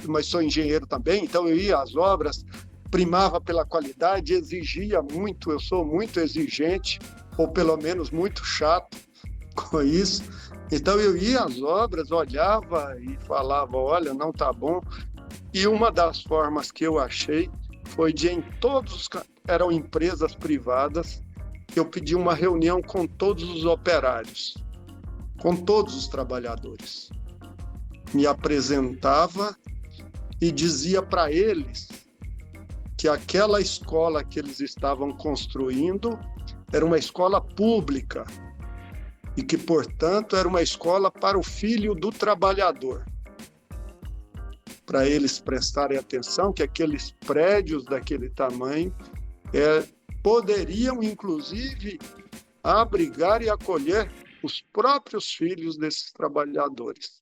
mas 0.07 0.27
sou 0.27 0.43
engenheiro 0.43 0.87
também, 0.87 1.25
então 1.25 1.49
eu 1.49 1.57
ia 1.57 1.79
às 1.79 1.97
obras, 1.97 2.45
primava 2.91 3.41
pela 3.41 3.64
qualidade, 3.64 4.34
exigia 4.34 5.03
muito, 5.03 5.51
eu 5.51 5.61
sou 5.61 5.84
muito 5.84 6.20
exigente 6.20 6.99
ou 7.36 7.49
pelo 7.49 7.76
menos 7.76 8.11
muito 8.11 8.45
chato 8.45 8.97
com 9.55 9.82
isso. 9.82 10.22
Então 10.70 10.99
eu 10.99 11.16
ia 11.16 11.43
às 11.43 11.61
obras, 11.62 12.11
olhava 12.11 12.97
e 13.01 13.16
falava, 13.26 13.76
olha, 13.76 14.12
não 14.12 14.32
tá 14.32 14.53
bom. 14.53 14.80
E 15.53 15.66
uma 15.66 15.91
das 15.91 16.22
formas 16.22 16.70
que 16.70 16.84
eu 16.84 16.99
achei 16.99 17.51
foi 17.84 18.12
de 18.12 18.28
em 18.28 18.43
todos 18.61 18.95
os 18.95 19.09
eram 19.47 19.72
empresas 19.72 20.34
privadas, 20.34 21.22
eu 21.74 21.86
pedi 21.86 22.14
uma 22.14 22.34
reunião 22.34 22.82
com 22.82 23.07
todos 23.07 23.45
os 23.45 23.64
operários 23.64 24.55
com 25.39 25.55
todos 25.55 25.95
os 25.97 26.09
trabalhadores. 26.09 27.11
Me 28.12 28.26
apresentava 28.26 29.57
e 30.41 30.51
dizia 30.51 31.03
para 31.03 31.32
eles 31.32 31.89
que 32.99 33.09
aquela 33.09 33.61
escola 33.61 34.25
que 34.25 34.41
eles 34.41 34.59
estavam 34.59 35.17
construindo 35.17 36.19
era 36.73 36.85
uma 36.85 36.99
escola 36.99 37.41
pública 37.41 38.25
e 39.37 39.43
que, 39.43 39.57
portanto, 39.57 40.35
era 40.35 40.49
uma 40.49 40.61
escola 40.61 41.09
para 41.09 41.39
o 41.39 41.43
filho 41.43 41.95
do 41.95 42.11
trabalhador. 42.11 43.07
Para 44.85 45.07
eles 45.07 45.39
prestarem 45.39 45.97
atenção 45.97 46.53
que 46.53 46.63
aqueles 46.63 47.13
prédios 47.25 47.85
daquele 47.85 48.31
tamanho 48.31 48.93
é, 49.55 49.87
poderiam, 50.21 51.01
inclusive, 51.01 52.01
abrigar 52.65 53.43
e 53.43 53.49
acolher 53.49 54.11
os 54.43 54.61
próprios 54.73 55.31
filhos 55.31 55.79
desses 55.79 56.13
trabalhadores. 56.13 57.21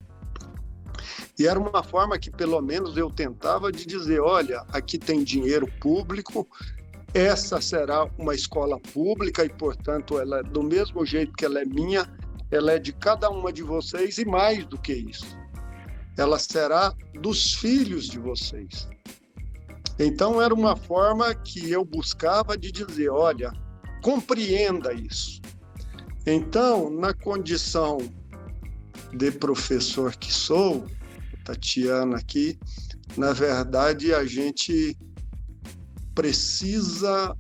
E 1.39 1.47
era 1.47 1.59
uma 1.59 1.83
forma 1.83 2.19
que, 2.19 2.31
pelo 2.31 2.61
menos, 2.61 2.97
eu 2.97 3.11
tentava 3.11 3.71
de 3.71 3.87
dizer: 3.87 4.21
olha, 4.21 4.65
aqui 4.69 4.99
tem 4.99 5.23
dinheiro 5.23 5.67
público, 5.81 6.47
essa 7.15 7.61
será 7.61 8.05
uma 8.19 8.35
escola 8.35 8.79
pública 8.79 9.45
e, 9.45 9.49
portanto, 9.49 10.19
ela 10.19 10.41
é 10.41 10.43
do 10.43 10.63
mesmo 10.63 11.05
jeito 11.05 11.33
que 11.33 11.45
ela 11.45 11.61
é 11.61 11.65
minha, 11.65 12.07
ela 12.51 12.73
é 12.73 12.79
de 12.79 12.93
cada 12.93 13.31
uma 13.31 13.53
de 13.53 13.63
vocês 13.63 14.19
e 14.19 14.25
mais 14.25 14.65
do 14.67 14.79
que 14.79 14.93
isso. 14.93 15.27
Ela 16.17 16.39
será 16.39 16.93
dos 17.21 17.55
filhos 17.55 18.07
de 18.07 18.19
vocês. 18.19 18.89
Então, 19.99 20.41
era 20.43 20.53
uma 20.53 20.77
forma 20.77 21.35
que 21.35 21.71
eu 21.71 21.85
buscava 21.85 22.57
de 22.57 22.71
dizer: 22.71 23.11
olha, 23.11 23.53
compreenda 24.03 24.93
isso. 24.93 25.41
Então, 26.27 26.91
na 26.91 27.15
condição 27.15 27.99
de 29.17 29.31
professor 29.33 30.15
que 30.15 30.33
sou, 30.33 30.87
Tatiana 31.45 32.19
aqui, 32.19 32.59
na 33.17 33.33
verdade 33.33 34.13
a 34.13 34.25
gente 34.25 34.97
precisa 36.15 37.37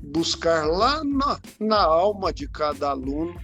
buscar 0.00 0.66
lá 0.66 1.04
na, 1.04 1.40
na 1.60 1.82
alma 1.82 2.32
de 2.32 2.48
cada 2.48 2.90
aluno 2.90 3.38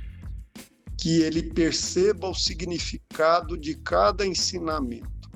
que 0.96 1.20
ele 1.20 1.42
perceba 1.42 2.28
o 2.28 2.34
significado 2.34 3.56
de 3.56 3.74
cada 3.76 4.26
ensinamento, 4.26 5.30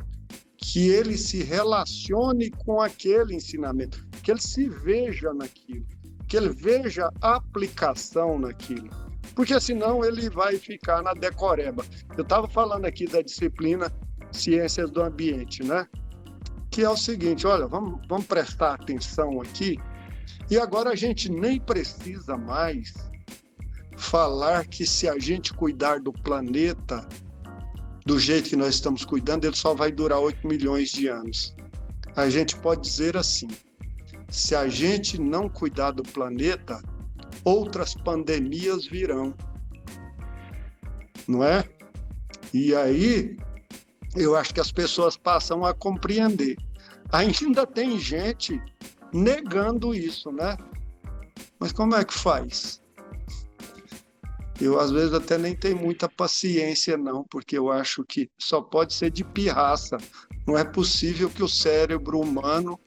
que 0.57 0.89
ele 0.89 1.17
se 1.17 1.43
relacione 1.43 2.51
com 2.51 2.81
aquele 2.81 3.35
ensinamento, 3.35 4.05
que 4.23 4.31
ele 4.31 4.41
se 4.41 4.69
veja 4.69 5.33
naquilo, 5.33 5.87
que 6.27 6.37
ele 6.37 6.49
veja 6.49 7.11
aplicação 7.21 8.39
naquilo 8.39 9.12
porque 9.35 9.59
senão 9.61 10.05
ele 10.05 10.29
vai 10.29 10.57
ficar 10.59 11.03
na 11.03 11.15
decoreba. 11.15 11.85
Eu 12.17 12.23
estava 12.23 12.49
falando 12.49 12.85
aqui 12.85 13.07
da 13.07 13.23
disciplina 13.23 13.93
Ciências 14.31 14.91
do 14.91 15.03
Ambiente, 15.03 15.63
né? 15.63 15.87
Que 16.71 16.83
é 16.83 16.89
o 16.89 16.97
seguinte, 16.97 17.47
olha, 17.47 17.67
vamos, 17.67 18.01
vamos 18.09 18.27
prestar 18.27 18.75
atenção 18.75 19.41
aqui. 19.41 19.79
E 20.51 20.59
agora 20.59 20.91
a 20.91 20.97
gente 20.97 21.31
nem 21.31 21.61
precisa 21.61 22.37
mais 22.37 22.95
falar 23.97 24.67
que 24.67 24.87
se 24.87 25.09
a 25.09 25.19
gente 25.19 25.53
cuidar 25.53 26.01
do 26.01 26.13
planeta 26.13 27.07
do 28.05 28.19
jeito 28.19 28.49
que 28.49 28.57
nós 28.57 28.75
estamos 28.75 29.05
cuidando, 29.05 29.45
ele 29.45 29.57
só 29.57 29.75
vai 29.75 29.93
durar 29.93 30.19
8 30.19 30.47
milhões 30.47 30.91
de 30.91 31.09
anos. 31.09 31.55
A 32.17 32.29
gente 32.29 32.57
pode 32.57 32.83
dizer 32.83 33.17
assim: 33.17 33.49
se 34.29 34.55
a 34.55 34.67
gente 34.69 35.21
não 35.21 35.49
cuidar 35.49 35.93
do 35.93 36.03
planeta, 36.03 36.83
outras 37.45 37.95
pandemias 37.95 38.87
virão. 38.87 39.35
Não 41.27 41.45
é? 41.45 41.65
E 42.53 42.75
aí, 42.75 43.37
eu 44.15 44.37
acho 44.37 44.53
que 44.53 44.61
as 44.61 44.71
pessoas 44.71 45.17
passam 45.17 45.65
a 45.65 45.73
compreender. 45.73 46.57
Ainda 47.11 47.67
tem 47.67 47.99
gente 47.99 48.61
negando 49.13 49.95
isso, 49.95 50.31
né? 50.31 50.57
Mas 51.59 51.73
como 51.73 51.95
é 51.95 52.05
que 52.05 52.15
faz? 52.15 52.83
Eu, 54.61 54.79
às 54.79 54.91
vezes, 54.91 55.13
até 55.13 55.37
nem 55.39 55.57
tenho 55.57 55.77
muita 55.77 56.09
paciência, 56.09 56.97
não, 56.97 57.25
porque 57.25 57.59
eu 57.59 57.71
acho 57.71 58.05
que 58.05 58.31
só 58.39 58.61
pode 58.61 58.95
ser 58.95 59.11
de 59.11 59.25
pirraça. 59.25 59.97
Não 60.47 60.57
é 60.57 60.65
possível 60.65 61.29
que 61.29 61.43
o 61.43 61.49
cérebro 61.49 62.21
humano 62.21 62.79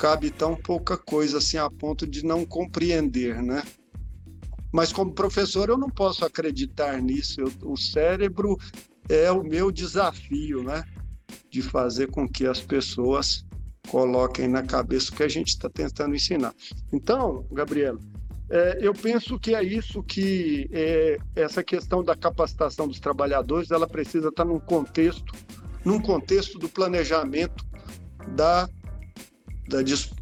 cabe 0.00 0.30
tão 0.30 0.56
pouca 0.56 0.96
coisa 0.96 1.36
assim 1.36 1.58
a 1.58 1.68
ponto 1.68 2.06
de 2.06 2.24
não 2.24 2.46
compreender, 2.46 3.42
né? 3.42 3.62
Mas 4.72 4.94
como 4.94 5.12
professor 5.12 5.68
eu 5.68 5.76
não 5.76 5.90
posso 5.90 6.24
acreditar 6.24 7.02
nisso. 7.02 7.42
Eu, 7.42 7.52
o 7.64 7.76
cérebro 7.76 8.56
é 9.10 9.30
o 9.30 9.42
meu 9.42 9.70
desafio, 9.70 10.62
né? 10.62 10.82
De 11.50 11.60
fazer 11.60 12.10
com 12.10 12.26
que 12.26 12.46
as 12.46 12.62
pessoas 12.62 13.44
coloquem 13.90 14.48
na 14.48 14.62
cabeça 14.62 15.12
o 15.12 15.16
que 15.16 15.22
a 15.22 15.28
gente 15.28 15.48
está 15.48 15.68
tentando 15.68 16.14
ensinar. 16.14 16.54
Então, 16.90 17.46
Gabriela, 17.52 17.98
é, 18.48 18.78
eu 18.80 18.94
penso 18.94 19.38
que 19.38 19.54
é 19.54 19.62
isso 19.62 20.02
que 20.02 20.66
é, 20.72 21.18
essa 21.36 21.62
questão 21.62 22.02
da 22.02 22.16
capacitação 22.16 22.88
dos 22.88 23.00
trabalhadores, 23.00 23.70
ela 23.70 23.86
precisa 23.86 24.28
estar 24.28 24.46
num 24.46 24.60
contexto, 24.60 25.34
num 25.84 26.00
contexto 26.00 26.58
do 26.58 26.70
planejamento 26.70 27.66
da 28.34 28.66
da, 29.70 29.78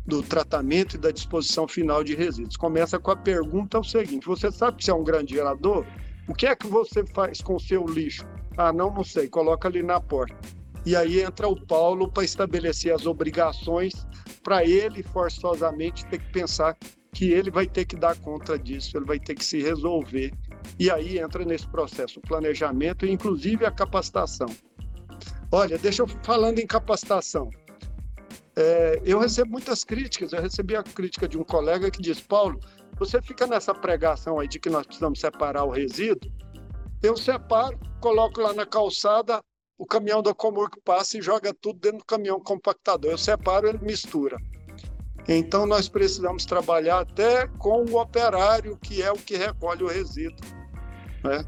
do 0.06 0.22
tratamento 0.22 0.94
e 0.94 0.98
da 0.98 1.10
disposição 1.10 1.66
final 1.66 2.04
de 2.04 2.14
resíduos. 2.14 2.56
Começa 2.56 2.98
com 2.98 3.10
a 3.10 3.16
pergunta 3.16 3.80
o 3.80 3.84
seguinte: 3.84 4.26
você 4.26 4.52
sabe 4.52 4.76
que 4.76 4.84
você 4.84 4.90
é 4.90 4.94
um 4.94 5.02
grande 5.02 5.34
gerador? 5.34 5.84
O 6.28 6.34
que 6.34 6.46
é 6.46 6.54
que 6.54 6.66
você 6.66 7.04
faz 7.06 7.40
com 7.40 7.56
o 7.56 7.60
seu 7.60 7.86
lixo? 7.86 8.26
Ah, 8.56 8.72
não, 8.72 8.92
não 8.92 9.02
sei. 9.02 9.28
Coloca 9.28 9.66
ali 9.66 9.82
na 9.82 9.98
porta. 9.98 10.36
E 10.84 10.94
aí 10.94 11.20
entra 11.22 11.48
o 11.48 11.66
Paulo 11.66 12.10
para 12.10 12.24
estabelecer 12.24 12.94
as 12.94 13.06
obrigações 13.06 14.06
para 14.42 14.64
ele 14.64 15.02
forçosamente 15.02 16.06
ter 16.06 16.18
que 16.18 16.32
pensar 16.32 16.76
que 17.12 17.30
ele 17.32 17.50
vai 17.50 17.66
ter 17.66 17.84
que 17.84 17.96
dar 17.96 18.16
conta 18.16 18.58
disso, 18.58 18.96
ele 18.96 19.06
vai 19.06 19.18
ter 19.18 19.34
que 19.34 19.44
se 19.44 19.60
resolver. 19.60 20.32
E 20.78 20.90
aí 20.90 21.18
entra 21.18 21.44
nesse 21.44 21.66
processo 21.66 22.20
o 22.20 22.22
planejamento 22.22 23.06
e 23.06 23.10
inclusive 23.10 23.64
a 23.64 23.70
capacitação. 23.70 24.48
Olha, 25.50 25.78
deixa 25.78 26.02
eu 26.02 26.08
falando 26.22 26.58
em 26.58 26.66
capacitação. 26.66 27.50
É, 28.60 29.00
eu 29.04 29.20
recebo 29.20 29.52
muitas 29.52 29.84
críticas. 29.84 30.32
Eu 30.32 30.42
recebi 30.42 30.74
a 30.74 30.82
crítica 30.82 31.28
de 31.28 31.38
um 31.38 31.44
colega 31.44 31.92
que 31.92 32.02
diz: 32.02 32.20
Paulo, 32.20 32.58
você 32.98 33.22
fica 33.22 33.46
nessa 33.46 33.72
pregação 33.72 34.40
aí 34.40 34.48
de 34.48 34.58
que 34.58 34.68
nós 34.68 34.84
precisamos 34.84 35.20
separar 35.20 35.62
o 35.62 35.70
resíduo. 35.70 36.28
Eu 37.00 37.16
separo, 37.16 37.78
coloco 38.00 38.40
lá 38.40 38.52
na 38.52 38.66
calçada, 38.66 39.40
o 39.78 39.86
caminhão 39.86 40.20
da 40.20 40.34
Comur 40.34 40.68
passa 40.84 41.16
e 41.16 41.22
joga 41.22 41.54
tudo 41.54 41.78
dentro 41.78 41.98
do 41.98 42.04
caminhão 42.04 42.40
compactador. 42.40 43.12
Eu 43.12 43.18
separo, 43.18 43.68
ele 43.68 43.78
mistura. 43.78 44.36
Então 45.28 45.64
nós 45.64 45.88
precisamos 45.88 46.44
trabalhar 46.44 46.98
até 47.00 47.46
com 47.58 47.84
o 47.84 48.00
operário, 48.00 48.76
que 48.78 49.00
é 49.00 49.12
o 49.12 49.16
que 49.16 49.36
recolhe 49.36 49.84
o 49.84 49.88
resíduo. 49.88 50.44
Né? 51.22 51.44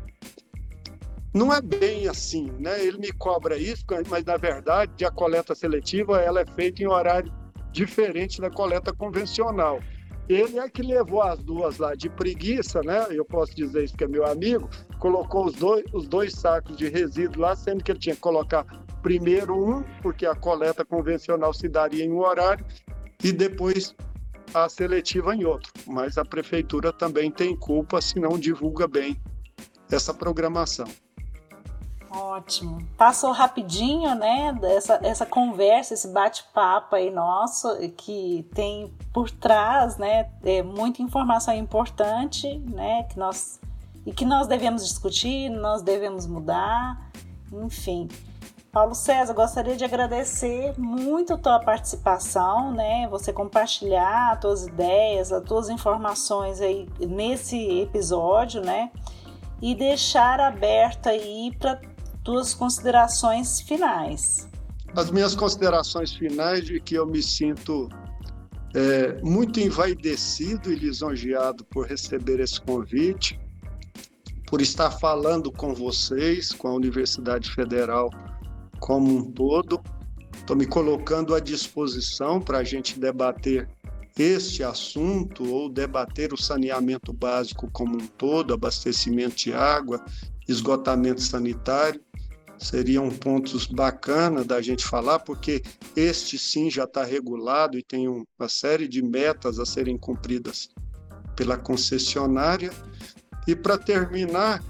Não 1.33 1.53
é 1.53 1.61
bem 1.61 2.09
assim, 2.09 2.51
né? 2.59 2.85
Ele 2.85 2.99
me 2.99 3.13
cobra 3.13 3.57
isso, 3.57 3.85
mas 4.09 4.25
na 4.25 4.37
verdade 4.37 5.05
a 5.05 5.11
coleta 5.11 5.55
seletiva 5.55 6.21
ela 6.21 6.41
é 6.41 6.47
feita 6.47 6.83
em 6.83 6.89
horário 6.89 7.33
diferente 7.71 8.41
da 8.41 8.51
coleta 8.51 8.93
convencional. 8.93 9.81
Ele 10.29 10.59
é 10.59 10.69
que 10.69 10.83
levou 10.83 11.23
as 11.23 11.41
duas 11.41 11.79
lá 11.79 11.95
de 11.95 12.09
preguiça, 12.09 12.81
né? 12.83 13.07
Eu 13.11 13.25
posso 13.25 13.55
dizer 13.55 13.85
isso 13.85 13.97
que 13.97 14.05
é 14.05 14.09
meu 14.09 14.27
amigo, 14.27 14.69
colocou 14.99 15.47
os 15.47 15.55
dois, 15.55 15.85
os 15.93 16.09
dois 16.09 16.33
sacos 16.33 16.77
de 16.77 16.89
resíduo 16.89 17.43
lá, 17.43 17.55
sendo 17.55 17.83
que 17.83 17.91
ele 17.93 17.99
tinha 17.99 18.15
que 18.15 18.21
colocar 18.21 18.65
primeiro 19.03 19.55
um, 19.55 19.83
porque 20.03 20.27
a 20.27 20.35
coleta 20.35 20.85
convencional 20.85 21.53
se 21.53 21.69
daria 21.69 22.05
em 22.05 22.13
um 22.13 22.21
horário, 22.21 22.65
e 23.23 23.33
depois 23.33 23.95
a 24.55 24.69
seletiva 24.69 25.35
em 25.35 25.45
outro. 25.45 25.73
Mas 25.87 26.17
a 26.19 26.25
prefeitura 26.25 26.93
também 26.93 27.31
tem 27.31 27.57
culpa 27.57 28.01
se 28.01 28.21
não 28.21 28.39
divulga 28.39 28.87
bem 28.87 29.21
essa 29.91 30.15
programação. 30.15 30.87
Ótimo. 32.13 32.79
Passou 32.97 33.31
rapidinho, 33.31 34.15
né? 34.17 34.59
Essa, 34.65 34.99
essa 35.03 35.25
conversa, 35.25 35.95
esse 35.95 36.09
bate-papo 36.09 36.97
aí 36.97 37.09
nosso, 37.09 37.69
que 37.97 38.49
tem 38.53 38.93
por 39.13 39.31
trás, 39.31 39.97
né? 39.97 40.29
É, 40.43 40.61
muita 40.61 41.03
informação 41.03 41.55
importante, 41.55 42.59
né? 42.59 43.05
Que 43.05 43.17
nós, 43.17 43.61
e 44.05 44.13
que 44.13 44.25
nós 44.25 44.49
devemos 44.49 44.85
discutir, 44.85 45.49
nós 45.51 45.83
devemos 45.83 46.27
mudar, 46.27 47.11
enfim. 47.53 48.09
Paulo 48.73 48.95
César, 48.95 49.33
gostaria 49.33 49.77
de 49.77 49.85
agradecer 49.85 50.75
muito 50.79 51.35
a 51.35 51.39
tua 51.39 51.61
participação, 51.61 52.73
né? 52.73 53.07
Você 53.09 53.33
compartilhar 53.33 54.33
as 54.33 54.41
tuas 54.41 54.67
ideias, 54.67 55.33
as 55.33 55.45
tuas 55.45 55.69
informações 55.69 56.61
aí 56.61 56.89
nesse 57.01 57.81
episódio, 57.81 58.63
né? 58.63 58.91
E 59.63 59.75
deixar 59.75 60.41
aberto 60.41 61.09
aí 61.09 61.55
para 61.59 61.81
tuas 62.25 62.55
considerações 62.55 63.61
finais. 63.61 64.49
As 64.97 65.11
minhas 65.11 65.35
considerações 65.35 66.13
finais 66.13 66.65
de 66.65 66.81
que 66.81 66.95
eu 66.95 67.07
me 67.07 67.23
sinto 67.23 67.89
é, 68.75 69.21
muito 69.23 69.61
envaidecido 69.61 70.73
e 70.73 70.77
lisonjeado 70.77 71.65
por 71.65 71.87
receber 71.87 72.41
esse 72.41 72.61
convite, 72.61 73.41
por 74.47 74.61
estar 74.61 74.91
falando 74.91 75.51
com 75.51 75.75
vocês, 75.75 76.53
com 76.53 76.69
a 76.69 76.75
Universidade 76.75 77.51
Federal 77.53 78.11
como 78.81 79.17
um 79.17 79.31
todo. 79.31 79.81
Estou 80.35 80.57
me 80.57 80.67
colocando 80.67 81.35
à 81.35 81.41
disposição 81.41 82.41
para 82.41 82.59
a 82.59 82.65
gente 82.65 82.99
debater 82.99 83.69
este 84.19 84.63
assunto 84.65 85.49
ou 85.49 85.69
debater 85.69 86.33
o 86.33 86.37
saneamento 86.37 87.13
básico 87.13 87.71
como 87.71 87.97
um 87.97 88.07
todo, 88.07 88.53
abastecimento 88.53 89.37
de 89.37 89.53
água, 89.53 90.05
esgotamento 90.49 91.21
sanitário, 91.21 92.01
seriam 92.61 93.09
pontos 93.09 93.67
bacanas 93.67 94.47
da 94.47 94.61
gente 94.61 94.87
falar, 94.87 95.19
porque 95.21 95.63
este 95.97 96.39
sim 96.39 96.71
já 96.71 96.85
está 96.85 97.03
regulado 97.03 97.79
e 97.79 97.83
tem 97.83 98.07
uma 98.07 98.49
série 98.49 98.87
de 98.87 99.03
metas 99.03 99.59
a 99.59 99.65
serem 99.65 99.97
cumpridas 99.97 100.69
pela 101.35 101.57
concessionária. 101.57 102.71
E 103.49 103.57
para 103.57 103.79
terminar, 103.79 104.63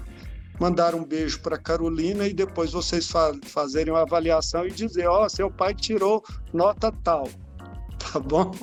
mandar 0.57 0.95
um 0.95 1.03
beijo 1.03 1.41
para 1.41 1.57
Carolina 1.57 2.25
e 2.25 2.33
depois 2.33 2.71
vocês 2.71 3.07
fa 3.11 3.33
fazerem 3.43 3.93
uma 3.93 4.03
avaliação 4.03 4.65
e 4.65 4.71
dizer: 4.71 5.07
Ó, 5.07 5.25
oh, 5.25 5.29
seu 5.29 5.51
pai 5.51 5.75
tirou 5.75 6.23
nota 6.53 6.91
tal, 7.03 7.27
tá 7.99 8.19
bom? 8.19 8.55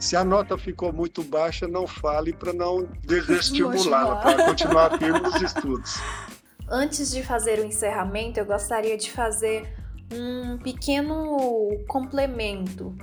Se 0.00 0.16
a 0.16 0.24
nota 0.24 0.56
ficou 0.56 0.90
muito 0.90 1.22
baixa, 1.22 1.68
não 1.68 1.86
fale 1.86 2.32
para 2.32 2.54
não 2.54 2.88
desestimulá-la, 3.04 4.16
para 4.16 4.46
continuar 4.46 4.98
firme 4.98 5.20
nos 5.20 5.42
estudos. 5.42 5.96
Antes 6.70 7.10
de 7.10 7.24
fazer 7.24 7.58
o 7.58 7.64
encerramento, 7.64 8.38
eu 8.38 8.46
gostaria 8.46 8.96
de 8.96 9.10
fazer 9.10 9.74
um 10.12 10.56
pequeno 10.56 11.84
complemento. 11.88 12.96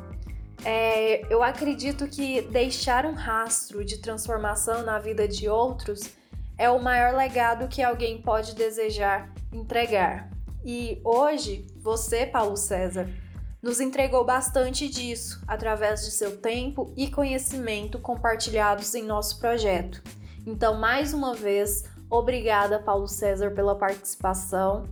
É, 0.63 1.22
eu 1.32 1.43
acredito 1.43 2.07
que 2.07 2.41
deixar 2.43 3.05
um 3.05 3.13
rastro 3.13 3.84
de 3.84 3.97
transformação 3.97 4.84
na 4.84 4.97
vida 4.99 5.28
de 5.28 5.49
outros 5.49 6.11
é 6.57 6.70
o 6.70 6.82
maior 6.82 7.13
legado 7.13 7.68
que 7.68 7.84
alguém 7.84 8.22
pode 8.22 8.55
desejar 8.55 9.30
entregar. 9.51 10.30
E 10.65 11.01
hoje, 11.03 11.68
você, 11.76 12.26
Paulo 12.26 12.55
César, 12.55 13.09
nos 13.61 13.82
entregou 13.82 14.24
bastante 14.24 14.88
disso 14.88 15.43
através 15.45 16.05
de 16.05 16.11
seu 16.11 16.38
tempo 16.38 16.93
e 16.95 17.11
conhecimento 17.11 17.99
compartilhados 17.99 18.95
em 18.95 19.03
nosso 19.03 19.39
projeto. 19.39 20.01
Então, 20.45 20.80
mais 20.80 21.13
uma 21.13 21.36
vez, 21.36 21.84
obrigada, 22.10 22.80
Paulo 22.80 23.08
César, 23.08 23.51
pela 23.51 23.76
participação. 23.76 24.88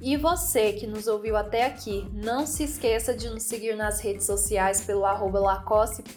E 0.00 0.16
você 0.16 0.72
que 0.72 0.86
nos 0.86 1.08
ouviu 1.08 1.36
até 1.36 1.66
aqui, 1.66 2.08
não 2.12 2.46
se 2.46 2.62
esqueça 2.62 3.12
de 3.12 3.28
nos 3.28 3.42
seguir 3.42 3.74
nas 3.74 3.98
redes 4.00 4.26
sociais 4.26 4.84
pelo 4.84 5.00
lacosse.fg 5.00 6.08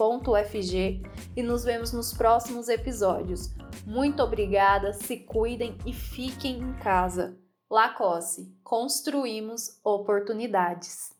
e 1.36 1.42
nos 1.42 1.64
vemos 1.64 1.92
nos 1.92 2.12
próximos 2.12 2.68
episódios. 2.68 3.52
Muito 3.84 4.22
obrigada, 4.22 4.92
se 4.92 5.16
cuidem 5.16 5.76
e 5.84 5.92
fiquem 5.92 6.60
em 6.60 6.72
casa. 6.74 7.36
Lacosse, 7.68 8.56
construímos 8.62 9.80
oportunidades. 9.82 11.11